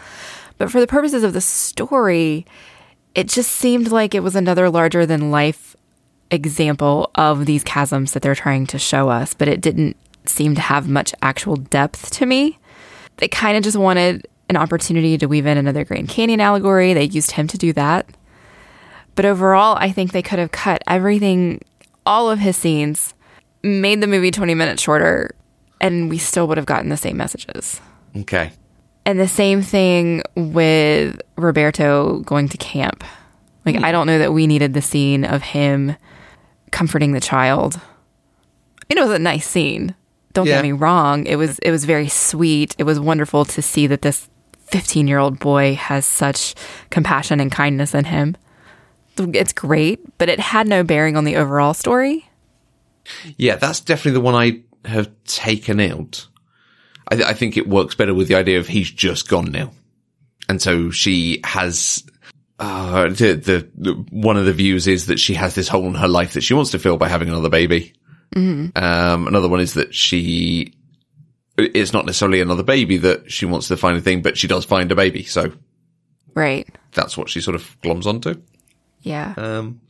But 0.58 0.70
for 0.70 0.80
the 0.80 0.86
purposes 0.86 1.24
of 1.24 1.32
the 1.32 1.40
story, 1.40 2.46
it 3.14 3.28
just 3.28 3.52
seemed 3.52 3.90
like 3.90 4.14
it 4.14 4.22
was 4.22 4.36
another 4.36 4.70
larger 4.70 5.06
than 5.06 5.30
life 5.30 5.76
example 6.30 7.10
of 7.14 7.46
these 7.46 7.62
chasms 7.64 8.12
that 8.12 8.22
they're 8.22 8.34
trying 8.34 8.66
to 8.68 8.78
show 8.78 9.08
us, 9.08 9.34
but 9.34 9.48
it 9.48 9.60
didn't 9.60 9.96
seem 10.24 10.54
to 10.54 10.60
have 10.60 10.88
much 10.88 11.14
actual 11.22 11.56
depth 11.56 12.10
to 12.10 12.26
me. 12.26 12.58
They 13.18 13.28
kind 13.28 13.56
of 13.56 13.62
just 13.62 13.76
wanted 13.76 14.26
an 14.52 14.56
opportunity 14.62 15.16
to 15.16 15.26
weave 15.26 15.46
in 15.46 15.56
another 15.56 15.82
Grand 15.84 16.08
Canyon 16.10 16.40
allegory. 16.40 16.92
They 16.92 17.04
used 17.04 17.32
him 17.32 17.46
to 17.48 17.56
do 17.56 17.72
that. 17.72 18.06
But 19.14 19.24
overall, 19.24 19.76
I 19.80 19.90
think 19.90 20.12
they 20.12 20.22
could 20.22 20.38
have 20.38 20.52
cut 20.52 20.82
everything, 20.86 21.60
all 22.04 22.30
of 22.30 22.38
his 22.38 22.56
scenes, 22.56 23.14
made 23.62 24.00
the 24.02 24.06
movie 24.06 24.30
20 24.30 24.54
minutes 24.54 24.82
shorter, 24.82 25.34
and 25.80 26.10
we 26.10 26.18
still 26.18 26.46
would 26.48 26.56
have 26.58 26.66
gotten 26.66 26.88
the 26.90 26.96
same 26.96 27.16
messages. 27.16 27.80
Okay. 28.16 28.52
And 29.06 29.18
the 29.18 29.28
same 29.28 29.62
thing 29.62 30.22
with 30.36 31.20
Roberto 31.36 32.20
going 32.20 32.48
to 32.48 32.56
camp. 32.58 33.02
Like, 33.64 33.82
I 33.82 33.90
don't 33.92 34.06
know 34.06 34.18
that 34.18 34.32
we 34.32 34.46
needed 34.46 34.74
the 34.74 34.82
scene 34.82 35.24
of 35.24 35.42
him 35.42 35.96
comforting 36.70 37.12
the 37.12 37.20
child. 37.20 37.80
It 38.88 38.98
was 38.98 39.10
a 39.10 39.18
nice 39.18 39.46
scene. 39.46 39.94
Don't 40.32 40.46
Yeah. 40.46 40.56
get 40.56 40.62
me 40.62 40.72
wrong. 40.72 41.26
It 41.26 41.36
was 41.36 41.58
it 41.58 41.70
was 41.70 41.84
very 41.84 42.08
sweet. 42.08 42.74
It 42.78 42.84
was 42.84 42.98
wonderful 42.98 43.44
to 43.44 43.60
see 43.60 43.86
that 43.86 44.00
this 44.02 44.28
15 44.72 45.06
year 45.06 45.18
old 45.18 45.38
boy 45.38 45.74
has 45.74 46.06
such 46.06 46.54
compassion 46.90 47.38
and 47.40 47.52
kindness 47.52 47.94
in 47.94 48.04
him. 48.04 48.36
It's 49.18 49.52
great, 49.52 50.00
but 50.16 50.30
it 50.30 50.40
had 50.40 50.66
no 50.66 50.82
bearing 50.82 51.16
on 51.16 51.24
the 51.24 51.36
overall 51.36 51.74
story. 51.74 52.26
Yeah, 53.36 53.56
that's 53.56 53.80
definitely 53.80 54.12
the 54.12 54.20
one 54.22 54.34
I 54.34 54.62
have 54.88 55.10
taken 55.24 55.78
out. 55.78 56.26
I, 57.08 57.16
th- 57.16 57.28
I 57.28 57.34
think 57.34 57.58
it 57.58 57.68
works 57.68 57.94
better 57.94 58.14
with 58.14 58.28
the 58.28 58.36
idea 58.36 58.58
of 58.58 58.66
he's 58.66 58.90
just 58.90 59.28
gone 59.28 59.52
now. 59.52 59.72
And 60.48 60.62
so 60.62 60.90
she 60.90 61.40
has, 61.44 62.02
uh, 62.58 63.08
the, 63.08 63.34
the, 63.34 63.68
the, 63.74 63.92
one 64.10 64.38
of 64.38 64.46
the 64.46 64.52
views 64.54 64.88
is 64.88 65.06
that 65.06 65.20
she 65.20 65.34
has 65.34 65.54
this 65.54 65.68
hole 65.68 65.86
in 65.86 65.94
her 65.94 66.08
life 66.08 66.32
that 66.32 66.40
she 66.42 66.54
wants 66.54 66.70
to 66.70 66.78
fill 66.78 66.96
by 66.96 67.08
having 67.08 67.28
another 67.28 67.50
baby. 67.50 67.92
Um, 68.76 69.26
another 69.26 69.48
one 69.48 69.60
is 69.60 69.74
that 69.74 69.94
she, 69.94 70.74
it's 71.58 71.92
not 71.92 72.06
necessarily 72.06 72.40
another 72.40 72.62
baby 72.62 72.96
that 72.98 73.30
she 73.30 73.46
wants 73.46 73.68
to 73.68 73.76
find 73.76 73.96
a 73.96 74.00
thing, 74.00 74.22
but 74.22 74.38
she 74.38 74.46
does 74.48 74.64
find 74.64 74.90
a 74.90 74.94
baby. 74.94 75.22
So 75.24 75.52
Right. 76.34 76.66
that's 76.92 77.16
what 77.16 77.28
she 77.28 77.40
sort 77.40 77.54
of 77.54 77.76
gloms 77.82 78.06
onto. 78.06 78.40
Yeah. 79.02 79.34
Um, 79.36 79.80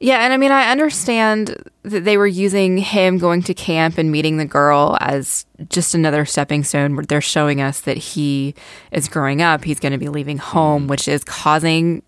Yeah, 0.00 0.24
and 0.24 0.32
I 0.32 0.36
mean, 0.36 0.50
I 0.50 0.70
understand 0.72 1.54
that 1.84 2.04
they 2.04 2.16
were 2.16 2.26
using 2.26 2.76
him 2.78 3.18
going 3.18 3.42
to 3.42 3.54
camp 3.54 3.98
and 3.98 4.10
meeting 4.10 4.36
the 4.36 4.44
girl 4.44 4.96
as 5.00 5.46
just 5.68 5.94
another 5.94 6.24
stepping 6.24 6.64
stone 6.64 6.96
where 6.96 7.04
they're 7.04 7.20
showing 7.20 7.60
us 7.60 7.82
that 7.82 7.96
he 7.98 8.54
is 8.90 9.06
growing 9.08 9.42
up. 9.42 9.62
He's 9.64 9.78
going 9.78 9.92
to 9.92 9.98
be 9.98 10.08
leaving 10.08 10.38
home, 10.38 10.88
which 10.88 11.06
is 11.06 11.22
causing 11.22 12.02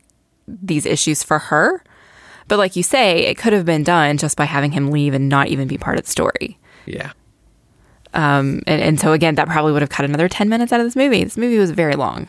these 0.48 0.86
issues 0.86 1.22
for 1.22 1.38
her. 1.38 1.84
But 2.48 2.58
like 2.58 2.74
you 2.74 2.82
say, 2.82 3.26
it 3.26 3.36
could 3.38 3.52
have 3.52 3.64
been 3.64 3.84
done 3.84 4.16
just 4.18 4.36
by 4.36 4.44
having 4.44 4.72
him 4.72 4.90
leave 4.90 5.14
and 5.14 5.28
not 5.28 5.46
even 5.48 5.68
be 5.68 5.78
part 5.78 5.96
of 5.98 6.04
the 6.04 6.10
story. 6.10 6.58
yeah. 6.86 7.12
Um, 8.14 8.62
and, 8.66 8.80
and 8.80 9.00
so, 9.00 9.12
again, 9.12 9.34
that 9.34 9.48
probably 9.48 9.72
would 9.72 9.82
have 9.82 9.90
cut 9.90 10.04
another 10.04 10.28
10 10.28 10.48
minutes 10.48 10.72
out 10.72 10.80
of 10.80 10.86
this 10.86 10.96
movie. 10.96 11.24
This 11.24 11.36
movie 11.36 11.58
was 11.58 11.72
very 11.72 11.96
long. 11.96 12.28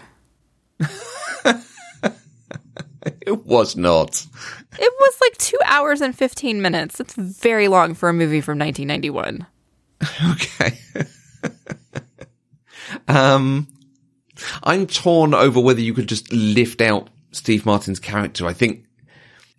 It 3.22 3.46
was 3.46 3.76
not. 3.76 4.26
It 4.80 4.94
was 5.00 5.18
like 5.22 5.38
two 5.38 5.60
hours 5.66 6.02
and 6.02 6.16
15 6.16 6.62
minutes. 6.62 7.00
It's 7.00 7.16
very 7.16 7.68
long 7.68 7.94
for 7.94 8.10
a 8.10 8.14
movie 8.14 8.42
from 8.42 8.60
1991. 8.60 9.46
Okay. 10.32 10.78
um, 13.08 13.68
I'm 14.62 14.86
torn 14.86 15.34
over 15.34 15.60
whether 15.60 15.80
you 15.80 15.94
could 15.94 16.08
just 16.08 16.32
lift 16.32 16.82
out 16.82 17.10
Steve 17.32 17.66
Martin's 17.66 18.00
character. 18.00 18.46
I 18.46 18.54
think 18.54 18.86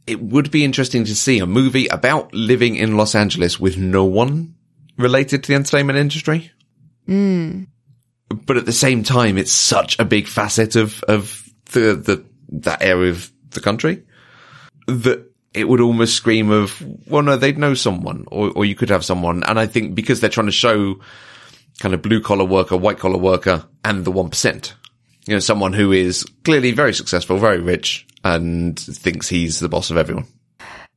it 0.06 0.20
would 0.20 0.50
be 0.50 0.64
interesting 0.64 1.04
to 1.04 1.16
see 1.16 1.38
a 1.38 1.46
movie 1.46 1.88
about 1.88 2.32
living 2.32 2.76
in 2.76 2.96
Los 2.96 3.14
Angeles 3.14 3.58
with 3.58 3.76
no 3.76 4.04
one 4.04 4.54
related 4.96 5.42
to 5.42 5.48
the 5.48 5.54
entertainment 5.54 5.98
industry. 5.98 6.50
Hmm. 7.06 7.64
But 8.28 8.56
at 8.56 8.66
the 8.66 8.72
same 8.72 9.02
time, 9.02 9.38
it's 9.38 9.52
such 9.52 9.98
a 9.98 10.04
big 10.04 10.26
facet 10.26 10.76
of, 10.76 11.02
of 11.04 11.48
the, 11.66 11.94
the, 11.94 12.24
that 12.60 12.82
area 12.82 13.10
of 13.10 13.30
the 13.50 13.60
country 13.60 14.04
that 14.88 15.24
it 15.54 15.68
would 15.68 15.80
almost 15.80 16.14
scream 16.14 16.50
of, 16.50 16.82
well, 17.06 17.22
no, 17.22 17.36
they'd 17.36 17.58
know 17.58 17.74
someone 17.74 18.24
or, 18.30 18.52
or 18.54 18.64
you 18.64 18.74
could 18.74 18.90
have 18.90 19.04
someone. 19.04 19.42
And 19.44 19.58
I 19.58 19.66
think 19.66 19.94
because 19.94 20.20
they're 20.20 20.30
trying 20.30 20.46
to 20.46 20.52
show 20.52 21.00
kind 21.78 21.94
of 21.94 22.02
blue 22.02 22.20
collar 22.20 22.44
worker, 22.44 22.76
white 22.76 22.98
collar 22.98 23.18
worker 23.18 23.64
and 23.84 24.04
the 24.04 24.12
1%, 24.12 24.72
you 25.26 25.34
know, 25.34 25.40
someone 25.40 25.72
who 25.72 25.92
is 25.92 26.24
clearly 26.44 26.72
very 26.72 26.92
successful, 26.94 27.38
very 27.38 27.60
rich 27.60 28.06
and 28.22 28.78
thinks 28.78 29.28
he's 29.28 29.60
the 29.60 29.68
boss 29.68 29.90
of 29.90 29.96
everyone. 29.96 30.26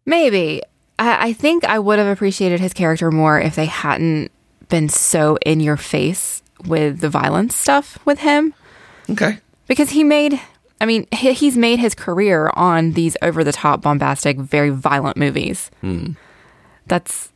Maybe. 0.05 0.61
I, 0.99 1.29
I 1.29 1.33
think 1.33 1.63
I 1.65 1.79
would 1.79 1.97
have 1.97 2.07
appreciated 2.07 2.59
his 2.59 2.73
character 2.73 3.09
more 3.09 3.39
if 3.39 3.55
they 3.55 3.65
hadn't 3.65 4.31
been 4.67 4.89
so 4.89 5.37
in 5.45 5.59
your 5.59 5.77
face 5.77 6.43
with 6.65 6.99
the 6.99 7.09
violence 7.09 7.55
stuff 7.55 7.97
with 8.05 8.19
him 8.19 8.53
Okay. 9.09 9.39
because 9.67 9.89
he 9.91 10.03
made 10.03 10.39
I 10.81 10.85
mean, 10.85 11.07
he, 11.11 11.33
he's 11.33 11.57
made 11.57 11.79
his 11.79 11.93
career 11.95 12.51
on 12.53 12.93
these 12.93 13.17
over 13.21 13.43
the 13.43 13.51
top, 13.51 13.81
bombastic, 13.81 14.37
very 14.37 14.69
violent 14.69 15.17
movies. 15.17 15.69
Hmm. 15.81 16.11
That's 16.87 17.31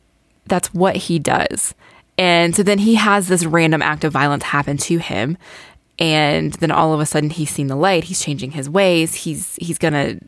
that's 0.46 0.72
what 0.72 0.96
he 0.96 1.18
does. 1.18 1.74
And 2.16 2.54
so 2.56 2.62
then 2.62 2.78
he 2.78 2.94
has 2.94 3.28
this 3.28 3.44
random 3.44 3.82
act 3.82 4.04
of 4.04 4.12
violence 4.14 4.44
happen 4.44 4.76
to 4.78 4.98
him, 4.98 5.36
and 5.98 6.52
then 6.54 6.70
all 6.70 6.94
of 6.94 7.00
a 7.00 7.06
sudden 7.06 7.28
he's 7.30 7.50
seen 7.50 7.66
the 7.66 7.76
light. 7.76 8.04
He's 8.04 8.22
changing 8.22 8.52
his 8.52 8.70
ways. 8.70 9.14
He's 9.14 9.56
he's 9.60 9.76
gonna 9.78 10.18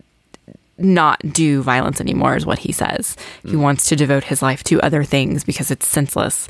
not 0.78 1.20
do 1.32 1.62
violence 1.62 2.00
anymore, 2.00 2.36
is 2.36 2.44
what 2.46 2.58
he 2.60 2.72
says. 2.72 3.16
He 3.44 3.56
wants 3.56 3.88
to 3.88 3.96
devote 3.96 4.24
his 4.24 4.42
life 4.42 4.62
to 4.64 4.80
other 4.82 5.04
things 5.04 5.44
because 5.44 5.70
it's 5.70 5.86
senseless. 5.86 6.48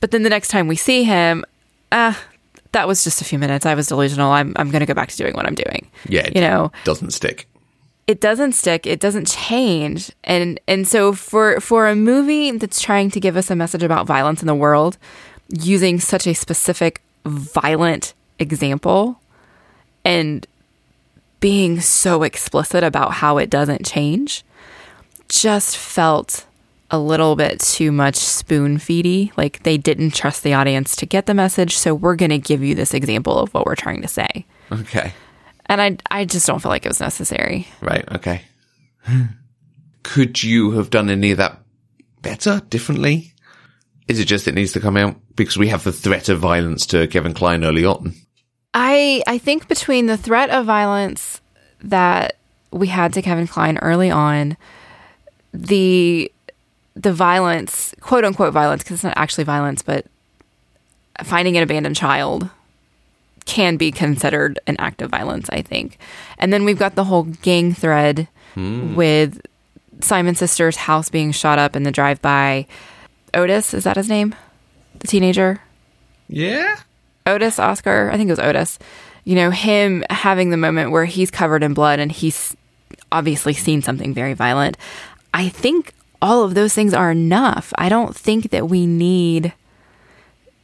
But 0.00 0.10
then 0.12 0.22
the 0.22 0.30
next 0.30 0.48
time 0.48 0.68
we 0.68 0.76
see 0.76 1.04
him, 1.04 1.44
ah, 1.92 2.22
that 2.72 2.86
was 2.86 3.02
just 3.04 3.20
a 3.20 3.24
few 3.24 3.38
minutes. 3.38 3.66
I 3.66 3.74
was 3.74 3.88
delusional. 3.88 4.30
I'm 4.30 4.52
I'm 4.56 4.70
going 4.70 4.80
to 4.80 4.86
go 4.86 4.94
back 4.94 5.08
to 5.10 5.16
doing 5.16 5.34
what 5.34 5.46
I'm 5.46 5.54
doing. 5.56 5.90
Yeah. 6.08 6.28
You 6.34 6.40
know, 6.40 6.70
doesn't 6.84 7.10
stick. 7.10 7.46
it 8.06 8.20
doesn't 8.20 8.52
stick. 8.52 8.86
It 8.86 9.00
doesn't 9.00 9.26
change. 9.28 10.12
And 10.24 10.58
and 10.68 10.86
so 10.86 11.12
for 11.12 11.60
for 11.60 11.88
a 11.88 11.96
movie 11.96 12.52
that's 12.52 12.80
trying 12.80 13.10
to 13.10 13.20
give 13.20 13.36
us 13.36 13.50
a 13.50 13.56
message 13.56 13.82
about 13.82 14.06
violence 14.06 14.40
in 14.40 14.46
the 14.46 14.54
world 14.54 14.98
using 15.48 15.98
such 16.00 16.26
a 16.26 16.34
specific 16.34 17.02
violent 17.26 18.14
example 18.38 19.20
and 20.04 20.46
being 21.40 21.80
so 21.80 22.22
explicit 22.22 22.84
about 22.84 23.12
how 23.14 23.38
it 23.38 23.50
doesn't 23.50 23.86
change 23.86 24.44
just 25.28 25.76
felt 25.76 26.46
a 26.90 26.98
little 26.98 27.36
bit 27.36 27.60
too 27.60 27.92
much 27.92 28.16
spoon 28.16 28.78
feedy. 28.78 29.32
Like 29.36 29.62
they 29.62 29.78
didn't 29.78 30.14
trust 30.14 30.42
the 30.42 30.54
audience 30.54 30.96
to 30.96 31.06
get 31.06 31.26
the 31.26 31.34
message, 31.34 31.76
so 31.76 31.94
we're 31.94 32.16
going 32.16 32.30
to 32.30 32.38
give 32.38 32.62
you 32.62 32.74
this 32.74 32.94
example 32.94 33.38
of 33.38 33.54
what 33.54 33.64
we're 33.64 33.76
trying 33.76 34.02
to 34.02 34.08
say. 34.08 34.46
Okay. 34.70 35.12
And 35.66 35.80
I 35.80 35.96
I 36.10 36.24
just 36.24 36.46
don't 36.46 36.60
feel 36.60 36.70
like 36.70 36.84
it 36.84 36.88
was 36.90 37.00
necessary. 37.00 37.68
Right. 37.80 38.04
Okay. 38.12 38.42
Could 40.02 40.42
you 40.42 40.72
have 40.72 40.90
done 40.90 41.10
any 41.10 41.30
of 41.30 41.38
that 41.38 41.60
better, 42.22 42.60
differently? 42.68 43.34
Is 44.08 44.18
it 44.18 44.24
just 44.24 44.48
it 44.48 44.54
needs 44.54 44.72
to 44.72 44.80
come 44.80 44.96
out 44.96 45.16
because 45.36 45.56
we 45.56 45.68
have 45.68 45.84
the 45.84 45.92
threat 45.92 46.28
of 46.28 46.40
violence 46.40 46.86
to 46.86 47.06
Kevin 47.06 47.34
Kline 47.34 47.64
early 47.64 47.84
on? 47.84 48.14
I 48.74 49.22
I 49.26 49.38
think 49.38 49.68
between 49.68 50.06
the 50.06 50.16
threat 50.16 50.50
of 50.50 50.66
violence 50.66 51.40
that 51.82 52.36
we 52.70 52.88
had 52.88 53.12
to 53.14 53.22
Kevin 53.22 53.46
Kline 53.46 53.78
early 53.78 54.10
on, 54.10 54.56
the 55.52 56.30
the 56.94 57.12
violence, 57.12 57.94
quote 58.00 58.24
unquote 58.24 58.52
violence, 58.52 58.82
because 58.82 58.96
it's 58.96 59.04
not 59.04 59.14
actually 59.16 59.44
violence, 59.44 59.82
but 59.82 60.06
finding 61.22 61.56
an 61.56 61.62
abandoned 61.62 61.96
child 61.96 62.48
can 63.46 63.76
be 63.76 63.90
considered 63.90 64.58
an 64.66 64.76
act 64.78 65.02
of 65.02 65.10
violence, 65.10 65.48
I 65.50 65.62
think. 65.62 65.98
And 66.38 66.52
then 66.52 66.64
we've 66.64 66.78
got 66.78 66.94
the 66.94 67.04
whole 67.04 67.24
gang 67.24 67.72
thread 67.72 68.28
hmm. 68.54 68.94
with 68.94 69.40
Simon's 70.00 70.38
sister's 70.38 70.76
house 70.76 71.08
being 71.08 71.32
shot 71.32 71.58
up 71.58 71.74
in 71.74 71.82
the 71.82 71.90
drive 71.90 72.20
by. 72.22 72.66
Otis, 73.32 73.74
is 73.74 73.84
that 73.84 73.96
his 73.96 74.08
name? 74.08 74.34
The 74.98 75.06
teenager? 75.06 75.60
Yeah. 76.28 76.76
Otis 77.30 77.58
Oscar, 77.58 78.10
I 78.12 78.16
think 78.16 78.28
it 78.28 78.32
was 78.32 78.40
Otis, 78.40 78.78
you 79.24 79.34
know, 79.34 79.50
him 79.50 80.04
having 80.10 80.50
the 80.50 80.56
moment 80.56 80.90
where 80.90 81.04
he's 81.04 81.30
covered 81.30 81.62
in 81.62 81.74
blood 81.74 81.98
and 81.98 82.10
he's 82.10 82.56
obviously 83.12 83.54
seen 83.54 83.82
something 83.82 84.14
very 84.14 84.34
violent. 84.34 84.76
I 85.32 85.48
think 85.48 85.92
all 86.22 86.44
of 86.44 86.54
those 86.54 86.74
things 86.74 86.92
are 86.92 87.10
enough. 87.10 87.72
I 87.76 87.88
don't 87.88 88.14
think 88.14 88.50
that 88.50 88.68
we 88.68 88.86
need 88.86 89.52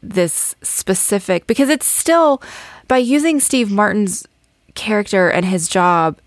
this 0.03 0.55
specific 0.63 1.47
because 1.47 1.69
it's 1.69 1.87
still 1.87 2.43
by 2.89 2.99
using 2.99 3.41
Steve 3.41 3.71
Martin's 3.71 4.27
character 4.75 5.29
and 5.29 5.45
his 5.45 5.69
job, 5.69 6.19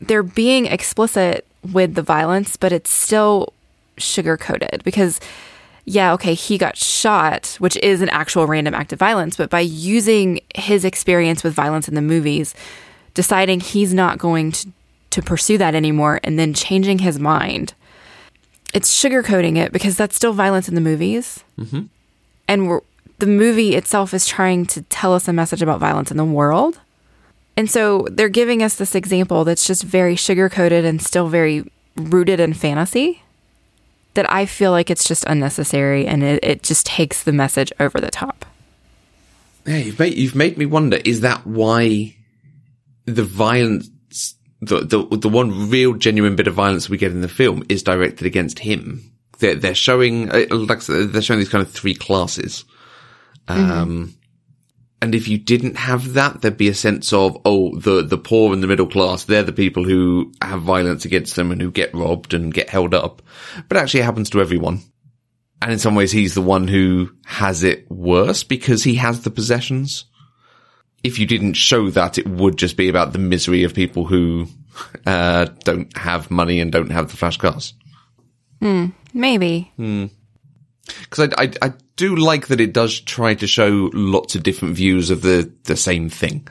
they're 0.00 0.22
being 0.22 0.66
explicit 0.66 1.46
with 1.72 1.94
the 1.94 2.02
violence, 2.02 2.56
but 2.56 2.72
it's 2.72 2.90
still 2.90 3.52
sugar 3.98 4.36
coated 4.36 4.82
because 4.84 5.20
yeah, 5.84 6.12
okay, 6.12 6.34
he 6.34 6.58
got 6.58 6.76
shot, 6.76 7.56
which 7.58 7.76
is 7.78 8.02
an 8.02 8.08
actual 8.10 8.46
random 8.46 8.74
act 8.74 8.92
of 8.92 8.98
violence, 8.98 9.36
but 9.36 9.50
by 9.50 9.60
using 9.60 10.40
his 10.54 10.84
experience 10.84 11.42
with 11.42 11.54
violence 11.54 11.88
in 11.88 11.94
the 11.94 12.02
movies, 12.02 12.54
deciding 13.14 13.60
he's 13.60 13.92
not 13.92 14.18
going 14.18 14.52
to, 14.52 14.68
to 15.10 15.22
pursue 15.22 15.58
that 15.58 15.74
anymore, 15.74 16.20
and 16.22 16.38
then 16.38 16.54
changing 16.54 17.00
his 17.00 17.18
mind, 17.18 17.74
it's 18.72 18.94
sugarcoating 18.94 19.56
it 19.56 19.72
because 19.72 19.96
that's 19.96 20.14
still 20.14 20.32
violence 20.32 20.68
in 20.68 20.76
the 20.76 20.80
movies. 20.80 21.42
Mm-hmm. 21.58 21.82
And 22.46 22.68
we're, 22.68 22.80
the 23.18 23.26
movie 23.26 23.74
itself 23.74 24.14
is 24.14 24.26
trying 24.26 24.66
to 24.66 24.82
tell 24.82 25.14
us 25.14 25.26
a 25.26 25.32
message 25.32 25.62
about 25.62 25.80
violence 25.80 26.10
in 26.10 26.16
the 26.16 26.24
world. 26.24 26.80
And 27.56 27.68
so 27.68 28.06
they're 28.10 28.28
giving 28.28 28.62
us 28.62 28.76
this 28.76 28.94
example 28.94 29.44
that's 29.44 29.66
just 29.66 29.82
very 29.82 30.14
sugarcoated 30.14 30.84
and 30.84 31.02
still 31.02 31.28
very 31.28 31.70
rooted 31.96 32.40
in 32.40 32.54
fantasy 32.54 33.22
that 34.14 34.30
I 34.30 34.46
feel 34.46 34.70
like 34.70 34.90
it's 34.90 35.04
just 35.04 35.24
unnecessary 35.26 36.06
and 36.06 36.22
it, 36.22 36.42
it 36.42 36.62
just 36.62 36.86
takes 36.86 37.22
the 37.22 37.32
message 37.32 37.72
over 37.80 38.00
the 38.00 38.10
top. 38.10 38.44
Yeah, 39.66 39.78
you've 39.78 39.98
made 39.98 40.14
you've 40.14 40.34
made 40.34 40.58
me 40.58 40.66
wonder: 40.66 40.98
is 41.04 41.20
that 41.20 41.46
why 41.46 42.16
the 43.04 43.22
violence, 43.22 43.88
the 44.60 44.80
the 44.80 45.16
the 45.16 45.28
one 45.28 45.70
real 45.70 45.94
genuine 45.94 46.36
bit 46.36 46.48
of 46.48 46.54
violence 46.54 46.88
we 46.88 46.98
get 46.98 47.12
in 47.12 47.20
the 47.20 47.28
film 47.28 47.62
is 47.68 47.82
directed 47.82 48.26
against 48.26 48.58
him? 48.58 49.12
They're 49.38 49.54
they're 49.54 49.74
showing 49.74 50.30
uh, 50.30 50.46
like 50.50 50.82
they're 50.82 51.22
showing 51.22 51.40
these 51.40 51.48
kind 51.48 51.64
of 51.64 51.70
three 51.70 51.94
classes. 51.94 52.64
Um, 53.48 54.14
and 55.02 55.16
if 55.16 55.26
you 55.26 55.36
didn't 55.36 55.76
have 55.76 56.12
that, 56.14 56.40
there'd 56.40 56.56
be 56.56 56.68
a 56.68 56.74
sense 56.74 57.12
of 57.12 57.36
oh, 57.44 57.76
the 57.76 58.02
the 58.02 58.16
poor 58.16 58.54
and 58.54 58.62
the 58.62 58.68
middle 58.68 58.86
class, 58.86 59.24
they're 59.24 59.42
the 59.42 59.52
people 59.52 59.82
who 59.82 60.32
have 60.40 60.62
violence 60.62 61.04
against 61.04 61.34
them 61.34 61.50
and 61.50 61.60
who 61.60 61.72
get 61.72 61.92
robbed 61.92 62.32
and 62.34 62.54
get 62.54 62.70
held 62.70 62.94
up. 62.94 63.20
But 63.68 63.78
actually, 63.78 64.00
it 64.00 64.04
happens 64.04 64.30
to 64.30 64.40
everyone. 64.40 64.80
And 65.60 65.72
in 65.72 65.80
some 65.80 65.96
ways, 65.96 66.12
he's 66.12 66.34
the 66.34 66.40
one 66.40 66.68
who 66.68 67.10
has 67.24 67.64
it 67.64 67.90
worse 67.90 68.44
because 68.44 68.84
he 68.84 68.94
has 68.94 69.22
the 69.22 69.30
possessions. 69.30 70.04
If 71.02 71.18
you 71.18 71.26
didn't 71.26 71.54
show 71.54 71.90
that, 71.90 72.18
it 72.18 72.28
would 72.28 72.56
just 72.56 72.76
be 72.76 72.88
about 72.88 73.12
the 73.12 73.18
misery 73.18 73.64
of 73.64 73.74
people 73.74 74.04
who 74.04 74.46
uh, 75.04 75.46
don't 75.64 75.96
have 75.98 76.30
money 76.30 76.60
and 76.60 76.70
don't 76.70 76.92
have 76.92 77.10
the 77.10 77.16
flash 77.16 77.38
cars. 77.38 77.74
Maybe. 79.12 79.72
Because 80.86 81.28
I, 81.36 81.44
I, 81.44 81.52
I 81.62 81.72
do 81.96 82.16
like 82.16 82.48
that 82.48 82.60
it 82.60 82.72
does 82.72 83.00
try 83.00 83.34
to 83.34 83.46
show 83.46 83.90
lots 83.92 84.34
of 84.34 84.42
different 84.42 84.74
views 84.74 85.10
of 85.10 85.22
the, 85.22 85.52
the 85.64 85.76
same 85.76 86.08
thing, 86.08 86.48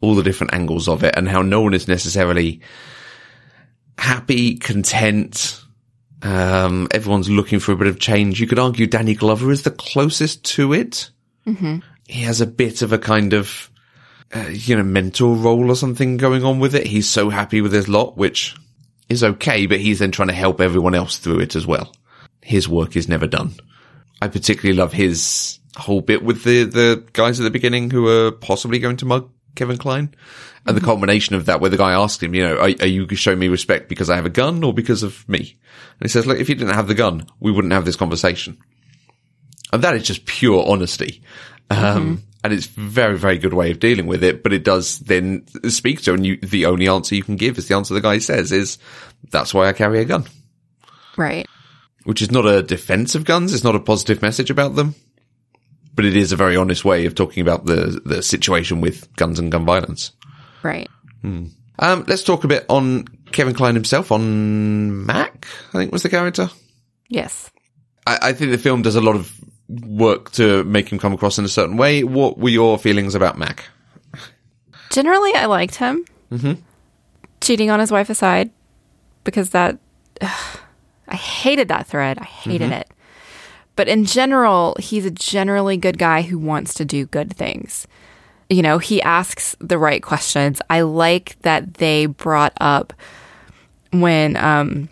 all 0.00 0.14
the 0.14 0.22
different 0.22 0.54
angles 0.54 0.88
of 0.88 1.04
it, 1.04 1.14
and 1.16 1.28
how 1.28 1.42
no 1.42 1.60
one 1.60 1.74
is 1.74 1.88
necessarily 1.88 2.60
happy, 3.96 4.56
content. 4.56 5.62
Um, 6.22 6.88
everyone's 6.90 7.30
looking 7.30 7.60
for 7.60 7.72
a 7.72 7.76
bit 7.76 7.86
of 7.86 8.00
change. 8.00 8.40
You 8.40 8.46
could 8.46 8.58
argue 8.58 8.86
Danny 8.86 9.14
Glover 9.14 9.50
is 9.50 9.62
the 9.62 9.70
closest 9.70 10.44
to 10.56 10.72
it. 10.72 11.10
Mm-hmm. 11.46 11.78
He 12.08 12.22
has 12.22 12.40
a 12.40 12.46
bit 12.46 12.82
of 12.82 12.92
a 12.92 12.98
kind 12.98 13.32
of, 13.32 13.70
uh, 14.34 14.48
you 14.50 14.76
know, 14.76 14.82
mentor 14.82 15.34
role 15.36 15.70
or 15.70 15.76
something 15.76 16.16
going 16.16 16.44
on 16.44 16.58
with 16.58 16.74
it. 16.74 16.86
He's 16.86 17.08
so 17.08 17.30
happy 17.30 17.60
with 17.60 17.72
his 17.72 17.88
lot, 17.88 18.16
which 18.16 18.56
is 19.08 19.22
okay, 19.22 19.66
but 19.66 19.80
he's 19.80 20.00
then 20.00 20.10
trying 20.10 20.28
to 20.28 20.34
help 20.34 20.60
everyone 20.60 20.94
else 20.94 21.18
through 21.18 21.40
it 21.40 21.56
as 21.56 21.66
well. 21.66 21.92
His 22.42 22.68
work 22.68 22.96
is 22.96 23.08
never 23.08 23.26
done. 23.26 23.54
I 24.22 24.28
particularly 24.28 24.76
love 24.76 24.92
his 24.92 25.58
whole 25.76 26.00
bit 26.00 26.22
with 26.22 26.44
the, 26.44 26.64
the 26.64 27.04
guys 27.12 27.40
at 27.40 27.44
the 27.44 27.50
beginning 27.50 27.90
who 27.90 28.08
are 28.08 28.32
possibly 28.32 28.78
going 28.78 28.96
to 28.98 29.06
mug 29.06 29.30
Kevin 29.54 29.78
Kline. 29.78 30.14
And 30.66 30.76
the 30.76 30.82
culmination 30.82 31.34
of 31.36 31.46
that, 31.46 31.60
where 31.60 31.70
the 31.70 31.78
guy 31.78 31.92
asked 31.92 32.22
him, 32.22 32.34
you 32.34 32.46
know, 32.46 32.56
are, 32.56 32.70
are 32.80 32.86
you 32.86 33.08
showing 33.14 33.38
me 33.38 33.48
respect 33.48 33.88
because 33.88 34.10
I 34.10 34.16
have 34.16 34.26
a 34.26 34.30
gun 34.30 34.62
or 34.62 34.74
because 34.74 35.02
of 35.02 35.26
me? 35.28 35.38
And 35.38 36.02
he 36.02 36.08
says, 36.08 36.26
look, 36.26 36.38
if 36.38 36.50
you 36.50 36.54
didn't 36.54 36.74
have 36.74 36.86
the 36.86 36.94
gun, 36.94 37.26
we 37.40 37.50
wouldn't 37.50 37.72
have 37.72 37.86
this 37.86 37.96
conversation. 37.96 38.58
And 39.72 39.82
that 39.82 39.94
is 39.96 40.02
just 40.02 40.26
pure 40.26 40.68
honesty. 40.68 41.22
Um, 41.70 42.24
and 42.42 42.52
it's 42.52 42.66
very, 42.66 43.16
very 43.16 43.38
good 43.38 43.54
way 43.54 43.70
of 43.70 43.78
dealing 43.78 44.06
with 44.06 44.24
it, 44.24 44.42
but 44.42 44.52
it 44.52 44.64
does 44.64 44.98
then 45.00 45.46
speak 45.68 46.02
to, 46.02 46.14
and 46.14 46.26
you, 46.26 46.36
the 46.38 46.66
only 46.66 46.88
answer 46.88 47.14
you 47.14 47.22
can 47.22 47.36
give 47.36 47.58
is 47.58 47.68
the 47.68 47.76
answer 47.76 47.94
the 47.94 48.00
guy 48.00 48.18
says 48.18 48.50
is, 48.50 48.78
that's 49.30 49.54
why 49.54 49.68
I 49.68 49.72
carry 49.72 50.00
a 50.00 50.04
gun 50.04 50.26
Right. 51.16 51.46
Which 52.10 52.22
is 52.22 52.32
not 52.32 52.44
a 52.44 52.60
defense 52.60 53.14
of 53.14 53.24
guns. 53.24 53.54
It's 53.54 53.62
not 53.62 53.76
a 53.76 53.78
positive 53.78 54.20
message 54.20 54.50
about 54.50 54.74
them, 54.74 54.96
but 55.94 56.04
it 56.04 56.16
is 56.16 56.32
a 56.32 56.36
very 56.36 56.56
honest 56.56 56.84
way 56.84 57.06
of 57.06 57.14
talking 57.14 57.40
about 57.40 57.66
the, 57.66 58.02
the 58.04 58.20
situation 58.20 58.80
with 58.80 59.14
guns 59.14 59.38
and 59.38 59.52
gun 59.52 59.64
violence. 59.64 60.10
Right. 60.64 60.88
Um, 61.22 62.04
let's 62.08 62.24
talk 62.24 62.42
a 62.42 62.48
bit 62.48 62.66
on 62.68 63.04
Kevin 63.30 63.54
Kline 63.54 63.76
himself 63.76 64.10
on 64.10 65.06
Mac, 65.06 65.46
I 65.68 65.78
think 65.78 65.92
was 65.92 66.02
the 66.02 66.08
character. 66.08 66.50
Yes. 67.08 67.48
I, 68.08 68.18
I 68.20 68.32
think 68.32 68.50
the 68.50 68.58
film 68.58 68.82
does 68.82 68.96
a 68.96 69.00
lot 69.00 69.14
of 69.14 69.32
work 69.68 70.32
to 70.32 70.64
make 70.64 70.90
him 70.90 70.98
come 70.98 71.12
across 71.12 71.38
in 71.38 71.44
a 71.44 71.48
certain 71.48 71.76
way. 71.76 72.02
What 72.02 72.38
were 72.38 72.48
your 72.48 72.76
feelings 72.76 73.14
about 73.14 73.38
Mac? 73.38 73.66
Generally, 74.90 75.36
I 75.36 75.44
liked 75.46 75.76
him. 75.76 76.04
Mm-hmm. 76.32 76.60
Cheating 77.40 77.70
on 77.70 77.78
his 77.78 77.92
wife 77.92 78.10
aside, 78.10 78.50
because 79.22 79.50
that. 79.50 79.78
ugh, 80.20 80.60
I 81.10 81.16
hated 81.16 81.68
that 81.68 81.86
thread. 81.86 82.18
I 82.18 82.24
hated 82.24 82.70
it. 82.72 82.90
But 83.76 83.88
in 83.88 84.04
general, 84.04 84.76
he's 84.78 85.06
a 85.06 85.10
generally 85.10 85.76
good 85.76 85.98
guy 85.98 86.22
who 86.22 86.38
wants 86.38 86.74
to 86.74 86.84
do 86.84 87.06
good 87.06 87.34
things. 87.34 87.86
You 88.48 88.62
know, 88.62 88.78
he 88.78 89.00
asks 89.02 89.56
the 89.60 89.78
right 89.78 90.02
questions. 90.02 90.60
I 90.68 90.82
like 90.82 91.40
that 91.42 91.74
they 91.74 92.06
brought 92.06 92.52
up 92.60 92.92
when 93.92 94.36
um 94.36 94.88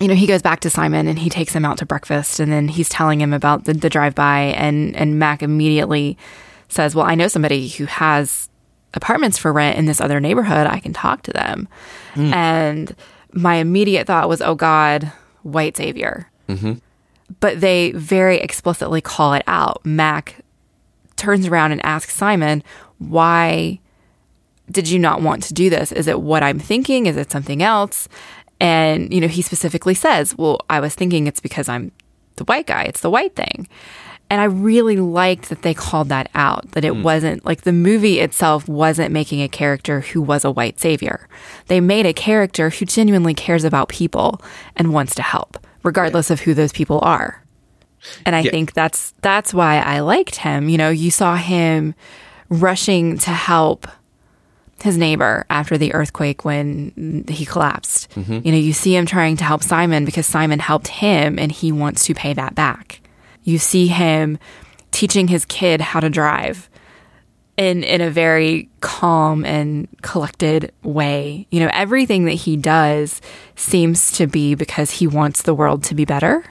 you 0.00 0.08
know, 0.08 0.14
he 0.14 0.26
goes 0.26 0.40
back 0.40 0.60
to 0.60 0.70
Simon 0.70 1.06
and 1.08 1.18
he 1.18 1.28
takes 1.28 1.52
him 1.52 1.66
out 1.66 1.76
to 1.78 1.86
breakfast 1.86 2.40
and 2.40 2.50
then 2.50 2.68
he's 2.68 2.88
telling 2.88 3.20
him 3.20 3.34
about 3.34 3.66
the, 3.66 3.74
the 3.74 3.90
drive 3.90 4.14
by 4.14 4.54
and 4.56 4.96
and 4.96 5.18
Mac 5.18 5.42
immediately 5.42 6.16
says, 6.68 6.94
Well, 6.94 7.04
I 7.04 7.14
know 7.14 7.28
somebody 7.28 7.68
who 7.68 7.84
has 7.84 8.48
apartments 8.94 9.36
for 9.36 9.52
rent 9.52 9.76
in 9.78 9.84
this 9.84 10.00
other 10.00 10.20
neighborhood. 10.20 10.66
I 10.66 10.80
can 10.80 10.92
talk 10.92 11.22
to 11.22 11.32
them. 11.32 11.68
And 12.32 12.96
my 13.32 13.56
immediate 13.56 14.06
thought 14.06 14.28
was, 14.28 14.40
Oh 14.40 14.54
God, 14.54 15.10
white 15.42 15.76
savior. 15.76 16.30
Mm-hmm. 16.48 16.74
But 17.38 17.60
they 17.60 17.92
very 17.92 18.38
explicitly 18.38 19.00
call 19.00 19.34
it 19.34 19.44
out. 19.46 19.84
Mac 19.84 20.36
turns 21.16 21.46
around 21.46 21.72
and 21.72 21.84
asks 21.84 22.14
Simon, 22.14 22.62
Why 22.98 23.80
did 24.70 24.88
you 24.88 24.98
not 24.98 25.22
want 25.22 25.42
to 25.44 25.54
do 25.54 25.70
this? 25.70 25.92
Is 25.92 26.06
it 26.06 26.20
what 26.20 26.42
I'm 26.42 26.58
thinking? 26.58 27.06
Is 27.06 27.16
it 27.16 27.30
something 27.30 27.62
else? 27.62 28.08
And, 28.60 29.12
you 29.12 29.20
know, 29.20 29.28
he 29.28 29.42
specifically 29.42 29.94
says, 29.94 30.36
Well, 30.36 30.60
I 30.68 30.80
was 30.80 30.94
thinking 30.94 31.26
it's 31.26 31.40
because 31.40 31.68
I'm 31.68 31.92
the 32.36 32.44
white 32.44 32.66
guy, 32.66 32.84
it's 32.84 33.00
the 33.00 33.10
white 33.10 33.36
thing. 33.36 33.68
And 34.30 34.40
I 34.40 34.44
really 34.44 34.96
liked 34.96 35.48
that 35.48 35.62
they 35.62 35.74
called 35.74 36.08
that 36.08 36.30
out, 36.34 36.70
that 36.70 36.84
it 36.84 36.94
hmm. 36.94 37.02
wasn't 37.02 37.44
like 37.44 37.62
the 37.62 37.72
movie 37.72 38.20
itself 38.20 38.68
wasn't 38.68 39.12
making 39.12 39.42
a 39.42 39.48
character 39.48 40.00
who 40.00 40.22
was 40.22 40.44
a 40.44 40.50
white 40.52 40.78
savior. 40.78 41.28
They 41.66 41.80
made 41.80 42.06
a 42.06 42.12
character 42.12 42.70
who 42.70 42.84
genuinely 42.86 43.34
cares 43.34 43.64
about 43.64 43.88
people 43.88 44.40
and 44.76 44.92
wants 44.92 45.16
to 45.16 45.22
help, 45.22 45.58
regardless 45.82 46.30
of 46.30 46.40
who 46.40 46.54
those 46.54 46.72
people 46.72 47.00
are. 47.02 47.44
And 48.24 48.36
I 48.36 48.40
Yeah. 48.40 48.52
think 48.52 48.72
that's 48.72 49.12
that's 49.20 49.52
why 49.52 49.80
I 49.80 50.00
liked 50.00 50.36
him. 50.36 50.68
You 50.68 50.78
know, 50.78 50.90
you 50.90 51.10
saw 51.10 51.36
him 51.36 51.94
rushing 52.48 53.18
to 53.18 53.30
help 53.30 53.86
his 54.82 54.96
neighbor 54.96 55.44
after 55.50 55.76
the 55.76 55.92
earthquake 55.92 56.44
when 56.44 57.24
he 57.28 57.44
collapsed. 57.44 58.10
Mm-hmm. 58.12 58.40
You 58.44 58.52
know, 58.52 58.58
you 58.58 58.72
see 58.72 58.96
him 58.96 59.06
trying 59.06 59.36
to 59.38 59.44
help 59.44 59.62
Simon 59.62 60.04
because 60.04 60.26
Simon 60.26 60.58
helped 60.58 60.88
him 60.88 61.38
and 61.38 61.52
he 61.52 61.72
wants 61.72 62.06
to 62.06 62.14
pay 62.14 62.32
that 62.32 62.54
back. 62.54 62.99
You 63.50 63.58
see 63.58 63.88
him 63.88 64.38
teaching 64.92 65.28
his 65.28 65.44
kid 65.44 65.80
how 65.80 66.00
to 66.00 66.08
drive 66.08 66.70
in 67.56 67.82
in 67.82 68.00
a 68.00 68.10
very 68.10 68.70
calm 68.80 69.44
and 69.44 69.88
collected 70.02 70.72
way. 70.82 71.46
You 71.50 71.60
know, 71.60 71.70
everything 71.72 72.24
that 72.24 72.32
he 72.32 72.56
does 72.56 73.20
seems 73.56 74.12
to 74.12 74.26
be 74.26 74.54
because 74.54 74.90
he 74.90 75.06
wants 75.06 75.42
the 75.42 75.54
world 75.54 75.84
to 75.84 75.94
be 75.94 76.04
better. 76.04 76.44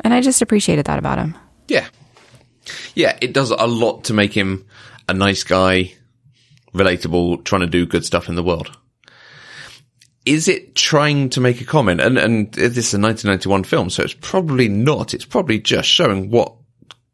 And 0.00 0.12
I 0.12 0.20
just 0.20 0.42
appreciated 0.42 0.86
that 0.86 0.98
about 0.98 1.18
him. 1.18 1.36
Yeah. 1.68 1.86
Yeah, 2.94 3.16
it 3.20 3.32
does 3.32 3.50
a 3.50 3.66
lot 3.66 4.04
to 4.04 4.14
make 4.14 4.32
him 4.32 4.66
a 5.08 5.14
nice 5.14 5.44
guy, 5.44 5.92
relatable, 6.74 7.44
trying 7.44 7.60
to 7.60 7.66
do 7.66 7.86
good 7.86 8.04
stuff 8.04 8.28
in 8.28 8.34
the 8.34 8.42
world. 8.42 8.76
Is 10.26 10.48
it 10.48 10.74
trying 10.74 11.30
to 11.30 11.40
make 11.40 11.60
a 11.60 11.64
comment? 11.64 12.00
And, 12.00 12.18
and 12.18 12.52
this 12.52 12.76
is 12.88 12.94
a 12.94 13.00
1991 13.00 13.64
film, 13.64 13.90
so 13.90 14.02
it's 14.02 14.14
probably 14.14 14.68
not. 14.68 15.14
It's 15.14 15.24
probably 15.24 15.60
just 15.60 15.88
showing 15.88 16.30
what 16.30 16.52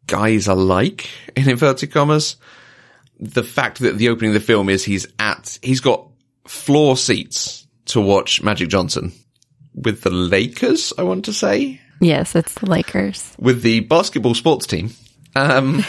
guys 0.07 0.49
are 0.49 0.57
like, 0.57 1.09
in 1.37 1.49
inverted 1.49 1.93
commas. 1.93 2.37
The 3.21 3.45
fact 3.45 3.79
that 3.81 3.99
the 3.99 4.09
opening 4.09 4.31
of 4.31 4.35
the 4.35 4.41
film 4.41 4.69
is 4.69 4.85
he's 4.85 5.07
at, 5.19 5.59
he's 5.63 5.81
got 5.81 6.09
floor 6.49 6.97
seats 6.97 7.67
to 7.87 8.01
watch 8.01 8.43
Magic 8.43 8.69
Johnson 8.69 9.13
with 9.75 10.03
the 10.03 10.11
Lakers, 10.11 10.93
I 10.99 11.03
want 11.03 11.25
to 11.27 11.33
say 11.33 11.81
Yes, 12.01 12.35
it's 12.35 12.55
the 12.55 12.67
Lakers. 12.69 13.35
with 13.39 13.63
the 13.63 13.81
basketball 13.81 14.35
sports 14.35 14.67
team. 14.67 14.91
Um, 15.37 15.85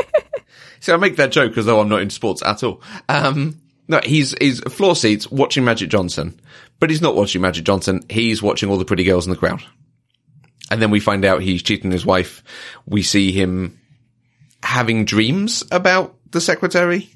so 0.80 0.94
I 0.94 0.96
make 0.98 1.16
that 1.16 1.32
joke 1.32 1.56
as 1.56 1.64
though 1.66 1.80
I'm 1.80 1.88
not 1.88 2.02
in 2.02 2.10
sports 2.10 2.42
at 2.42 2.62
all. 2.62 2.82
Um, 3.08 3.59
no, 3.90 4.00
he's, 4.04 4.34
he's 4.40 4.60
floor 4.60 4.94
seats 4.94 5.30
watching 5.30 5.64
Magic 5.64 5.90
Johnson, 5.90 6.40
but 6.78 6.90
he's 6.90 7.02
not 7.02 7.16
watching 7.16 7.42
Magic 7.42 7.64
Johnson. 7.64 8.00
He's 8.08 8.40
watching 8.40 8.70
all 8.70 8.76
the 8.78 8.84
pretty 8.84 9.02
girls 9.04 9.26
in 9.26 9.32
the 9.32 9.38
crowd. 9.38 9.62
And 10.70 10.80
then 10.80 10.90
we 10.92 11.00
find 11.00 11.24
out 11.24 11.42
he's 11.42 11.62
cheating 11.64 11.90
his 11.90 12.06
wife. 12.06 12.44
We 12.86 13.02
see 13.02 13.32
him 13.32 13.80
having 14.62 15.04
dreams 15.04 15.64
about 15.72 16.14
the 16.30 16.40
secretary, 16.40 17.10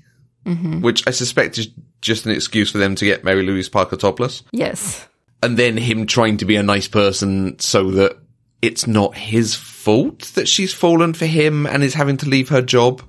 mm-hmm. 0.44 0.80
which 0.80 1.06
I 1.06 1.12
suspect 1.12 1.58
is 1.58 1.68
just 2.00 2.26
an 2.26 2.32
excuse 2.32 2.72
for 2.72 2.78
them 2.78 2.96
to 2.96 3.04
get 3.04 3.22
Mary 3.22 3.44
Louise 3.44 3.68
Parker 3.68 3.96
topless 3.96 4.42
Yes. 4.52 5.06
and 5.42 5.56
then 5.56 5.76
him 5.76 6.06
trying 6.06 6.38
to 6.38 6.44
be 6.44 6.56
a 6.56 6.62
nice 6.62 6.88
person 6.88 7.58
so 7.60 7.92
that 7.92 8.18
it's 8.60 8.86
not 8.86 9.16
his 9.16 9.54
fault 9.54 10.22
that 10.34 10.48
she's 10.48 10.74
fallen 10.74 11.14
for 11.14 11.26
him 11.26 11.66
and 11.66 11.84
is 11.84 11.94
having 11.94 12.16
to 12.18 12.28
leave 12.28 12.48
her 12.48 12.60
job. 12.62 13.02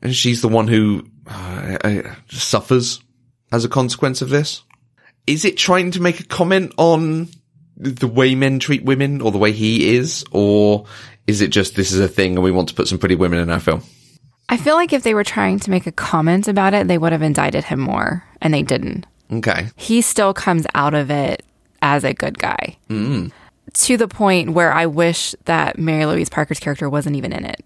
And 0.00 0.14
she's 0.14 0.40
the 0.40 0.48
one 0.48 0.66
who 0.66 1.06
uh, 1.26 1.78
uh, 1.84 2.14
suffers 2.28 3.00
as 3.50 3.64
a 3.64 3.68
consequence 3.68 4.22
of 4.22 4.30
this. 4.30 4.62
Is 5.26 5.44
it 5.44 5.56
trying 5.56 5.92
to 5.92 6.02
make 6.02 6.20
a 6.20 6.24
comment 6.24 6.74
on 6.78 7.28
the 7.76 8.08
way 8.08 8.34
men 8.34 8.58
treat 8.58 8.84
women 8.84 9.20
or 9.20 9.30
the 9.30 9.38
way 9.38 9.52
he 9.52 9.94
is? 9.96 10.24
Or 10.32 10.86
is 11.26 11.40
it 11.40 11.48
just 11.48 11.76
this 11.76 11.92
is 11.92 12.00
a 12.00 12.08
thing 12.08 12.34
and 12.34 12.42
we 12.42 12.50
want 12.50 12.68
to 12.70 12.74
put 12.74 12.88
some 12.88 12.98
pretty 12.98 13.14
women 13.14 13.38
in 13.38 13.50
our 13.50 13.60
film? 13.60 13.82
I 14.48 14.56
feel 14.56 14.74
like 14.74 14.92
if 14.92 15.02
they 15.02 15.14
were 15.14 15.24
trying 15.24 15.60
to 15.60 15.70
make 15.70 15.86
a 15.86 15.92
comment 15.92 16.48
about 16.48 16.74
it, 16.74 16.88
they 16.88 16.98
would 16.98 17.12
have 17.12 17.22
indicted 17.22 17.64
him 17.64 17.80
more, 17.80 18.24
and 18.40 18.52
they 18.52 18.62
didn't. 18.62 19.06
Okay. 19.32 19.68
He 19.76 20.02
still 20.02 20.34
comes 20.34 20.66
out 20.74 20.92
of 20.94 21.10
it 21.10 21.44
as 21.80 22.04
a 22.04 22.12
good 22.12 22.38
guy. 22.38 22.76
To 22.88 23.96
the 23.96 24.08
point 24.08 24.50
where 24.50 24.72
I 24.72 24.86
wish 24.86 25.34
that 25.44 25.78
Mary 25.78 26.04
Louise 26.04 26.28
Parker's 26.28 26.60
character 26.60 26.90
wasn't 26.90 27.16
even 27.16 27.32
in 27.32 27.46
it. 27.46 27.64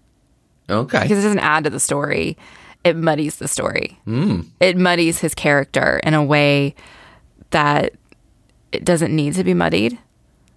Okay. 0.69 1.01
because 1.01 1.19
it 1.19 1.23
doesn't 1.23 1.39
add 1.39 1.63
to 1.63 1.69
the 1.69 1.79
story. 1.79 2.37
It 2.83 2.95
muddies 2.95 3.37
the 3.37 3.47
story. 3.47 3.99
Mm. 4.07 4.47
It 4.59 4.77
muddies 4.77 5.19
his 5.19 5.35
character 5.35 5.99
in 6.03 6.13
a 6.13 6.23
way 6.23 6.75
that 7.49 7.93
it 8.71 8.85
doesn't 8.85 9.15
need 9.15 9.33
to 9.33 9.43
be 9.43 9.53
muddied. 9.53 9.97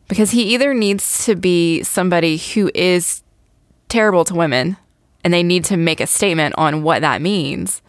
Because 0.08 0.32
he 0.32 0.54
either 0.54 0.74
needs 0.74 1.24
to 1.26 1.36
be 1.36 1.82
somebody 1.84 2.36
who 2.36 2.70
is 2.74 3.22
terrible 3.88 4.24
to 4.24 4.34
women 4.34 4.76
and 5.22 5.32
they 5.32 5.42
need 5.42 5.64
to 5.64 5.76
make 5.76 6.00
a 6.00 6.06
statement 6.06 6.54
on 6.58 6.82
what 6.82 7.02
that 7.02 7.22
means 7.22 7.82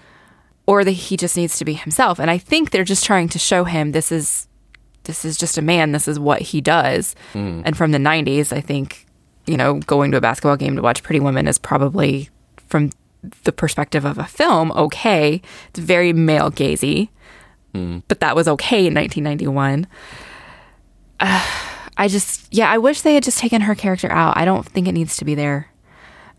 or 0.67 0.83
that 0.83 0.91
he 0.91 1.17
just 1.17 1.35
needs 1.35 1.57
to 1.57 1.65
be 1.65 1.73
himself. 1.73 2.19
And 2.19 2.29
i 2.29 2.37
think 2.37 2.69
they're 2.71 2.83
just 2.83 3.05
trying 3.05 3.29
to 3.29 3.39
show 3.39 3.63
him 3.63 3.91
this 3.91 4.11
is 4.11 4.47
this 5.03 5.25
is 5.25 5.35
just 5.35 5.57
a 5.57 5.63
man. 5.63 5.93
This 5.93 6.07
is 6.07 6.19
what 6.19 6.41
he 6.41 6.61
does. 6.61 7.15
And 7.65 7.75
from 7.75 7.91
the 7.91 7.97
90s 7.97 8.55
i 8.55 8.61
think 8.61 9.07
you 9.47 9.57
know 9.57 9.79
going 9.79 10.11
to 10.11 10.17
a 10.17 10.21
basketball 10.21 10.57
game 10.57 10.75
to 10.75 10.81
watch 10.81 11.01
pretty 11.01 11.19
women 11.19 11.47
is 11.47 11.57
probably 11.57 12.29
from 12.67 12.91
the 13.43 13.51
perspective 13.51 14.05
of 14.05 14.17
a 14.17 14.25
film 14.25 14.71
okay 14.71 15.41
it's 15.69 15.79
very 15.79 16.13
male 16.13 16.49
gazy 16.51 17.09
but 18.07 18.19
that 18.19 18.35
was 18.35 18.47
okay 18.47 18.85
in 18.87 18.93
1991 18.93 19.87
uh, 21.19 21.45
i 21.97 22.07
just 22.07 22.47
yeah 22.53 22.69
i 22.71 22.77
wish 22.77 23.01
they 23.01 23.13
had 23.13 23.23
just 23.23 23.37
taken 23.37 23.61
her 23.61 23.75
character 23.75 24.11
out 24.11 24.35
i 24.37 24.43
don't 24.45 24.65
think 24.65 24.87
it 24.87 24.93
needs 24.93 25.15
to 25.17 25.25
be 25.25 25.35
there 25.35 25.67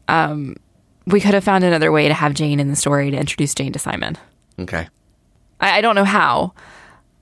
um 0.08 0.54
we 1.06 1.20
could 1.20 1.34
have 1.34 1.44
found 1.44 1.64
another 1.64 1.90
way 1.92 2.08
to 2.08 2.14
have 2.14 2.34
jane 2.34 2.58
in 2.60 2.68
the 2.68 2.76
story 2.76 3.10
to 3.10 3.16
introduce 3.16 3.54
jane 3.54 3.72
to 3.72 3.78
simon 3.78 4.16
Okay. 4.58 4.88
I, 5.60 5.78
I 5.78 5.80
don't 5.80 5.94
know 5.94 6.04
how. 6.04 6.52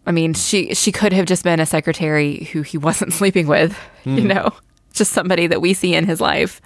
I 0.07 0.13
mean, 0.13 0.35
she 0.35 0.75
she 0.75 0.91
could 0.93 1.13
have 1.13 1.27
just 1.27 1.45
been 1.45 1.61
a 1.61 1.67
secretary 1.67 2.49
who 2.53 2.63
he 2.63 2.79
wasn't 2.89 3.13
sleeping 3.13 3.47
with, 3.47 3.79
you 4.05 4.23
know, 4.27 4.51
just 4.93 5.13
somebody 5.13 5.47
that 5.47 5.61
we 5.61 5.75
see 5.75 5.95
in 5.95 6.07
his 6.07 6.21
life. 6.21 6.61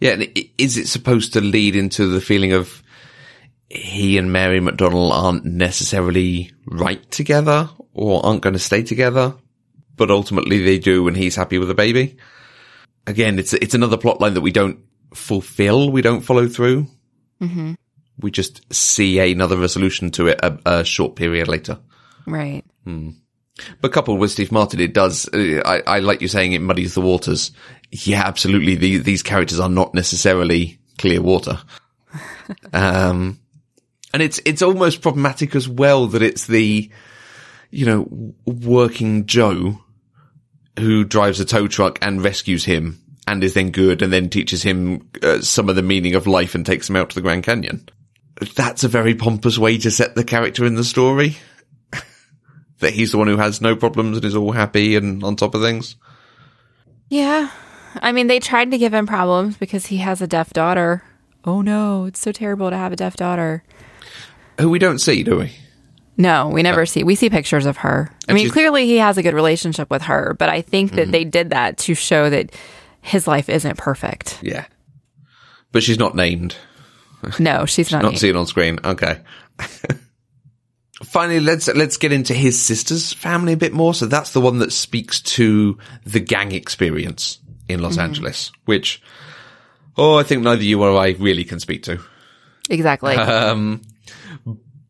Yeah, 0.00 0.12
and 0.12 0.38
is 0.58 0.76
it 0.76 0.88
supposed 0.88 1.32
to 1.34 1.40
lead 1.40 1.76
into 1.76 2.06
the 2.06 2.20
feeling 2.20 2.52
of 2.52 2.82
he 3.68 4.18
and 4.18 4.32
Mary 4.32 4.60
McDonnell 4.60 5.10
aren't 5.12 5.44
necessarily 5.44 6.52
right 6.66 7.10
together 7.10 7.70
or 7.94 8.24
aren't 8.24 8.42
going 8.42 8.52
to 8.52 8.58
stay 8.58 8.82
together, 8.82 9.34
but 9.96 10.10
ultimately 10.10 10.62
they 10.62 10.78
do 10.78 11.08
and 11.08 11.16
he's 11.16 11.36
happy 11.36 11.58
with 11.58 11.68
the 11.68 11.74
baby? 11.74 12.16
Again, 13.06 13.38
it's 13.38 13.52
it's 13.54 13.74
another 13.74 13.96
plot 13.96 14.20
line 14.20 14.34
that 14.34 14.42
we 14.42 14.52
don't 14.52 14.80
fulfill, 15.14 15.90
we 15.90 16.02
don't 16.02 16.20
follow 16.20 16.48
through. 16.48 16.86
Mm-hmm. 17.40 17.74
We 18.18 18.30
just 18.30 18.72
see 18.72 19.18
another 19.18 19.56
resolution 19.56 20.10
to 20.12 20.28
it 20.28 20.40
a, 20.42 20.58
a 20.66 20.84
short 20.84 21.16
period 21.16 21.48
later. 21.48 21.78
Right. 22.26 22.64
But 23.80 23.92
coupled 23.92 24.18
with 24.18 24.30
Steve 24.30 24.52
Martin, 24.52 24.80
it 24.80 24.94
does. 24.94 25.28
Uh, 25.28 25.62
I, 25.64 25.96
I 25.96 25.98
like 25.98 26.20
you 26.20 26.28
saying 26.28 26.52
it 26.52 26.60
muddies 26.60 26.94
the 26.94 27.00
waters. 27.00 27.50
Yeah, 27.92 28.22
absolutely. 28.24 28.74
The, 28.74 28.96
these 28.98 29.22
characters 29.22 29.60
are 29.60 29.68
not 29.68 29.94
necessarily 29.94 30.78
clear 30.96 31.20
water. 31.20 31.60
um, 32.72 33.38
and 34.14 34.22
it's 34.22 34.40
it's 34.44 34.62
almost 34.62 35.02
problematic 35.02 35.54
as 35.54 35.68
well 35.68 36.06
that 36.08 36.22
it's 36.22 36.46
the, 36.46 36.90
you 37.70 37.86
know, 37.86 38.34
working 38.46 39.26
Joe 39.26 39.78
who 40.78 41.04
drives 41.04 41.38
a 41.38 41.44
tow 41.44 41.68
truck 41.68 41.98
and 42.00 42.24
rescues 42.24 42.64
him 42.64 42.98
and 43.26 43.44
is 43.44 43.54
then 43.54 43.70
good 43.70 44.00
and 44.00 44.12
then 44.12 44.30
teaches 44.30 44.62
him 44.62 45.08
uh, 45.22 45.40
some 45.40 45.68
of 45.68 45.76
the 45.76 45.82
meaning 45.82 46.14
of 46.14 46.26
life 46.26 46.54
and 46.54 46.64
takes 46.64 46.88
him 46.88 46.96
out 46.96 47.10
to 47.10 47.14
the 47.14 47.20
Grand 47.20 47.44
Canyon. 47.44 47.86
That's 48.56 48.84
a 48.84 48.88
very 48.88 49.14
pompous 49.14 49.58
way 49.58 49.78
to 49.78 49.90
set 49.90 50.14
the 50.14 50.24
character 50.24 50.64
in 50.64 50.74
the 50.74 50.84
story 50.84 51.36
that 52.80 52.92
he's 52.92 53.12
the 53.12 53.18
one 53.18 53.28
who 53.28 53.36
has 53.36 53.60
no 53.60 53.76
problems 53.76 54.16
and 54.16 54.24
is 54.24 54.34
all 54.34 54.52
happy 54.52 54.96
and 54.96 55.22
on 55.22 55.36
top 55.36 55.54
of 55.54 55.60
things. 55.60 55.96
Yeah. 57.08 57.50
I 58.00 58.12
mean, 58.12 58.26
they 58.26 58.38
tried 58.38 58.70
to 58.70 58.78
give 58.78 58.94
him 58.94 59.06
problems 59.06 59.56
because 59.56 59.86
he 59.86 59.98
has 59.98 60.22
a 60.22 60.26
deaf 60.26 60.50
daughter. 60.50 61.02
Oh 61.44 61.60
no, 61.60 62.04
it's 62.04 62.20
so 62.20 62.32
terrible 62.32 62.70
to 62.70 62.76
have 62.76 62.92
a 62.92 62.96
deaf 62.96 63.16
daughter. 63.16 63.64
Who 64.60 64.70
we 64.70 64.78
don't 64.78 64.98
see, 64.98 65.22
do 65.22 65.38
we? 65.38 65.52
No, 66.16 66.48
we 66.48 66.62
never 66.62 66.86
see. 66.86 67.04
We 67.04 67.14
see 67.14 67.30
pictures 67.30 67.66
of 67.66 67.78
her. 67.78 68.10
I 68.10 68.16
And 68.28 68.34
mean, 68.36 68.44
she's- 68.44 68.52
clearly 68.52 68.86
he 68.86 68.98
has 68.98 69.18
a 69.18 69.22
good 69.22 69.34
relationship 69.34 69.90
with 69.90 70.02
her, 70.02 70.36
but 70.38 70.48
I 70.48 70.60
think 70.60 70.92
that 70.92 71.02
mm-hmm. 71.02 71.10
they 71.10 71.24
did 71.24 71.50
that 71.50 71.78
to 71.78 71.94
show 71.94 72.30
that 72.30 72.54
his 73.00 73.26
life 73.26 73.48
isn't 73.48 73.78
perfect. 73.78 74.38
Yeah. 74.42 74.66
But 75.72 75.82
she's 75.82 75.98
not 75.98 76.14
named. 76.14 76.54
No, 77.38 77.66
she's 77.66 77.90
not. 77.90 78.02
Not 78.02 78.10
named. 78.10 78.20
seen 78.20 78.36
on 78.36 78.46
screen. 78.46 78.78
Okay. 78.84 79.20
Finally, 81.04 81.40
let's 81.40 81.66
let's 81.68 81.96
get 81.96 82.12
into 82.12 82.34
his 82.34 82.60
sister's 82.60 83.12
family 83.12 83.54
a 83.54 83.56
bit 83.56 83.72
more. 83.72 83.94
So 83.94 84.06
that's 84.06 84.32
the 84.32 84.40
one 84.40 84.58
that 84.58 84.72
speaks 84.72 85.20
to 85.22 85.78
the 86.04 86.20
gang 86.20 86.52
experience 86.52 87.38
in 87.72 87.82
Los 87.82 87.98
Angeles, 87.98 88.52
which 88.64 89.02
oh, 89.96 90.18
I 90.18 90.22
think 90.22 90.42
neither 90.42 90.62
you 90.62 90.82
or 90.82 90.96
I 90.98 91.10
really 91.18 91.44
can 91.44 91.60
speak 91.60 91.82
to. 91.84 92.00
exactly. 92.70 93.16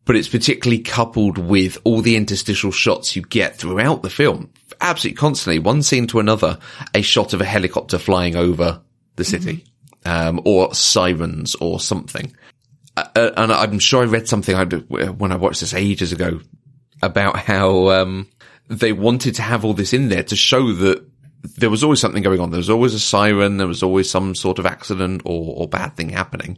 But 0.05 0.17
it's 0.17 0.27
particularly 0.27 0.81
coupled 0.83 1.37
with 1.37 1.77
all 1.85 2.01
the 2.01 2.17
interstitial 2.17 2.71
shots 2.71 3.15
you 3.15 3.21
get 3.21 3.55
throughout 3.55 4.01
the 4.01 4.09
film, 4.09 4.51
absolutely 4.81 5.15
constantly, 5.15 5.59
one 5.59 5.81
scene 5.81 6.07
to 6.07 6.19
another, 6.19 6.59
a 6.93 7.01
shot 7.01 7.33
of 7.33 7.39
a 7.39 7.45
helicopter 7.45 7.97
flying 7.97 8.35
over 8.35 8.81
the 9.15 9.23
city, 9.23 9.63
um, 10.03 10.41
or 10.43 10.73
sirens 10.73 11.55
or 11.55 11.79
something. 11.79 12.35
Uh, 12.97 13.31
and 13.37 13.51
I'm 13.51 13.79
sure 13.79 14.03
I 14.03 14.05
read 14.05 14.27
something 14.27 14.55
I 14.55 14.65
when 14.65 15.31
I 15.31 15.37
watched 15.37 15.61
this 15.61 15.73
ages 15.73 16.11
ago 16.11 16.41
about 17.01 17.37
how 17.37 17.89
um, 17.89 18.27
they 18.67 18.93
wanted 18.93 19.35
to 19.35 19.41
have 19.41 19.65
all 19.65 19.73
this 19.73 19.93
in 19.93 20.09
there 20.09 20.23
to 20.23 20.35
show 20.35 20.73
that 20.73 21.05
there 21.43 21.69
was 21.69 21.83
always 21.83 21.99
something 21.99 22.23
going 22.23 22.39
on. 22.39 22.51
There 22.51 22.57
was 22.57 22.69
always 22.69 22.93
a 22.93 22.99
siren. 22.99 23.57
There 23.57 23.67
was 23.67 23.83
always 23.83 24.09
some 24.09 24.33
sort 24.33 24.59
of 24.59 24.65
accident 24.65 25.23
or, 25.25 25.55
or 25.57 25.67
bad 25.67 25.95
thing 25.95 26.09
happening. 26.09 26.57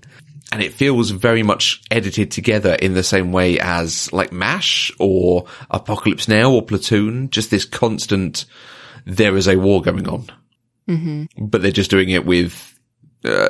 And 0.52 0.62
it 0.62 0.74
feels 0.74 1.10
very 1.10 1.44
much 1.44 1.82
edited 1.90 2.32
together 2.32 2.76
in 2.76 2.94
the 2.94 3.04
same 3.04 3.32
way 3.32 3.60
as 3.60 4.14
like 4.14 4.32
MASH 4.32 4.92
or 5.00 5.48
Apocalypse 5.72 6.28
Now 6.28 6.52
or 6.52 6.62
Platoon. 6.62 7.30
Just 7.32 7.50
this 7.50 7.66
constant, 7.66 8.46
there 9.06 9.36
is 9.36 9.48
a 9.48 9.58
war 9.58 9.82
going 9.82 10.08
on. 10.08 10.28
Mm-hmm. 10.88 11.46
But 11.48 11.64
they're 11.64 11.72
just 11.72 11.90
doing 11.90 12.10
it 12.10 12.26
with 12.26 12.80
uh, 13.24 13.48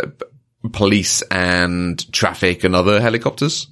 police 0.71 1.21
and 1.23 2.11
traffic 2.13 2.63
and 2.63 2.75
other 2.75 3.01
helicopters, 3.01 3.67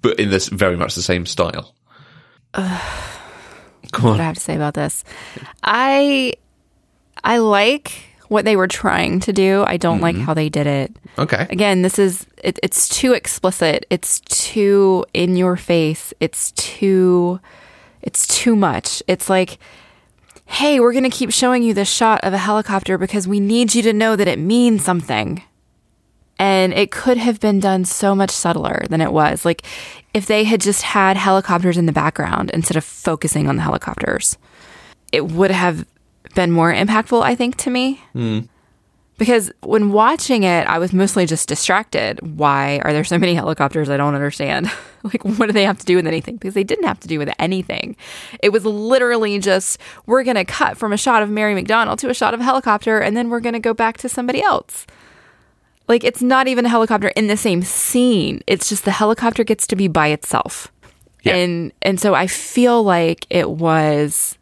but 0.00 0.18
in 0.18 0.30
this 0.30 0.48
very 0.48 0.76
much 0.76 0.94
the 0.94 1.02
same 1.02 1.26
style. 1.26 1.74
Come 2.54 4.04
what 4.04 4.14
on. 4.14 4.20
I 4.20 4.24
have 4.24 4.36
to 4.36 4.40
say 4.40 4.56
about 4.56 4.74
this. 4.74 5.04
I 5.62 6.34
I 7.24 7.38
like 7.38 7.92
what 8.28 8.44
they 8.44 8.56
were 8.56 8.68
trying 8.68 9.20
to 9.20 9.32
do. 9.32 9.62
I 9.66 9.76
don't 9.76 10.00
like 10.00 10.16
mm-hmm. 10.16 10.24
how 10.24 10.34
they 10.34 10.48
did 10.48 10.66
it. 10.66 10.96
Okay. 11.18 11.46
Again, 11.50 11.82
this 11.82 11.98
is 11.98 12.26
it, 12.42 12.58
it's 12.62 12.88
too 12.88 13.12
explicit. 13.12 13.86
It's 13.90 14.20
too 14.20 15.04
in 15.12 15.36
your 15.36 15.56
face. 15.56 16.14
It's 16.18 16.50
too 16.52 17.40
it's 18.00 18.26
too 18.26 18.56
much. 18.56 19.02
It's 19.06 19.28
like 19.28 19.58
hey, 20.52 20.80
we're 20.80 20.92
going 20.92 21.02
to 21.02 21.10
keep 21.10 21.30
showing 21.30 21.62
you 21.62 21.72
this 21.72 21.88
shot 21.88 22.22
of 22.22 22.34
a 22.34 22.38
helicopter 22.38 22.98
because 22.98 23.26
we 23.26 23.40
need 23.40 23.74
you 23.74 23.80
to 23.80 23.92
know 23.92 24.14
that 24.16 24.28
it 24.28 24.38
means 24.38 24.84
something. 24.84 25.42
And 26.38 26.74
it 26.74 26.90
could 26.90 27.16
have 27.16 27.40
been 27.40 27.58
done 27.58 27.86
so 27.86 28.14
much 28.14 28.30
subtler 28.30 28.84
than 28.90 29.00
it 29.00 29.12
was. 29.12 29.46
Like 29.46 29.62
if 30.12 30.26
they 30.26 30.44
had 30.44 30.60
just 30.60 30.82
had 30.82 31.16
helicopters 31.16 31.78
in 31.78 31.86
the 31.86 31.92
background 31.92 32.50
instead 32.50 32.76
of 32.76 32.84
focusing 32.84 33.48
on 33.48 33.56
the 33.56 33.62
helicopters, 33.62 34.36
it 35.10 35.32
would 35.32 35.50
have 35.50 35.86
been 36.34 36.50
more 36.50 36.72
impactful, 36.72 37.22
I 37.22 37.34
think, 37.34 37.56
to 37.58 37.70
me. 37.70 38.00
Hmm. 38.12 38.40
Because 39.18 39.52
when 39.60 39.92
watching 39.92 40.42
it, 40.42 40.66
I 40.66 40.78
was 40.78 40.92
mostly 40.92 41.26
just 41.26 41.48
distracted. 41.48 42.18
Why 42.36 42.80
are 42.82 42.92
there 42.92 43.04
so 43.04 43.18
many 43.18 43.34
helicopters? 43.36 43.88
I 43.88 43.96
don't 43.96 44.14
understand. 44.14 44.70
like, 45.04 45.24
what 45.24 45.46
do 45.46 45.52
they 45.52 45.64
have 45.64 45.78
to 45.78 45.86
do 45.86 45.96
with 45.96 46.06
anything? 46.06 46.36
Because 46.36 46.54
they 46.54 46.64
didn't 46.64 46.86
have 46.86 46.98
to 47.00 47.08
do 47.08 47.18
with 47.18 47.32
anything. 47.38 47.94
It 48.42 48.48
was 48.48 48.64
literally 48.64 49.38
just, 49.38 49.78
we're 50.06 50.24
going 50.24 50.36
to 50.36 50.44
cut 50.44 50.76
from 50.76 50.92
a 50.92 50.96
shot 50.96 51.22
of 51.22 51.30
Mary 51.30 51.54
McDonnell 51.54 51.98
to 51.98 52.10
a 52.10 52.14
shot 52.14 52.34
of 52.34 52.40
a 52.40 52.44
helicopter, 52.44 52.98
and 52.98 53.16
then 53.16 53.28
we're 53.28 53.40
going 53.40 53.52
to 53.52 53.60
go 53.60 53.74
back 53.74 53.98
to 53.98 54.08
somebody 54.08 54.42
else. 54.42 54.86
Like, 55.88 56.04
it's 56.04 56.22
not 56.22 56.48
even 56.48 56.64
a 56.64 56.70
helicopter 56.70 57.08
in 57.08 57.26
the 57.26 57.36
same 57.36 57.62
scene. 57.62 58.42
It's 58.46 58.68
just 58.68 58.84
the 58.84 58.92
helicopter 58.92 59.44
gets 59.44 59.66
to 59.68 59.76
be 59.76 59.88
by 59.88 60.08
itself. 60.08 60.72
Yeah. 61.22 61.36
And 61.36 61.72
and 61.82 62.00
so 62.00 62.14
I 62.14 62.26
feel 62.26 62.82
like 62.82 63.26
it 63.30 63.50
was 63.50 64.36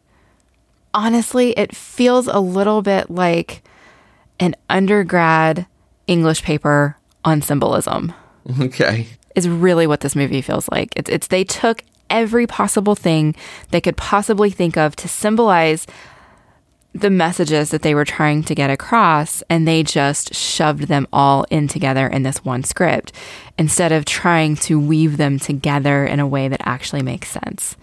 honestly, 0.93 1.51
it 1.51 1.75
feels 1.75 2.27
a 2.27 2.39
little 2.39 2.81
bit 2.81 3.09
like 3.09 3.63
an 4.39 4.55
undergrad 4.69 5.67
English 6.07 6.43
paper 6.43 6.97
on 7.23 7.41
symbolism. 7.41 8.13
Okay. 8.59 9.05
Is 9.35 9.47
really 9.47 9.85
what 9.85 9.99
this 10.01 10.15
movie 10.15 10.41
feels 10.41 10.67
like. 10.69 10.93
It's 10.97 11.09
it's 11.09 11.27
they 11.27 11.43
took 11.43 11.83
every 12.09 12.47
possible 12.47 12.95
thing 12.95 13.35
they 13.69 13.79
could 13.79 13.95
possibly 13.95 14.49
think 14.49 14.77
of 14.77 14.95
to 14.95 15.07
symbolize 15.07 15.85
the 16.93 17.09
messages 17.09 17.69
that 17.69 17.83
they 17.83 17.95
were 17.95 18.03
trying 18.03 18.43
to 18.43 18.55
get 18.55 18.69
across 18.69 19.41
and 19.49 19.65
they 19.67 19.83
just 19.83 20.33
shoved 20.33 20.83
them 20.83 21.07
all 21.13 21.45
in 21.49 21.67
together 21.67 22.07
in 22.07 22.23
this 22.23 22.43
one 22.43 22.63
script 22.63 23.13
instead 23.57 23.91
of 23.91 24.03
trying 24.03 24.55
to 24.55 24.79
weave 24.79 25.17
them 25.17 25.39
together 25.39 26.05
in 26.05 26.19
a 26.19 26.27
way 26.27 26.47
that 26.49 26.61
actually 26.65 27.01
makes 27.01 27.29
sense. 27.29 27.77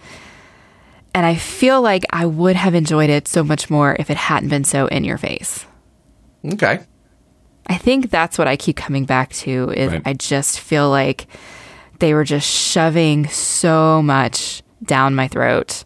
And 1.19 1.25
I 1.25 1.35
feel 1.35 1.81
like 1.81 2.05
I 2.11 2.25
would 2.25 2.55
have 2.55 2.73
enjoyed 2.73 3.09
it 3.09 3.27
so 3.27 3.43
much 3.43 3.69
more 3.69 3.93
if 3.99 4.09
it 4.09 4.15
hadn't 4.15 4.47
been 4.47 4.63
so 4.63 4.87
in 4.87 5.03
your 5.03 5.17
face. 5.17 5.65
Okay. 6.45 6.79
I 7.67 7.75
think 7.75 8.09
that's 8.09 8.37
what 8.37 8.47
I 8.47 8.55
keep 8.55 8.77
coming 8.77 9.03
back 9.03 9.33
to 9.33 9.69
is 9.71 9.91
Right. 9.91 10.01
I 10.05 10.13
just 10.13 10.61
feel 10.61 10.89
like 10.89 11.27
they 11.99 12.13
were 12.13 12.23
just 12.23 12.47
shoving 12.47 13.27
so 13.27 14.01
much 14.01 14.63
down 14.81 15.13
my 15.13 15.27
throat 15.27 15.83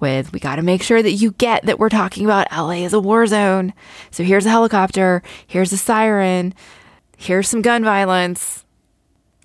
with 0.00 0.32
we 0.32 0.40
got 0.40 0.56
to 0.56 0.62
make 0.62 0.82
sure 0.82 1.00
that 1.00 1.12
you 1.12 1.30
get 1.30 1.64
that 1.66 1.78
we're 1.78 1.88
talking 1.88 2.24
about 2.24 2.50
LA 2.50 2.84
as 2.84 2.92
a 2.92 2.98
war 2.98 3.24
zone. 3.28 3.72
So 4.10 4.24
here's 4.24 4.46
a 4.46 4.50
helicopter, 4.50 5.22
here's 5.46 5.72
a 5.72 5.76
siren, 5.76 6.52
here's 7.16 7.48
some 7.48 7.62
gun 7.62 7.84
violence. 7.84 8.64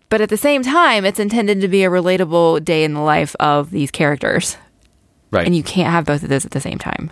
But 0.10 0.22
at 0.22 0.30
the 0.30 0.36
same 0.36 0.64
time, 0.64 1.06
it's 1.06 1.20
intended 1.20 1.62
to 1.62 1.68
be 1.68 1.84
a 1.84 1.92
relatable 1.92 2.66
day 2.66 2.84
in 2.84 2.96
the 2.96 3.02
life 3.02 3.36
of 3.40 3.70
these 3.70 3.92
characters. 3.92 4.58
Right. 5.32 5.46
And 5.46 5.56
you 5.56 5.64
can't 5.64 5.90
have 5.90 6.06
both 6.06 6.24
of 6.24 6.30
those 6.30 6.46
at 6.46 6.52
the 6.52 6.60
same 6.60 6.78
time. 6.78 7.12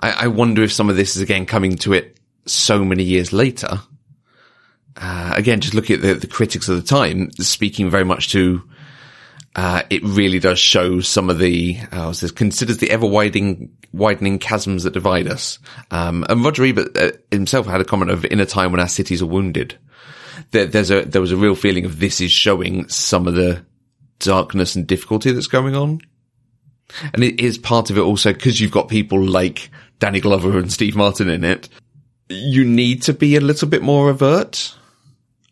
I, 0.00 0.10
I 0.10 0.26
wonder 0.28 0.62
if 0.62 0.72
some 0.72 0.88
of 0.88 0.96
this 0.96 1.16
is 1.16 1.22
again 1.22 1.46
coming 1.46 1.76
to 1.78 1.92
it 1.92 2.18
so 2.46 2.84
many 2.84 3.02
years 3.02 3.32
later. 3.32 3.80
Uh, 4.96 5.32
again, 5.34 5.60
just 5.60 5.74
looking 5.74 5.96
at 5.96 6.02
the, 6.02 6.14
the 6.14 6.26
critics 6.26 6.68
of 6.68 6.76
the 6.76 6.82
time, 6.82 7.30
speaking 7.32 7.90
very 7.90 8.04
much 8.04 8.30
to, 8.30 8.62
uh, 9.56 9.82
it 9.90 10.02
really 10.04 10.38
does 10.38 10.58
show 10.60 11.00
some 11.00 11.28
of 11.30 11.38
the, 11.38 11.76
uh, 11.90 12.08
this, 12.10 12.30
considers 12.30 12.78
the 12.78 12.90
ever 12.90 13.06
widening, 13.06 13.76
widening 13.92 14.38
chasms 14.38 14.84
that 14.84 14.92
divide 14.92 15.26
us. 15.26 15.58
Um, 15.90 16.24
and 16.28 16.44
Roger 16.44 16.64
Ebert 16.64 16.96
uh, 16.96 17.10
himself 17.32 17.66
had 17.66 17.80
a 17.80 17.84
comment 17.84 18.12
of, 18.12 18.24
in 18.26 18.38
a 18.38 18.46
time 18.46 18.70
when 18.70 18.80
our 18.80 18.88
cities 18.88 19.20
are 19.20 19.26
wounded, 19.26 19.76
there, 20.52 20.66
there's 20.66 20.90
a, 20.92 21.02
there 21.02 21.20
was 21.20 21.32
a 21.32 21.36
real 21.36 21.56
feeling 21.56 21.84
of 21.84 21.98
this 21.98 22.20
is 22.20 22.30
showing 22.30 22.88
some 22.88 23.26
of 23.26 23.34
the 23.34 23.64
darkness 24.20 24.76
and 24.76 24.86
difficulty 24.86 25.32
that's 25.32 25.48
going 25.48 25.74
on. 25.74 26.00
And 27.12 27.24
it 27.24 27.40
is 27.40 27.58
part 27.58 27.90
of 27.90 27.98
it 27.98 28.02
also 28.02 28.32
because 28.32 28.60
you've 28.60 28.70
got 28.70 28.88
people 28.88 29.22
like 29.22 29.70
Danny 29.98 30.20
Glover 30.20 30.58
and 30.58 30.72
Steve 30.72 30.96
Martin 30.96 31.28
in 31.28 31.44
it. 31.44 31.68
You 32.28 32.64
need 32.64 33.02
to 33.02 33.12
be 33.12 33.36
a 33.36 33.40
little 33.40 33.68
bit 33.68 33.82
more 33.82 34.08
overt 34.08 34.74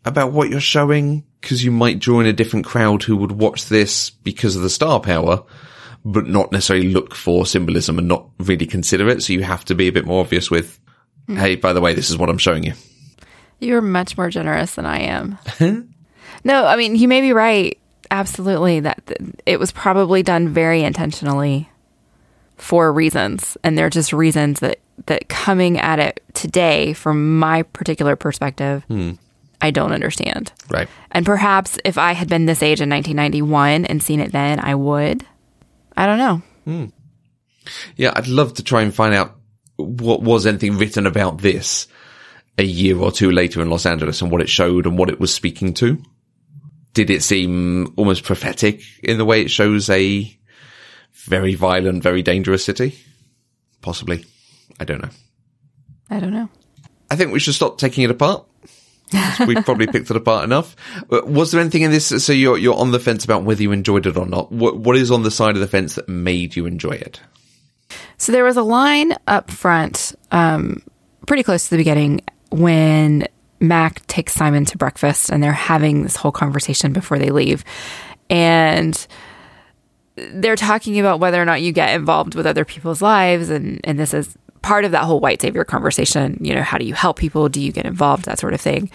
about 0.05 0.31
what 0.31 0.49
you're 0.49 0.59
showing 0.59 1.23
because 1.41 1.63
you 1.63 1.71
might 1.71 1.99
draw 1.99 2.19
in 2.19 2.25
a 2.25 2.33
different 2.33 2.65
crowd 2.65 3.03
who 3.03 3.17
would 3.17 3.33
watch 3.33 3.67
this 3.67 4.09
because 4.09 4.55
of 4.55 4.61
the 4.61 4.69
star 4.69 4.99
power, 4.99 5.43
but 6.05 6.27
not 6.27 6.51
necessarily 6.51 6.89
look 6.89 7.13
for 7.13 7.45
symbolism 7.45 7.99
and 7.99 8.07
not 8.07 8.29
really 8.39 8.65
consider 8.65 9.09
it. 9.09 9.23
So 9.23 9.33
you 9.33 9.43
have 9.43 9.65
to 9.65 9.75
be 9.75 9.87
a 9.87 9.91
bit 9.91 10.05
more 10.05 10.21
obvious 10.21 10.49
with, 10.49 10.79
mm. 11.27 11.37
Hey, 11.37 11.55
by 11.55 11.73
the 11.73 11.81
way, 11.81 11.93
this 11.93 12.09
is 12.09 12.17
what 12.17 12.29
I'm 12.29 12.37
showing 12.37 12.63
you. 12.63 12.73
You're 13.59 13.81
much 13.81 14.17
more 14.17 14.29
generous 14.29 14.75
than 14.75 14.85
I 14.85 14.99
am. 14.99 15.37
no, 16.43 16.65
I 16.65 16.75
mean, 16.75 16.95
you 16.95 17.07
may 17.07 17.21
be 17.21 17.33
right. 17.33 17.77
Absolutely. 18.13 18.79
That 18.81 19.01
it 19.47 19.59
was 19.59 19.71
probably 19.71 20.21
done 20.21 20.49
very 20.49 20.83
intentionally 20.83 21.67
for 22.57 22.93
reasons. 22.93 23.57
And 23.63 23.75
they're 23.75 23.89
just 23.89 24.13
reasons 24.13 24.59
that, 24.59 24.79
that 25.07 25.29
coming 25.29 25.79
at 25.79 25.97
it 25.97 26.21
today, 26.35 26.93
from 26.93 27.39
my 27.39 27.63
particular 27.63 28.15
perspective, 28.15 28.83
hmm. 28.83 29.13
I 29.61 29.71
don't 29.71 29.93
understand. 29.93 30.53
Right. 30.69 30.87
And 31.09 31.25
perhaps 31.25 31.79
if 31.83 31.97
I 31.97 32.11
had 32.11 32.29
been 32.29 32.45
this 32.45 32.61
age 32.61 32.81
in 32.81 32.89
1991 32.89 33.85
and 33.85 34.03
seen 34.03 34.19
it 34.19 34.31
then, 34.31 34.59
I 34.59 34.75
would. 34.75 35.25
I 35.97 36.05
don't 36.05 36.19
know. 36.19 36.41
Hmm. 36.65 36.85
Yeah, 37.95 38.13
I'd 38.15 38.27
love 38.27 38.53
to 38.55 38.63
try 38.63 38.83
and 38.83 38.93
find 38.93 39.15
out 39.15 39.37
what 39.77 40.21
was 40.21 40.45
anything 40.45 40.77
written 40.77 41.07
about 41.07 41.39
this 41.39 41.87
a 42.59 42.63
year 42.63 42.95
or 42.99 43.11
two 43.11 43.31
later 43.31 43.59
in 43.59 43.71
Los 43.71 43.87
Angeles 43.87 44.21
and 44.21 44.29
what 44.29 44.41
it 44.41 44.49
showed 44.49 44.85
and 44.85 44.99
what 44.99 45.09
it 45.09 45.19
was 45.19 45.33
speaking 45.33 45.73
to. 45.75 45.99
Did 46.93 47.09
it 47.09 47.23
seem 47.23 47.93
almost 47.95 48.23
prophetic 48.23 48.81
in 49.01 49.17
the 49.17 49.25
way 49.25 49.41
it 49.41 49.49
shows 49.49 49.89
a 49.89 50.37
very 51.13 51.55
violent, 51.55 52.03
very 52.03 52.21
dangerous 52.21 52.63
city? 52.63 52.99
Possibly. 53.81 54.25
I 54.79 54.85
don't 54.85 55.01
know. 55.01 55.09
I 56.09 56.19
don't 56.19 56.33
know. 56.33 56.49
I 57.09 57.15
think 57.15 57.31
we 57.31 57.39
should 57.39 57.55
stop 57.55 57.77
taking 57.77 58.03
it 58.03 58.11
apart. 58.11 58.45
We've 59.47 59.63
probably 59.63 59.87
picked 59.87 60.09
it 60.09 60.17
apart 60.17 60.43
enough. 60.43 60.75
Uh, 61.11 61.21
Was 61.25 61.51
there 61.51 61.61
anything 61.61 61.83
in 61.83 61.91
this? 61.91 62.07
So 62.23 62.33
you're 62.33 62.57
you're 62.57 62.75
on 62.75 62.91
the 62.91 62.99
fence 62.99 63.23
about 63.23 63.43
whether 63.43 63.61
you 63.61 63.71
enjoyed 63.71 64.07
it 64.07 64.17
or 64.17 64.25
not. 64.25 64.51
What 64.51 64.77
what 64.77 64.95
is 64.95 65.11
on 65.11 65.23
the 65.23 65.31
side 65.31 65.55
of 65.55 65.61
the 65.61 65.67
fence 65.67 65.95
that 65.95 66.09
made 66.09 66.55
you 66.55 66.65
enjoy 66.65 66.91
it? 66.91 67.19
So 68.17 68.31
there 68.31 68.43
was 68.43 68.57
a 68.57 68.63
line 68.63 69.13
up 69.27 69.51
front, 69.51 70.15
um, 70.31 70.81
pretty 71.27 71.43
close 71.43 71.65
to 71.65 71.69
the 71.71 71.77
beginning, 71.77 72.21
when 72.49 73.27
Mac 73.63 74.05
takes 74.07 74.33
Simon 74.33 74.65
to 74.65 74.77
breakfast 74.77 75.29
and 75.29 75.41
they're 75.41 75.53
having 75.53 76.03
this 76.03 76.17
whole 76.17 76.33
conversation 76.33 76.91
before 76.91 77.17
they 77.17 77.29
leave. 77.29 77.63
And 78.29 79.07
they're 80.15 80.57
talking 80.57 80.99
about 80.99 81.19
whether 81.19 81.41
or 81.41 81.45
not 81.45 81.61
you 81.61 81.71
get 81.71 81.95
involved 81.95 82.35
with 82.35 82.45
other 82.45 82.65
people's 82.65 83.01
lives. 83.01 83.49
And, 83.49 83.79
and 83.85 83.97
this 83.97 84.13
is 84.13 84.37
part 84.61 84.85
of 84.85 84.91
that 84.91 85.05
whole 85.05 85.21
white 85.21 85.41
savior 85.41 85.63
conversation. 85.63 86.37
You 86.41 86.55
know, 86.55 86.61
how 86.61 86.77
do 86.77 86.85
you 86.85 86.93
help 86.93 87.17
people? 87.17 87.47
Do 87.47 87.61
you 87.61 87.71
get 87.71 87.85
involved? 87.85 88.25
That 88.25 88.37
sort 88.37 88.53
of 88.53 88.61
thing. 88.61 88.91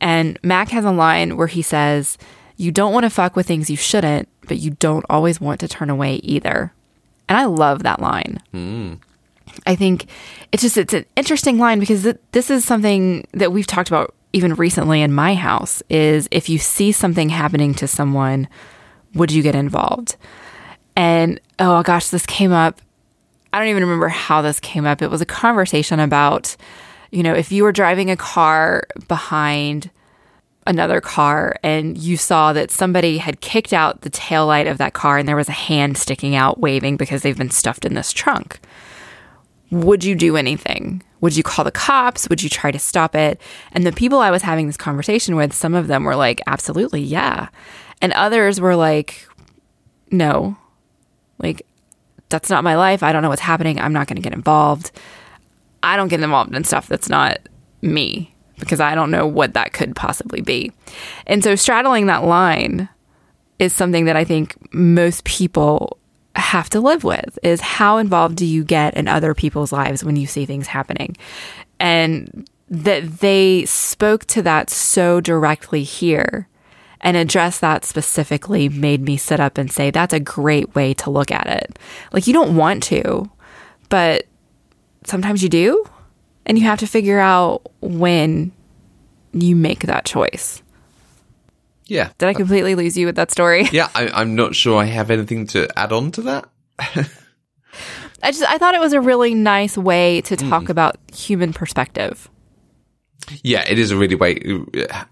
And 0.00 0.38
Mac 0.42 0.68
has 0.68 0.84
a 0.84 0.92
line 0.92 1.36
where 1.36 1.46
he 1.48 1.62
says, 1.62 2.16
You 2.56 2.70
don't 2.70 2.92
want 2.92 3.04
to 3.04 3.10
fuck 3.10 3.34
with 3.34 3.46
things 3.46 3.68
you 3.68 3.76
shouldn't, 3.76 4.28
but 4.46 4.58
you 4.58 4.70
don't 4.70 5.04
always 5.10 5.40
want 5.40 5.60
to 5.60 5.68
turn 5.68 5.90
away 5.90 6.16
either. 6.16 6.72
And 7.28 7.38
I 7.38 7.44
love 7.46 7.82
that 7.82 8.00
line. 8.00 8.38
Hmm. 8.52 8.94
I 9.66 9.74
think 9.74 10.06
it's 10.52 10.62
just 10.62 10.76
it's 10.76 10.94
an 10.94 11.06
interesting 11.16 11.58
line 11.58 11.80
because 11.80 12.02
th- 12.02 12.18
this 12.32 12.50
is 12.50 12.64
something 12.64 13.26
that 13.32 13.52
we've 13.52 13.66
talked 13.66 13.88
about 13.88 14.14
even 14.32 14.54
recently 14.54 15.00
in 15.00 15.12
my 15.12 15.34
house 15.34 15.82
is 15.88 16.28
if 16.30 16.48
you 16.48 16.58
see 16.58 16.90
something 16.92 17.28
happening 17.28 17.72
to 17.74 17.86
someone, 17.86 18.48
would 19.14 19.30
you 19.30 19.42
get 19.42 19.54
involved? 19.54 20.16
And 20.96 21.40
oh 21.58 21.82
gosh, 21.82 22.08
this 22.08 22.26
came 22.26 22.52
up. 22.52 22.80
I 23.52 23.58
don't 23.58 23.68
even 23.68 23.84
remember 23.84 24.08
how 24.08 24.42
this 24.42 24.58
came 24.58 24.86
up. 24.86 25.02
It 25.02 25.10
was 25.10 25.20
a 25.20 25.26
conversation 25.26 26.00
about, 26.00 26.56
you 27.12 27.22
know, 27.22 27.32
if 27.32 27.52
you 27.52 27.62
were 27.62 27.70
driving 27.70 28.10
a 28.10 28.16
car 28.16 28.84
behind 29.06 29.90
another 30.66 31.00
car 31.00 31.54
and 31.62 31.96
you 31.98 32.16
saw 32.16 32.52
that 32.52 32.70
somebody 32.70 33.18
had 33.18 33.40
kicked 33.40 33.72
out 33.72 34.00
the 34.00 34.10
taillight 34.10 34.68
of 34.68 34.78
that 34.78 34.94
car 34.94 35.18
and 35.18 35.28
there 35.28 35.36
was 35.36 35.48
a 35.48 35.52
hand 35.52 35.96
sticking 35.96 36.34
out 36.34 36.58
waving 36.58 36.96
because 36.96 37.22
they've 37.22 37.38
been 37.38 37.50
stuffed 37.50 37.84
in 37.84 37.94
this 37.94 38.12
trunk. 38.12 38.60
Would 39.74 40.04
you 40.04 40.14
do 40.14 40.36
anything? 40.36 41.02
Would 41.20 41.36
you 41.36 41.42
call 41.42 41.64
the 41.64 41.72
cops? 41.72 42.28
Would 42.28 42.44
you 42.44 42.48
try 42.48 42.70
to 42.70 42.78
stop 42.78 43.16
it? 43.16 43.40
And 43.72 43.84
the 43.84 43.90
people 43.90 44.20
I 44.20 44.30
was 44.30 44.42
having 44.42 44.68
this 44.68 44.76
conversation 44.76 45.34
with, 45.34 45.52
some 45.52 45.74
of 45.74 45.88
them 45.88 46.04
were 46.04 46.14
like, 46.14 46.40
absolutely, 46.46 47.02
yeah. 47.02 47.48
And 48.00 48.12
others 48.12 48.60
were 48.60 48.76
like, 48.76 49.26
no, 50.12 50.56
like, 51.38 51.66
that's 52.28 52.50
not 52.50 52.62
my 52.62 52.76
life. 52.76 53.02
I 53.02 53.10
don't 53.10 53.22
know 53.22 53.28
what's 53.28 53.40
happening. 53.40 53.80
I'm 53.80 53.92
not 53.92 54.06
going 54.06 54.14
to 54.14 54.22
get 54.22 54.32
involved. 54.32 54.92
I 55.82 55.96
don't 55.96 56.06
get 56.06 56.22
involved 56.22 56.54
in 56.54 56.62
stuff 56.62 56.86
that's 56.86 57.08
not 57.08 57.38
me 57.82 58.32
because 58.60 58.78
I 58.78 58.94
don't 58.94 59.10
know 59.10 59.26
what 59.26 59.54
that 59.54 59.72
could 59.72 59.96
possibly 59.96 60.40
be. 60.40 60.70
And 61.26 61.42
so 61.42 61.56
straddling 61.56 62.06
that 62.06 62.22
line 62.22 62.88
is 63.58 63.72
something 63.72 64.04
that 64.04 64.14
I 64.14 64.24
think 64.24 64.54
most 64.72 65.24
people 65.24 65.98
have 66.36 66.70
to 66.70 66.80
live 66.80 67.04
with 67.04 67.38
is 67.42 67.60
how 67.60 67.98
involved 67.98 68.36
do 68.36 68.46
you 68.46 68.64
get 68.64 68.94
in 68.94 69.08
other 69.08 69.34
people's 69.34 69.72
lives 69.72 70.04
when 70.04 70.16
you 70.16 70.26
see 70.26 70.46
things 70.46 70.66
happening? 70.66 71.16
And 71.78 72.48
that 72.68 73.20
they 73.20 73.64
spoke 73.66 74.24
to 74.26 74.42
that 74.42 74.70
so 74.70 75.20
directly 75.20 75.82
here 75.82 76.48
and 77.00 77.16
address 77.16 77.58
that 77.58 77.84
specifically 77.84 78.68
made 78.68 79.02
me 79.02 79.16
sit 79.16 79.38
up 79.38 79.58
and 79.58 79.70
say 79.70 79.90
that's 79.90 80.14
a 80.14 80.20
great 80.20 80.74
way 80.74 80.94
to 80.94 81.10
look 81.10 81.30
at 81.30 81.46
it. 81.46 81.78
Like 82.12 82.26
you 82.26 82.32
don't 82.32 82.56
want 82.56 82.82
to, 82.84 83.30
but 83.90 84.26
sometimes 85.04 85.42
you 85.42 85.50
do, 85.50 85.84
and 86.46 86.58
you 86.58 86.64
have 86.64 86.78
to 86.80 86.86
figure 86.86 87.20
out 87.20 87.62
when 87.80 88.52
you 89.32 89.54
make 89.54 89.80
that 89.80 90.04
choice. 90.04 90.62
Yeah. 91.86 92.10
Did 92.18 92.28
I 92.28 92.32
uh, 92.32 92.34
completely 92.34 92.74
lose 92.74 92.96
you 92.96 93.06
with 93.06 93.16
that 93.16 93.30
story? 93.30 93.68
Yeah, 93.72 93.88
I, 93.94 94.08
I'm 94.08 94.34
not 94.36 94.54
sure 94.54 94.80
I 94.80 94.84
have 94.84 95.10
anything 95.10 95.46
to 95.48 95.68
add 95.78 95.92
on 95.92 96.12
to 96.12 96.22
that. 96.22 96.48
I 96.78 98.30
just 98.30 98.42
I 98.42 98.56
thought 98.58 98.74
it 98.74 98.80
was 98.80 98.92
a 98.92 99.00
really 99.00 99.34
nice 99.34 99.76
way 99.76 100.20
to 100.22 100.36
mm. 100.36 100.48
talk 100.48 100.68
about 100.68 100.96
human 101.12 101.52
perspective. 101.52 102.30
Yeah, 103.42 103.64
it 103.68 103.78
is 103.78 103.90
a 103.90 103.96
really 103.96 104.14
way, 104.14 104.38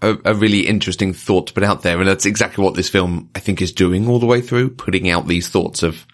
a, 0.01 0.17
a 0.23 0.35
really 0.35 0.67
interesting 0.67 1.13
thought 1.13 1.47
to 1.47 1.53
put 1.53 1.63
out 1.63 1.81
there. 1.81 1.99
And 1.99 2.07
that's 2.07 2.25
exactly 2.25 2.63
what 2.63 2.75
this 2.75 2.89
film, 2.89 3.29
I 3.35 3.39
think, 3.39 3.61
is 3.61 3.71
doing 3.71 4.07
all 4.07 4.19
the 4.19 4.25
way 4.25 4.39
through, 4.39 4.71
putting 4.71 5.09
out 5.09 5.27
these 5.27 5.49
thoughts 5.49 5.83
of 5.83 6.05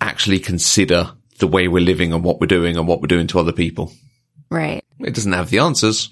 actually 0.00 0.38
consider 0.38 1.12
the 1.38 1.46
way 1.46 1.68
we're 1.68 1.82
living 1.82 2.12
and 2.12 2.22
what 2.22 2.40
we're 2.40 2.46
doing 2.46 2.76
and 2.76 2.86
what 2.86 3.00
we're 3.00 3.06
doing 3.06 3.26
to 3.28 3.40
other 3.40 3.52
people. 3.52 3.92
Right. 4.50 4.84
It 5.00 5.14
doesn't 5.14 5.32
have 5.32 5.50
the 5.50 5.58
answers, 5.58 6.10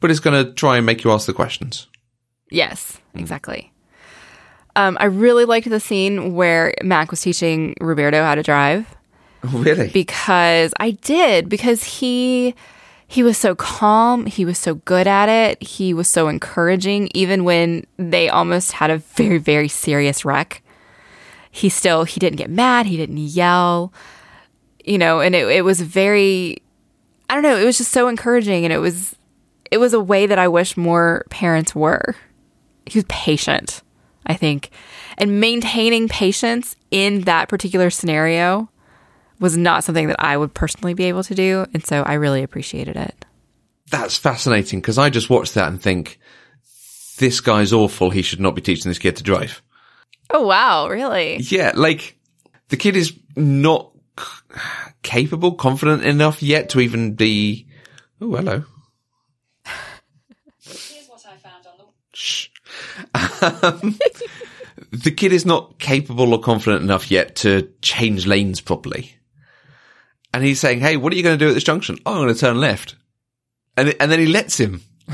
but 0.00 0.10
it's 0.10 0.20
going 0.20 0.44
to 0.44 0.52
try 0.52 0.76
and 0.76 0.86
make 0.86 1.02
you 1.02 1.10
ask 1.10 1.26
the 1.26 1.32
questions. 1.32 1.88
Yes, 2.50 3.00
exactly. 3.14 3.72
Um, 4.76 4.96
I 5.00 5.06
really 5.06 5.44
liked 5.46 5.68
the 5.68 5.80
scene 5.80 6.34
where 6.34 6.74
Mac 6.82 7.10
was 7.10 7.20
teaching 7.20 7.74
Roberto 7.80 8.22
how 8.22 8.34
to 8.34 8.42
drive 8.42 8.86
really? 9.42 9.88
because 9.88 10.74
I 10.78 10.90
did 10.92 11.48
because 11.48 11.82
he 11.82 12.54
he 13.08 13.22
was 13.22 13.38
so 13.38 13.54
calm, 13.54 14.26
he 14.26 14.44
was 14.44 14.58
so 14.58 14.74
good 14.74 15.06
at 15.06 15.28
it, 15.28 15.62
he 15.62 15.94
was 15.94 16.08
so 16.08 16.28
encouraging 16.28 17.08
even 17.14 17.44
when 17.44 17.86
they 17.96 18.28
almost 18.28 18.72
had 18.72 18.90
a 18.90 18.98
very 18.98 19.38
very 19.38 19.68
serious 19.68 20.24
wreck. 20.24 20.62
He 21.50 21.68
still 21.70 22.04
he 22.04 22.20
didn't 22.20 22.36
get 22.36 22.50
mad, 22.50 22.86
he 22.86 22.96
didn't 22.98 23.16
yell. 23.18 23.92
You 24.84 24.98
know, 24.98 25.20
and 25.20 25.34
it 25.34 25.48
it 25.48 25.64
was 25.64 25.80
very 25.80 26.58
I 27.30 27.34
don't 27.34 27.42
know, 27.42 27.56
it 27.56 27.64
was 27.64 27.78
just 27.78 27.92
so 27.92 28.08
encouraging 28.08 28.64
and 28.64 28.72
it 28.72 28.78
was 28.78 29.16
it 29.70 29.78
was 29.78 29.94
a 29.94 30.00
way 30.00 30.26
that 30.26 30.38
I 30.38 30.48
wish 30.48 30.76
more 30.76 31.24
parents 31.30 31.74
were. 31.74 32.14
He 32.86 32.98
was 32.98 33.04
patient, 33.08 33.82
I 34.24 34.34
think. 34.34 34.70
And 35.18 35.40
maintaining 35.40 36.08
patience 36.08 36.76
in 36.90 37.22
that 37.22 37.48
particular 37.48 37.90
scenario 37.90 38.70
was 39.38 39.56
not 39.56 39.84
something 39.84 40.08
that 40.08 40.22
I 40.22 40.36
would 40.36 40.54
personally 40.54 40.94
be 40.94 41.04
able 41.04 41.22
to 41.24 41.34
do. 41.34 41.66
And 41.74 41.84
so 41.84 42.02
I 42.02 42.14
really 42.14 42.42
appreciated 42.42 42.96
it. 42.96 43.24
That's 43.90 44.16
fascinating 44.16 44.80
because 44.80 44.98
I 44.98 45.10
just 45.10 45.30
watched 45.30 45.54
that 45.54 45.68
and 45.68 45.80
think, 45.80 46.18
this 47.18 47.40
guy's 47.40 47.72
awful. 47.72 48.10
He 48.10 48.22
should 48.22 48.40
not 48.40 48.54
be 48.54 48.60
teaching 48.60 48.90
this 48.90 48.98
kid 48.98 49.16
to 49.16 49.22
drive. 49.22 49.62
Oh, 50.30 50.46
wow. 50.46 50.88
Really? 50.88 51.36
Yeah, 51.38 51.72
like 51.74 52.18
the 52.68 52.76
kid 52.76 52.96
is 52.96 53.12
not 53.36 53.92
c- 54.18 54.58
capable, 55.02 55.52
confident 55.52 56.04
enough 56.04 56.42
yet 56.42 56.70
to 56.70 56.80
even 56.80 57.14
be. 57.14 57.68
Oh, 58.20 58.34
hello. 58.34 58.64
Here's 60.62 61.06
what 61.06 61.24
I 61.26 61.36
found 61.36 61.66
on 61.66 61.78
the 61.78 61.84
Shh. 62.12 62.48
Um, 63.62 63.98
the 64.90 65.10
kid 65.10 65.32
is 65.32 65.46
not 65.46 65.78
capable 65.78 66.32
or 66.32 66.40
confident 66.40 66.82
enough 66.82 67.10
yet 67.10 67.36
to 67.36 67.70
change 67.82 68.26
lanes 68.26 68.60
properly. 68.60 69.14
And 70.32 70.44
he's 70.44 70.60
saying, 70.60 70.80
Hey, 70.80 70.96
what 70.96 71.12
are 71.12 71.16
you 71.16 71.22
going 71.22 71.38
to 71.38 71.44
do 71.44 71.48
at 71.48 71.54
this 71.54 71.64
junction? 71.64 71.98
Oh, 72.04 72.12
I'm 72.12 72.22
going 72.22 72.34
to 72.34 72.40
turn 72.40 72.60
left. 72.60 72.96
And, 73.76 73.94
and 74.00 74.10
then 74.10 74.18
he 74.18 74.26
lets 74.26 74.58
him. 74.58 74.82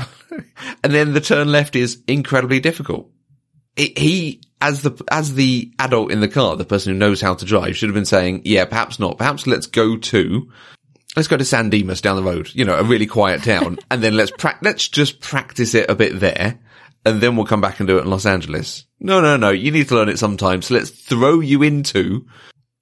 and 0.83 0.93
then 0.93 1.13
the 1.13 1.21
turn 1.21 1.51
left 1.51 1.75
is 1.75 2.01
incredibly 2.07 2.59
difficult. 2.59 3.09
It, 3.75 3.97
he, 3.97 4.41
as 4.61 4.81
the, 4.81 5.03
as 5.09 5.33
the 5.33 5.73
adult 5.79 6.11
in 6.11 6.21
the 6.21 6.27
car, 6.27 6.55
the 6.55 6.65
person 6.65 6.93
who 6.93 6.99
knows 6.99 7.21
how 7.21 7.35
to 7.35 7.45
drive 7.45 7.75
should 7.75 7.89
have 7.89 7.95
been 7.95 8.05
saying, 8.05 8.41
yeah, 8.45 8.65
perhaps 8.65 8.99
not. 8.99 9.17
Perhaps 9.17 9.47
let's 9.47 9.67
go 9.67 9.97
to, 9.97 10.51
let's 11.15 11.27
go 11.27 11.37
to 11.37 11.45
San 11.45 11.69
Dimas 11.69 12.01
down 12.01 12.15
the 12.15 12.23
road, 12.23 12.49
you 12.53 12.65
know, 12.65 12.77
a 12.77 12.83
really 12.83 13.07
quiet 13.07 13.43
town. 13.43 13.79
and 13.91 14.03
then 14.03 14.15
let's 14.15 14.31
pra- 14.31 14.59
let's 14.61 14.87
just 14.87 15.19
practice 15.21 15.73
it 15.73 15.89
a 15.89 15.95
bit 15.95 16.19
there. 16.19 16.59
And 17.05 17.19
then 17.21 17.35
we'll 17.35 17.45
come 17.45 17.61
back 17.61 17.79
and 17.79 17.87
do 17.87 17.97
it 17.97 18.03
in 18.03 18.09
Los 18.09 18.25
Angeles. 18.25 18.85
No, 18.99 19.19
no, 19.19 19.35
no. 19.35 19.49
You 19.49 19.71
need 19.71 19.89
to 19.89 19.95
learn 19.95 20.09
it 20.09 20.19
sometime. 20.19 20.61
So 20.61 20.75
let's 20.75 20.89
throw 20.89 21.41
you 21.41 21.61
into 21.61 22.25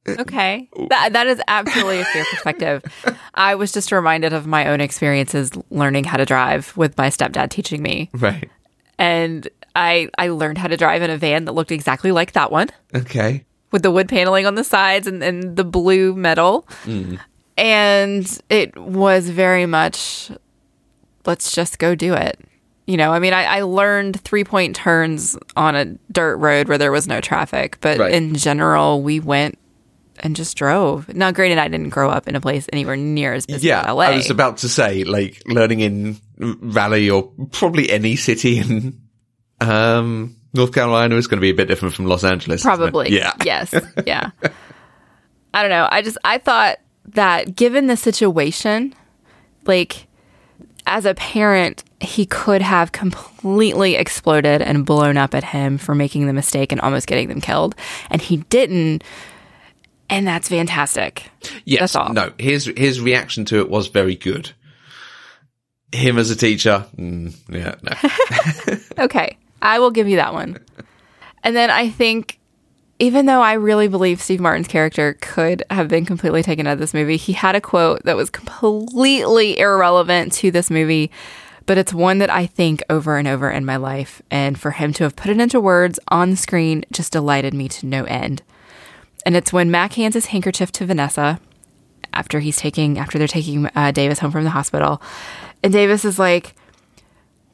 uh, 0.07 0.15
Okay. 0.19 0.69
That, 0.89 1.13
that 1.13 1.27
is 1.27 1.41
absolutely 1.47 2.01
a 2.01 2.05
fair 2.05 2.25
perspective. 2.25 2.83
I 3.33 3.55
was 3.55 3.71
just 3.71 3.91
reminded 3.91 4.33
of 4.33 4.47
my 4.47 4.67
own 4.67 4.81
experiences 4.81 5.51
learning 5.69 6.03
how 6.05 6.17
to 6.17 6.25
drive 6.25 6.75
with 6.77 6.97
my 6.97 7.07
stepdad 7.07 7.49
teaching 7.49 7.81
me. 7.81 8.09
Right. 8.13 8.49
And 8.97 9.47
I, 9.75 10.09
I 10.17 10.29
learned 10.29 10.57
how 10.57 10.67
to 10.67 10.77
drive 10.77 11.01
in 11.01 11.09
a 11.09 11.17
van 11.17 11.45
that 11.45 11.53
looked 11.53 11.71
exactly 11.71 12.11
like 12.11 12.33
that 12.33 12.51
one. 12.51 12.69
Okay. 12.93 13.45
with 13.71 13.83
the 13.83 13.91
wood 13.91 14.09
paneling 14.09 14.45
on 14.45 14.55
the 14.55 14.63
sides 14.63 15.07
and, 15.07 15.23
and 15.23 15.55
the 15.55 15.63
blue 15.63 16.13
metal. 16.13 16.67
Mm. 16.83 17.19
And 17.57 18.39
it 18.49 18.75
was 18.77 19.29
very 19.29 19.65
much, 19.65 20.31
let's 21.25 21.53
just 21.53 21.79
go 21.79 21.95
do 21.95 22.13
it. 22.13 22.39
You 22.91 22.97
know, 22.97 23.13
I 23.13 23.19
mean, 23.19 23.31
I, 23.33 23.43
I 23.45 23.61
learned 23.61 24.19
three 24.19 24.43
point 24.43 24.75
turns 24.75 25.37
on 25.55 25.75
a 25.77 25.85
dirt 26.11 26.35
road 26.37 26.67
where 26.67 26.77
there 26.77 26.91
was 26.91 27.07
no 27.07 27.21
traffic, 27.21 27.77
but 27.79 27.97
Right. 27.99 28.13
in 28.13 28.35
general, 28.35 29.01
we 29.01 29.21
went 29.21 29.57
and 30.19 30.35
just 30.35 30.57
drove. 30.57 31.07
Now, 31.15 31.31
granted, 31.31 31.57
I 31.57 31.69
didn't 31.69 31.89
grow 31.91 32.09
up 32.09 32.27
in 32.27 32.35
a 32.35 32.41
place 32.41 32.67
anywhere 32.73 32.97
near 32.97 33.33
as 33.33 33.45
busy 33.45 33.67
Yeah. 33.69 33.79
as 33.81 33.87
LA. 33.95 34.03
I 34.07 34.15
was 34.17 34.29
about 34.29 34.57
to 34.57 34.67
say, 34.69 35.05
like, 35.05 35.41
learning 35.45 35.79
in 35.79 36.17
Raleigh 36.37 37.09
or 37.09 37.31
probably 37.51 37.89
any 37.89 38.17
city 38.17 38.57
in, 38.59 38.99
um, 39.61 40.35
North 40.53 40.73
Carolina 40.73 41.15
is 41.15 41.27
going 41.27 41.37
to 41.37 41.41
be 41.41 41.49
a 41.51 41.53
bit 41.55 41.69
different 41.69 41.95
from 41.95 42.07
Los 42.07 42.25
Angeles. 42.25 42.61
Probably. 42.61 43.09
Yeah. 43.09 43.31
Yes. 43.45 43.73
Yeah. 44.05 44.31
I 45.53 45.61
don't 45.61 45.69
know. 45.71 45.87
I 45.89 46.01
just 46.01 46.17
I 46.25 46.39
thought 46.39 46.77
that 47.13 47.55
given 47.55 47.87
the 47.87 47.95
situation, 47.95 48.93
like 49.65 50.07
as 50.85 51.05
a 51.05 51.13
parent, 51.13 51.83
he 51.99 52.25
could 52.25 52.61
have 52.61 52.91
completely 52.91 53.95
exploded 53.95 54.61
and 54.61 54.85
blown 54.85 55.17
up 55.17 55.33
at 55.33 55.43
him 55.43 55.77
for 55.77 55.95
making 55.95 56.27
the 56.27 56.33
mistake 56.33 56.71
and 56.71 56.81
almost 56.81 57.07
getting 57.07 57.27
them 57.27 57.41
killed. 57.41 57.75
And 58.09 58.21
he 58.21 58.37
didn't. 58.37 59.03
And 60.09 60.27
that's 60.27 60.49
fantastic. 60.49 61.29
Yes. 61.63 61.79
That's 61.79 61.95
all. 61.95 62.13
No, 62.13 62.33
his 62.37 62.71
his 62.75 62.99
reaction 62.99 63.45
to 63.45 63.59
it 63.59 63.69
was 63.69 63.87
very 63.87 64.15
good. 64.15 64.51
Him 65.93 66.17
as 66.17 66.29
a 66.29 66.35
teacher, 66.35 66.85
mm, 66.97 67.33
yeah, 67.49 67.75
no. 67.81 68.77
Okay. 69.05 69.37
I 69.61 69.79
will 69.79 69.91
give 69.91 70.07
you 70.07 70.17
that 70.17 70.33
one. 70.33 70.57
And 71.43 71.55
then 71.55 71.69
I 71.69 71.89
think, 71.89 72.39
even 73.01 73.25
though 73.25 73.41
I 73.41 73.53
really 73.53 73.87
believe 73.87 74.21
Steve 74.21 74.39
Martin's 74.39 74.67
character 74.67 75.17
could 75.21 75.63
have 75.71 75.87
been 75.87 76.05
completely 76.05 76.43
taken 76.43 76.67
out 76.67 76.73
of 76.73 76.79
this 76.79 76.93
movie, 76.93 77.17
he 77.17 77.33
had 77.33 77.55
a 77.55 77.61
quote 77.61 78.03
that 78.03 78.15
was 78.15 78.29
completely 78.29 79.57
irrelevant 79.57 80.33
to 80.33 80.51
this 80.51 80.69
movie, 80.69 81.09
but 81.65 81.79
it's 81.79 81.95
one 81.95 82.19
that 82.19 82.29
I 82.29 82.45
think 82.45 82.83
over 82.91 83.17
and 83.17 83.27
over 83.27 83.49
in 83.49 83.65
my 83.65 83.75
life. 83.77 84.21
And 84.29 84.59
for 84.59 84.69
him 84.69 84.93
to 84.93 85.03
have 85.03 85.15
put 85.15 85.31
it 85.31 85.39
into 85.39 85.59
words 85.59 85.99
on 86.09 86.35
screen 86.35 86.85
just 86.91 87.11
delighted 87.11 87.55
me 87.55 87.67
to 87.69 87.87
no 87.87 88.03
end. 88.03 88.43
And 89.25 89.35
it's 89.35 89.51
when 89.51 89.71
Mac 89.71 89.93
hands 89.93 90.13
his 90.13 90.27
handkerchief 90.27 90.71
to 90.73 90.85
Vanessa 90.85 91.39
after 92.13 92.39
he's 92.39 92.57
taking 92.57 92.99
after 92.99 93.17
they're 93.17 93.27
taking 93.27 93.65
uh, 93.75 93.89
Davis 93.89 94.19
home 94.19 94.31
from 94.31 94.43
the 94.43 94.51
hospital, 94.51 95.01
and 95.63 95.73
Davis 95.73 96.05
is 96.05 96.19
like, 96.19 96.53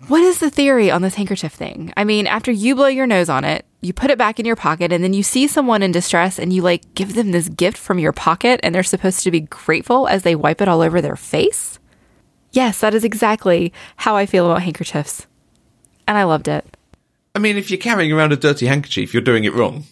"What 0.07 0.21
is 0.21 0.39
the 0.39 0.49
theory 0.49 0.91
on 0.91 1.01
this 1.01 1.15
handkerchief 1.15 1.53
thing? 1.53 1.91
I 1.97 2.03
mean, 2.03 2.27
after 2.27 2.51
you 2.51 2.75
blow 2.75 2.87
your 2.87 3.07
nose 3.07 3.29
on 3.29 3.43
it, 3.43 3.65
you 3.81 3.93
put 3.93 4.11
it 4.11 4.17
back 4.17 4.39
in 4.39 4.45
your 4.45 4.55
pocket, 4.55 4.91
and 4.91 5.03
then 5.03 5.13
you 5.13 5.23
see 5.23 5.47
someone 5.47 5.81
in 5.81 5.91
distress, 5.91 6.37
and 6.37 6.53
you 6.53 6.61
like 6.61 6.93
give 6.93 7.15
them 7.15 7.31
this 7.31 7.49
gift 7.49 7.77
from 7.77 7.99
your 7.99 8.13
pocket, 8.13 8.59
and 8.63 8.73
they're 8.73 8.83
supposed 8.83 9.23
to 9.23 9.31
be 9.31 9.41
grateful 9.41 10.07
as 10.07 10.23
they 10.23 10.35
wipe 10.35 10.61
it 10.61 10.67
all 10.67 10.81
over 10.81 11.01
their 11.01 11.15
face." 11.15 11.79
Yes, 12.51 12.79
that 12.79 12.93
is 12.93 13.03
exactly 13.03 13.73
how 13.97 14.15
I 14.15 14.25
feel 14.25 14.45
about 14.45 14.61
handkerchiefs, 14.61 15.27
and 16.07 16.17
I 16.17 16.23
loved 16.23 16.47
it. 16.47 16.65
I 17.35 17.39
mean, 17.39 17.57
if 17.57 17.69
you're 17.69 17.77
carrying 17.77 18.11
around 18.11 18.31
a 18.31 18.37
dirty 18.37 18.65
handkerchief, 18.67 19.13
you're 19.13 19.21
doing 19.21 19.43
it 19.43 19.53
wrong. 19.53 19.83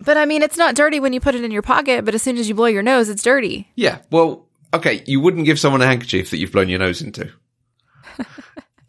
But 0.00 0.16
I 0.16 0.24
mean, 0.24 0.42
it's 0.42 0.56
not 0.56 0.74
dirty 0.74 1.00
when 1.00 1.12
you 1.12 1.20
put 1.20 1.34
it 1.34 1.44
in 1.44 1.50
your 1.50 1.62
pocket, 1.62 2.04
but 2.04 2.14
as 2.14 2.22
soon 2.22 2.36
as 2.36 2.48
you 2.48 2.54
blow 2.54 2.66
your 2.66 2.82
nose, 2.82 3.08
it's 3.08 3.22
dirty. 3.22 3.68
Yeah, 3.74 3.98
well, 4.10 4.46
okay, 4.72 5.02
you 5.06 5.20
wouldn't 5.20 5.44
give 5.44 5.58
someone 5.58 5.82
a 5.82 5.86
handkerchief 5.86 6.30
that 6.30 6.38
you've 6.38 6.52
blown 6.52 6.68
your 6.68 6.78
nose 6.78 7.02
into. 7.02 7.30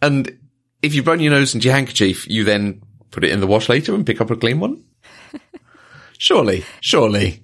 And 0.01 0.37
if 0.81 0.93
you've 0.93 1.05
blown 1.05 1.19
your 1.19 1.31
nose 1.31 1.53
into 1.53 1.65
your 1.65 1.75
handkerchief, 1.75 2.27
you 2.27 2.43
then 2.43 2.81
put 3.11 3.23
it 3.23 3.31
in 3.31 3.39
the 3.39 3.47
wash 3.47 3.69
later 3.69 3.93
and 3.93 4.05
pick 4.05 4.21
up 4.21 4.31
a 4.31 4.35
clean 4.35 4.59
one? 4.59 4.83
surely, 6.17 6.65
surely. 6.81 7.43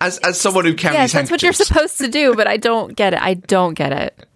As 0.00 0.18
as 0.18 0.40
someone 0.40 0.64
who 0.64 0.74
carries 0.74 0.94
Yes, 0.94 1.12
that's 1.12 1.30
what 1.30 1.42
you're 1.42 1.52
supposed 1.52 1.98
to 1.98 2.08
do, 2.08 2.34
but 2.36 2.46
I 2.46 2.56
don't 2.56 2.94
get 2.94 3.12
it. 3.12 3.20
I 3.20 3.34
don't 3.34 3.74
get 3.74 3.92
it. 3.92 4.26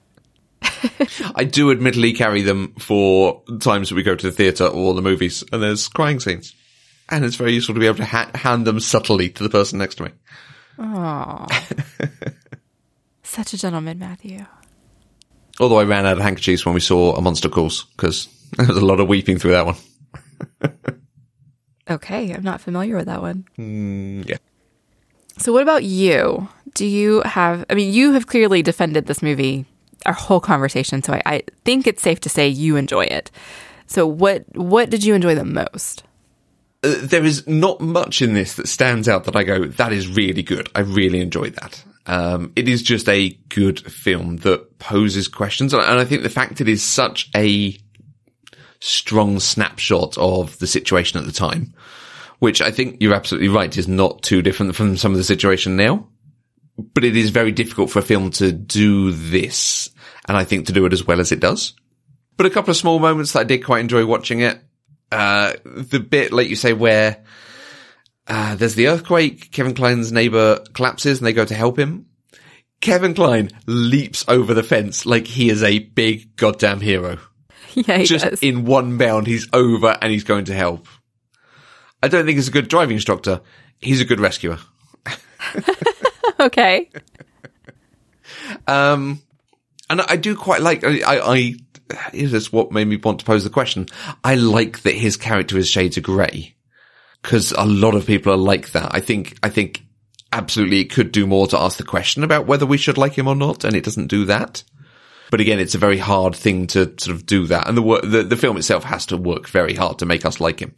I 1.37 1.45
do 1.45 1.71
admittedly 1.71 2.13
carry 2.13 2.43
them 2.43 2.75
for 2.79 3.43
times 3.61 3.89
that 3.89 3.95
we 3.95 4.03
go 4.03 4.17
to 4.17 4.27
the 4.27 4.33
theatre 4.33 4.67
or 4.67 4.95
the 4.95 5.03
movies 5.03 5.45
and 5.53 5.63
there's 5.63 5.87
crying 5.89 6.19
scenes. 6.19 6.55
And 7.09 7.25
it's 7.25 7.37
very 7.37 7.55
useful 7.55 7.75
to 7.75 7.81
be 7.81 7.87
able 7.87 7.99
to 7.99 8.05
ha- 8.05 8.31
hand 8.35 8.67
them 8.67 8.81
subtly 8.81 9.31
to 9.31 9.43
the 9.43 9.49
person 9.49 9.79
next 9.79 9.95
to 9.97 10.05
me. 10.05 10.11
Oh, 10.79 11.47
such 13.23 13.55
a 13.55 13.59
gentleman, 13.59 13.99
Matthew. 13.99 14.45
Although 15.61 15.81
I 15.81 15.85
ran 15.85 16.07
out 16.07 16.19
of 16.19 16.23
handkerchiefs 16.23 16.65
when 16.65 16.75
we 16.75 16.81
saw 16.81 17.15
A 17.17 17.21
Monster 17.21 17.49
Calls 17.49 17.85
because 17.97 18.29
there 18.57 18.67
was 18.67 18.77
a 18.77 18.85
lot 18.85 19.01
of 19.01 19.09
weeping 19.09 19.39
through 19.39 19.53
that 19.53 19.67
one. 19.67 19.77
Okay, 21.91 22.33
I'm 22.33 22.43
not 22.43 22.61
familiar 22.61 22.97
with 22.97 23.07
that 23.07 23.23
one. 23.23 23.47
Mm, 23.59 24.29
yeah. 24.29 24.37
So, 25.39 25.53
what 25.53 25.63
about 25.63 25.85
you? 25.85 26.49
Do 26.75 26.87
you 26.87 27.23
have? 27.23 27.65
I 27.71 27.75
mean, 27.75 27.93
you 27.93 28.13
have 28.13 28.27
clearly 28.27 28.63
defended 28.63 29.07
this 29.07 29.23
movie 29.23 29.65
our 30.07 30.13
whole 30.13 30.41
conversation, 30.41 31.03
so 31.03 31.15
I, 31.15 31.23
I 31.25 31.43
think 31.65 31.87
it's 31.87 32.03
safe 32.03 32.21
to 32.21 32.29
say 32.29 32.49
you 32.49 32.77
enjoy 32.77 33.05
it. 33.05 33.31
So, 33.87 34.07
what 34.07 34.45
what 34.55 34.91
did 34.91 35.03
you 35.05 35.15
enjoy 35.15 35.35
the 35.35 35.45
most? 35.45 36.05
Uh, 36.85 36.95
there 37.01 37.25
is 37.25 37.47
not 37.49 37.81
much 37.81 38.21
in 38.21 38.35
this 38.35 38.55
that 38.57 38.69
stands 38.69 39.09
out 39.09 39.25
that 39.25 39.35
I 39.35 39.43
go, 39.43 39.65
that 39.65 39.93
is 39.93 40.07
really 40.09 40.43
good. 40.43 40.69
I 40.75 40.81
really 40.81 41.21
enjoyed 41.21 41.55
that. 41.55 41.83
Um, 42.09 42.53
it 42.57 42.69
is 42.69 42.83
just 42.83 43.09
a 43.09 43.31
good 43.51 43.81
film 43.81 44.39
that 44.39 44.79
poses 44.79 45.29
questions. 45.29 45.75
And 45.75 45.83
I 45.83 46.05
think 46.05 46.23
the 46.23 46.31
fact 46.31 46.61
it 46.61 46.69
is 46.69 46.83
such 46.83 47.31
a 47.37 47.79
strong 48.81 49.39
snapshot 49.39 50.17
of 50.17 50.59
the 50.59 50.67
situation 50.67 51.21
at 51.21 51.27
the 51.27 51.33
time, 51.33 51.75
which 52.39 52.63
I 52.63 52.71
think 52.71 52.97
you're 53.01 53.15
absolutely 53.15 53.49
right 53.49 53.77
is 53.77 53.87
not 53.87 54.23
too 54.23 54.41
different 54.41 54.75
from 54.75 54.97
some 54.97 55.13
of 55.13 55.19
the 55.19 55.25
situation 55.25 55.77
now. 55.77 56.09
But 56.79 57.05
it 57.05 57.17
is 57.17 57.31
very 57.31 57.53
difficult 57.53 57.91
for 57.91 57.99
a 57.99 58.03
film 58.03 58.31
to 58.33 58.53
do 58.53 59.13
this. 59.13 59.91
And 60.27 60.37
I 60.37 60.45
think 60.45 60.67
to 60.67 60.73
do 60.73 60.87
it 60.87 60.93
as 60.93 61.07
well 61.07 61.21
as 61.21 61.31
it 61.31 61.41
does. 61.41 61.75
But 62.37 62.47
a 62.47 62.51
couple 62.51 62.71
of 62.71 62.77
small 62.77 63.01
moments 63.01 63.33
that 63.33 63.41
I 63.41 63.45
did 63.45 63.65
quite 63.65 63.81
enjoy 63.81 64.07
watching 64.07 64.41
it 64.41 64.63
uh, 65.11 65.55
the 65.65 66.01
bit, 66.01 66.33
like 66.33 66.49
you 66.49 66.57
say, 66.57 66.73
where 66.73 67.25
uh, 68.29 68.55
there's 68.55 68.75
the 68.75 68.89
earthquake, 68.89 69.51
Kevin 69.51 69.75
Kline's 69.75 70.13
neighbor 70.13 70.63
collapses 70.75 71.19
and 71.19 71.27
they 71.27 71.33
go 71.33 71.45
to 71.45 71.55
help 71.55 71.79
him. 71.79 72.07
Kevin 72.81 73.15
Kline 73.15 73.51
leaps 73.67 74.25
over 74.29 74.55
the 74.55 74.63
fence 74.63 75.05
like 75.05 75.27
he 75.27 75.51
is 75.51 75.63
a 75.63 75.81
big 75.81 76.37
goddamn 76.37 76.81
hero. 76.81 77.19
Yeah, 77.75 77.99
he 77.99 78.05
Just 78.07 78.25
does. 78.25 78.43
in 78.43 78.65
one 78.65 78.97
bound, 78.99 79.27
he's 79.29 79.47
over 79.53 79.97
and 80.01 80.11
he's 80.11 80.25
going 80.25 80.47
to 80.47 80.55
help. 80.55 80.89
I 82.03 82.09
don't 82.09 82.25
think 82.25 82.37
he's 82.37 82.49
a 82.49 82.53
good 82.53 82.67
driving 82.67 82.97
instructor. 82.97 83.41
He's 83.79 84.01
a 84.01 84.05
good 84.05 84.19
rescuer. 84.21 84.59
okay. 86.41 86.91
Um, 88.67 89.23
and 89.91 90.01
I 90.01 90.17
do 90.17 90.35
quite 90.35 90.61
like, 90.63 90.83
I, 90.83 91.01
I, 91.01 91.35
I 91.35 91.55
this 92.13 92.33
is 92.33 92.53
what 92.53 92.73
made 92.73 92.87
me 92.89 92.97
want 92.97 93.21
to 93.21 93.25
pose 93.27 93.45
the 93.45 93.51
question. 93.51 93.87
I 94.25 94.35
like 94.35 94.83
that 94.83 94.95
his 94.95 95.17
character 95.17 95.57
is 95.57 95.69
shades 95.69 95.97
of 95.97 96.03
grey. 96.03 96.55
Cause 97.29 97.53
a 97.53 97.67
lot 97.67 97.95
of 97.95 98.07
people 98.07 98.33
are 98.33 98.39
like 98.39 98.73
that. 98.73 98.95
I 98.95 99.01
think, 99.01 99.39
I 99.43 99.51
think 99.51 99.85
absolutely 100.33 100.81
it 100.81 100.91
could 100.91 101.13
do 101.13 101.27
more 101.27 101.47
to 101.49 101.59
ask 101.59 101.77
the 101.77 101.85
question 101.85 102.25
about 102.25 102.47
whether 102.47 102.65
we 102.65 102.79
should 102.79 102.97
like 102.97 103.13
him 103.13 103.29
or 103.29 103.37
not, 103.37 103.65
and 103.65 103.77
it 103.77 103.85
doesn't 103.85 104.07
do 104.07 104.25
that. 104.25 104.63
But 105.31 105.43
again, 105.43 105.59
it's 105.59 105.75
a 105.75 105.79
very 105.79 105.99
hard 105.99 106.35
thing 106.35 106.69
to 106.69 106.87
sort 106.99 107.09
of 107.09 107.27
do 107.27 107.47
that. 107.49 107.69
And 107.69 107.77
the 107.77 108.01
the, 108.03 108.23
the 108.23 108.37
film 108.37 108.57
itself 108.57 108.83
has 108.85 109.05
to 109.07 109.19
work 109.19 109.47
very 109.47 109.75
hard 109.75 109.99
to 109.99 110.07
make 110.07 110.25
us 110.25 110.41
like 110.41 110.61
him. 110.61 110.75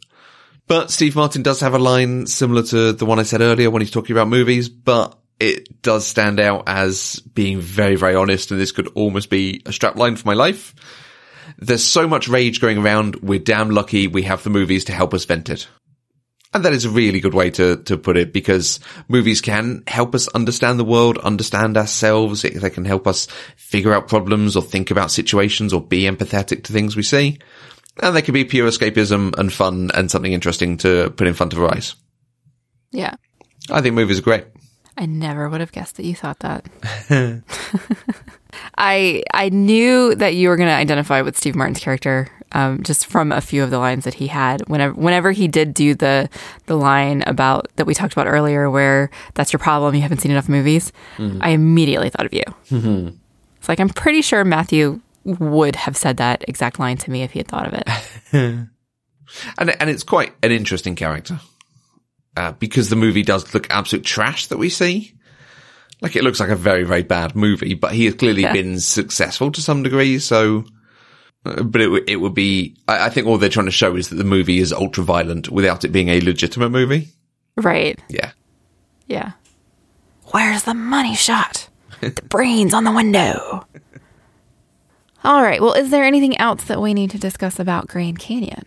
But 0.67 0.91
Steve 0.91 1.15
Martin 1.15 1.41
does 1.41 1.61
have 1.61 1.73
a 1.73 1.79
line 1.79 2.27
similar 2.27 2.63
to 2.63 2.91
the 2.91 3.05
one 3.05 3.19
I 3.19 3.23
said 3.23 3.39
earlier 3.39 3.69
when 3.69 3.81
he's 3.81 3.91
talking 3.91 4.13
about 4.13 4.27
movies, 4.27 4.67
but 4.67 5.17
it 5.39 5.81
does 5.81 6.05
stand 6.05 6.41
out 6.41 6.63
as 6.67 7.19
being 7.33 7.61
very, 7.61 7.95
very 7.95 8.15
honest. 8.15 8.51
And 8.51 8.59
this 8.59 8.73
could 8.73 8.87
almost 8.89 9.29
be 9.29 9.61
a 9.65 9.71
strap 9.71 9.95
line 9.95 10.17
for 10.17 10.27
my 10.27 10.33
life. 10.33 10.75
There's 11.57 11.83
so 11.83 12.07
much 12.07 12.27
rage 12.27 12.61
going 12.61 12.77
around. 12.77 13.15
We're 13.21 13.39
damn 13.39 13.69
lucky 13.69 14.07
we 14.07 14.23
have 14.23 14.43
the 14.43 14.49
movies 14.49 14.85
to 14.85 14.93
help 14.93 15.13
us 15.13 15.25
vent 15.25 15.49
it. 15.49 15.67
And 16.53 16.65
that 16.65 16.73
is 16.73 16.83
a 16.83 16.89
really 16.89 17.21
good 17.21 17.33
way 17.33 17.49
to, 17.51 17.77
to 17.83 17.97
put 17.97 18.17
it 18.17 18.33
because 18.33 18.81
movies 19.07 19.39
can 19.39 19.83
help 19.87 20.13
us 20.13 20.27
understand 20.29 20.79
the 20.79 20.85
world, 20.85 21.17
understand 21.19 21.77
ourselves. 21.77 22.41
They 22.41 22.69
can 22.69 22.83
help 22.83 23.07
us 23.07 23.27
figure 23.55 23.93
out 23.93 24.09
problems 24.09 24.57
or 24.57 24.61
think 24.61 24.91
about 24.91 25.11
situations 25.11 25.71
or 25.71 25.81
be 25.81 26.03
empathetic 26.03 26.63
to 26.63 26.73
things 26.73 26.97
we 26.97 27.03
see. 27.03 27.39
And 28.01 28.15
they 28.15 28.21
can 28.21 28.33
be 28.33 28.43
pure 28.43 28.67
escapism 28.67 29.37
and 29.37 29.51
fun 29.51 29.91
and 29.93 30.11
something 30.11 30.33
interesting 30.33 30.77
to 30.77 31.11
put 31.11 31.27
in 31.27 31.33
front 31.33 31.53
of 31.53 31.59
our 31.59 31.73
eyes. 31.73 31.95
Yeah. 32.91 33.15
I 33.69 33.81
think 33.81 33.95
movies 33.95 34.19
are 34.19 34.23
great. 34.23 34.45
I 34.97 35.05
never 35.05 35.47
would 35.47 35.61
have 35.61 35.71
guessed 35.71 35.95
that 35.97 36.05
you 36.05 36.15
thought 36.15 36.39
that. 36.39 36.65
I 38.77 39.23
I 39.33 39.49
knew 39.49 40.15
that 40.15 40.35
you 40.35 40.49
were 40.49 40.57
going 40.57 40.69
to 40.69 40.75
identify 40.75 41.21
with 41.21 41.37
Steve 41.37 41.55
Martin's 41.55 41.79
character 41.79 42.27
um, 42.53 42.81
just 42.83 43.05
from 43.07 43.31
a 43.31 43.41
few 43.41 43.63
of 43.63 43.69
the 43.71 43.79
lines 43.79 44.03
that 44.05 44.15
he 44.15 44.27
had. 44.27 44.67
Whenever 44.67 44.93
whenever 44.93 45.31
he 45.31 45.47
did 45.47 45.73
do 45.73 45.95
the 45.95 46.29
the 46.65 46.75
line 46.75 47.23
about 47.27 47.67
that 47.77 47.85
we 47.85 47.93
talked 47.93 48.13
about 48.13 48.27
earlier, 48.27 48.69
where 48.69 49.09
that's 49.33 49.51
your 49.53 49.59
problem, 49.59 49.95
you 49.95 50.01
haven't 50.01 50.19
seen 50.19 50.31
enough 50.31 50.49
movies. 50.49 50.91
I 51.19 51.49
immediately 51.49 52.09
thought 52.09 52.25
of 52.25 52.33
you. 52.33 52.43
It's 53.57 53.69
like 53.69 53.79
I'm 53.79 53.89
pretty 53.89 54.21
sure 54.21 54.43
Matthew 54.43 55.01
would 55.23 55.75
have 55.75 55.95
said 55.95 56.17
that 56.17 56.43
exact 56.47 56.79
line 56.79 56.97
to 56.97 57.11
me 57.11 57.21
if 57.23 57.31
he 57.31 57.39
had 57.39 57.47
thought 57.47 57.67
of 57.67 57.73
it. 57.73 58.67
And, 59.57 59.69
and 59.81 59.89
it's 59.89 60.03
quite 60.03 60.33
an 60.43 60.51
interesting 60.51 60.95
character. 60.95 61.39
Uh, 62.35 62.51
because 62.53 62.89
the 62.89 62.97
movie 62.97 63.23
does 63.23 63.53
look 63.53 63.65
absolute 63.69 64.05
trash 64.05 64.47
that 64.47 64.57
we 64.57 64.67
see. 64.69 65.13
Like 66.01 66.15
it 66.17 66.23
looks 66.23 66.39
like 66.39 66.49
a 66.49 66.55
very, 66.55 66.83
very 66.83 67.03
bad 67.03 67.35
movie, 67.35 67.73
but 67.73 67.93
he 67.93 68.05
has 68.05 68.15
clearly 68.15 68.41
Yeah. 68.43 68.51
been 68.53 68.79
successful 68.81 69.51
to 69.51 69.61
some 69.61 69.83
degree. 69.83 70.19
So, 70.19 70.65
but 71.43 71.81
it, 71.81 71.87
would- 71.87 72.09
it 72.09 72.17
would 72.17 72.33
be, 72.33 72.75
I, 72.87 73.05
I 73.05 73.09
think 73.09 73.27
all 73.27 73.37
they're 73.37 73.49
trying 73.49 73.65
to 73.65 73.71
show 73.71 73.95
is 73.95 74.09
that 74.09 74.15
the 74.15 74.23
movie 74.23 74.59
is 74.59 74.71
ultra 74.73 75.03
violent 75.03 75.49
without 75.49 75.83
it 75.83 75.89
being 75.91 76.09
a 76.09 76.21
legitimate 76.21 76.69
movie. 76.69 77.09
right? 77.57 77.99
Yeah. 78.09 78.31
Yeah. 79.07 79.31
Where's 80.31 80.63
the 80.63 80.73
money 80.73 81.15
shot? 81.15 81.67
the 82.01 82.11
brains 82.29 82.73
on 82.73 82.83
the 82.83 82.91
window. 82.91 83.65
All 85.23 85.43
right. 85.43 85.61
Well, 85.61 85.73
is 85.73 85.89
there 85.91 86.03
anything 86.03 86.37
else 86.37 86.63
that 86.65 86.81
we 86.81 86.93
need 86.93 87.11
to 87.11 87.19
discuss 87.19 87.59
about 87.59 87.87
Grand 87.87 88.17
Canyon? 88.19 88.63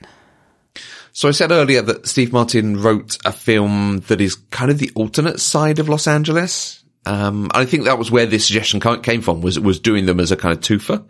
So 1.13 1.29
I 1.29 1.33
said 1.33 1.51
earlier 1.53 1.83
that 1.83 2.07
Steve 2.09 2.33
Martin 2.33 2.81
wrote 2.81 3.19
a 3.25 3.33
film 3.33 4.01
that 4.09 4.21
is 4.21 4.35
kind 4.35 4.71
of 4.71 4.79
the 4.79 4.91
alternate 4.95 5.41
side 5.41 5.79
of 5.79 5.89
Los 5.89 6.07
Angeles. 6.07 6.83
Um, 7.07 7.51
I 7.55 7.65
think 7.67 7.85
that 7.85 7.99
was 7.99 8.11
where 8.11 8.27
this 8.27 8.47
suggestion 8.47 8.81
came 9.03 9.21
from 9.21 9.41
was, 9.41 9.59
was 9.61 9.79
doing 9.79 10.07
them 10.07 10.21
as 10.21 10.33
a 10.33 10.37
kind 10.37 10.57
of 10.57 10.61
twofer. 10.63 11.05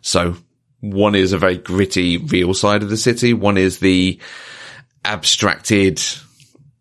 So 0.00 0.36
one 0.92 1.14
is 1.14 1.32
a 1.32 1.38
very 1.38 1.56
gritty, 1.56 2.18
real 2.18 2.52
side 2.52 2.82
of 2.82 2.90
the 2.90 2.96
city. 2.96 3.32
One 3.32 3.56
is 3.56 3.78
the 3.78 4.20
abstracted 5.04 6.00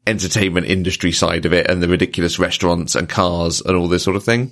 entertainment 0.06 0.68
industry 0.68 1.14
side 1.14 1.46
of 1.46 1.54
it 1.54 1.70
and 1.70 1.82
the 1.82 1.88
ridiculous 1.88 2.38
restaurants 2.38 2.96
and 2.96 3.08
cars 3.08 3.62
and 3.62 3.78
all 3.78 3.88
this 3.88 4.04
sort 4.04 4.18
of 4.18 4.24
thing. 4.24 4.52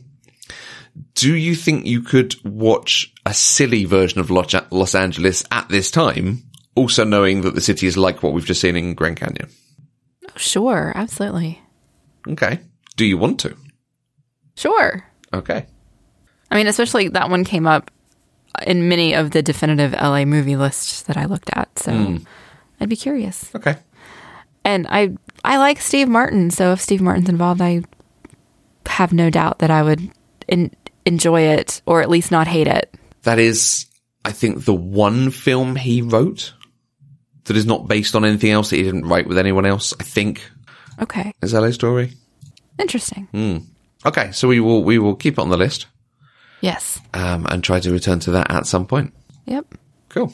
Do 1.16 1.36
you 1.36 1.56
think 1.56 1.86
you 1.86 2.02
could 2.02 2.36
watch 2.46 3.14
a 3.26 3.34
silly 3.34 3.86
version 3.86 4.20
of 4.20 4.30
Los 4.30 4.96
Angeles 4.96 5.44
at 5.52 5.68
this 5.70 5.92
time, 5.92 6.44
also 6.76 7.04
knowing 7.04 7.42
that 7.42 7.56
the 7.56 7.62
city 7.62 7.88
is 7.88 7.98
like 7.98 8.24
what 8.24 8.34
we've 8.34 8.46
just 8.46 8.62
seen 8.62 8.78
in 8.78 8.94
Grand 8.94 9.18
Canyon? 9.18 9.50
Sure, 10.38 10.94
absolutely. 10.96 11.62
Okay. 12.28 12.60
Do 12.96 13.06
you 13.06 13.18
want 13.18 13.40
to? 13.42 13.56
Sure. 14.56 15.06
Okay. 15.34 15.66
I 16.50 16.56
mean, 16.56 16.68
especially 16.68 17.10
that 17.10 17.30
one 17.30 17.44
came 17.44 17.68
up 17.68 17.92
in 18.66 18.90
many 18.90 19.14
of 19.14 19.32
the 19.32 19.42
definitive 19.42 19.94
LA 19.94 20.26
movie 20.26 20.56
lists 20.56 21.04
that 21.04 21.18
I 21.18 21.26
looked 21.26 21.50
at. 21.54 21.80
So 21.80 21.92
mm. 21.92 22.26
I'd 22.80 22.90
be 22.90 22.96
curious. 22.96 23.54
Okay. 23.56 23.78
And 24.64 24.88
I 24.90 25.14
I 25.44 25.58
like 25.58 25.82
Steve 25.82 26.08
Martin, 26.08 26.52
so 26.52 26.72
if 26.72 26.82
Steve 26.82 27.02
Martin's 27.02 27.30
involved, 27.30 27.62
I 27.62 27.82
have 28.86 29.14
no 29.14 29.30
doubt 29.30 29.60
that 29.60 29.72
I 29.72 29.82
would 29.82 30.12
in, 30.48 30.72
enjoy 31.06 31.42
it 31.42 31.82
or 31.86 32.02
at 32.02 32.10
least 32.10 32.32
not 32.32 32.48
hate 32.48 32.68
it. 32.68 32.94
That 33.24 33.40
is, 33.40 33.88
I 34.26 34.32
think, 34.32 34.66
the 34.66 34.74
one 34.74 35.32
film 35.32 35.76
he 35.76 36.02
wrote 36.02 36.54
that 37.46 37.58
is 37.58 37.66
not 37.66 37.88
based 37.88 38.16
on 38.16 38.26
anything 38.26 38.52
else 38.52 38.70
that 38.70 38.78
he 38.78 38.84
didn't 38.84 39.08
write 39.08 39.28
with 39.28 39.38
anyone 39.38 39.66
else. 39.66 39.94
I 40.00 40.04
think. 40.04 40.44
Okay. 41.02 41.34
Is 41.42 41.54
LA 41.54 41.72
Story? 41.72 42.14
Interesting. 42.78 43.28
Mm. 43.34 43.66
Okay, 44.06 44.32
so 44.32 44.48
we 44.48 44.60
will 44.60 44.84
we 44.84 44.98
will 44.98 45.16
keep 45.16 45.34
it 45.34 45.40
on 45.40 45.50
the 45.50 45.58
list. 45.58 45.88
Yes. 46.62 47.00
Um, 47.14 47.46
and 47.50 47.64
try 47.64 47.80
to 47.80 47.92
return 47.92 48.20
to 48.22 48.32
that 48.32 48.52
at 48.52 48.66
some 48.68 48.86
point. 48.86 49.14
Yep. 49.46 49.76
Cool. 50.10 50.34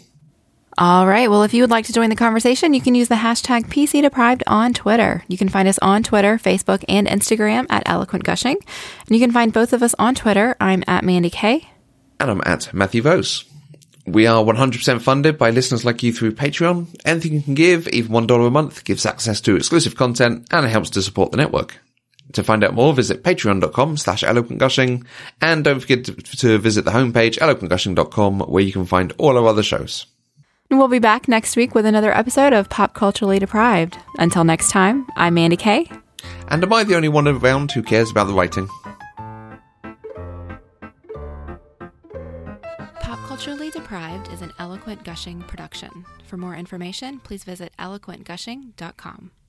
All 0.80 1.08
right. 1.08 1.28
Well, 1.28 1.42
if 1.42 1.56
you 1.56 1.64
would 1.64 1.72
like 1.72 1.86
to 1.88 1.94
join 1.94 2.12
the 2.12 2.16
conversation, 2.16 2.76
you 2.76 2.82
can 2.82 2.94
use 2.94 3.08
the 3.08 3.16
hashtag 3.16 3.66
PC 3.66 4.04
Deprived 4.04 4.44
on 4.46 4.76
Twitter. 4.76 5.24
You 5.28 5.36
can 5.36 5.50
find 5.50 5.68
us 5.68 5.80
on 5.82 6.04
Twitter, 6.04 6.38
Facebook, 6.38 6.86
and 6.88 7.08
Instagram 7.08 7.66
at 7.72 7.82
Eloquent 7.88 8.24
Gushing. 8.24 8.58
And 9.08 9.16
you 9.16 9.20
can 9.20 9.32
find 9.32 9.52
both 9.52 9.74
of 9.74 9.82
us 9.82 9.96
on 9.98 10.14
Twitter. 10.14 10.56
I'm 10.60 10.84
at 10.86 11.04
Mandy 11.04 11.32
Kay. 11.32 11.68
And 12.20 12.30
I'm 12.30 12.42
at 12.46 12.72
Matthew 12.76 13.02
Vose. 13.02 13.46
We 14.06 14.28
are 14.28 14.44
100% 14.44 15.02
funded 15.02 15.38
by 15.38 15.50
listeners 15.50 15.84
like 15.84 16.04
you 16.04 16.14
through 16.14 16.36
Patreon. 16.36 16.88
Anything 17.04 17.34
you 17.34 17.42
can 17.42 17.56
give, 17.56 17.88
even 17.88 18.12
$1 18.12 18.48
a 18.48 18.52
month, 18.52 18.86
gives 18.86 19.06
access 19.06 19.42
to 19.42 19.56
exclusive 19.56 19.96
content 19.96 20.48
and 20.52 20.66
it 20.66 20.70
helps 20.70 20.92
to 20.92 21.02
support 21.02 21.32
the 21.32 21.38
network. 21.38 21.80
To 22.34 22.44
find 22.44 22.64
out 22.64 22.74
more, 22.74 22.94
visit 22.94 23.24
patreon.com 23.24 23.98
slash 23.98 24.24
eloquentgushing 24.24 25.06
and 25.42 25.64
don't 25.64 25.80
forget 25.80 26.06
to, 26.06 26.14
to 26.16 26.58
visit 26.58 26.86
the 26.86 26.92
homepage 26.92 27.38
eloquentgushing.com 27.40 28.40
where 28.42 28.64
you 28.64 28.74
can 28.74 28.86
find 28.86 29.14
all 29.18 29.38
our 29.38 29.48
other 29.48 29.64
shows. 29.64 30.06
We'll 30.70 30.90
be 30.90 31.00
back 31.00 31.30
next 31.30 31.56
week 31.56 31.74
with 31.74 31.86
another 31.86 32.14
episode 32.14 32.52
of 32.52 32.70
Pop 32.70 32.94
Culturally 32.94 33.40
Deprived. 33.40 33.98
Until 34.18 34.44
next 34.44 34.70
time, 34.70 35.08
I'm 35.16 35.34
Mandy 35.36 35.56
Kay. 35.56 35.90
And 36.50 36.62
am 36.62 36.74
I 36.74 36.84
the 36.84 36.96
only 36.96 37.08
one 37.08 37.28
around 37.28 37.72
who 37.72 37.82
cares 37.82 38.12
about 38.12 38.28
the 38.28 38.34
writing? 38.34 38.68
Pop 43.00 43.20
Culturally 43.28 43.70
Deprived 43.70 44.32
is 44.34 44.42
an 44.42 44.52
eloquent 44.60 45.06
gushing 45.06 45.42
production. 45.44 46.06
For 46.26 46.36
more 46.36 46.56
information, 46.56 47.20
please 47.20 47.46
visit 47.46 47.72
eloquentgushing.com. 47.80 49.32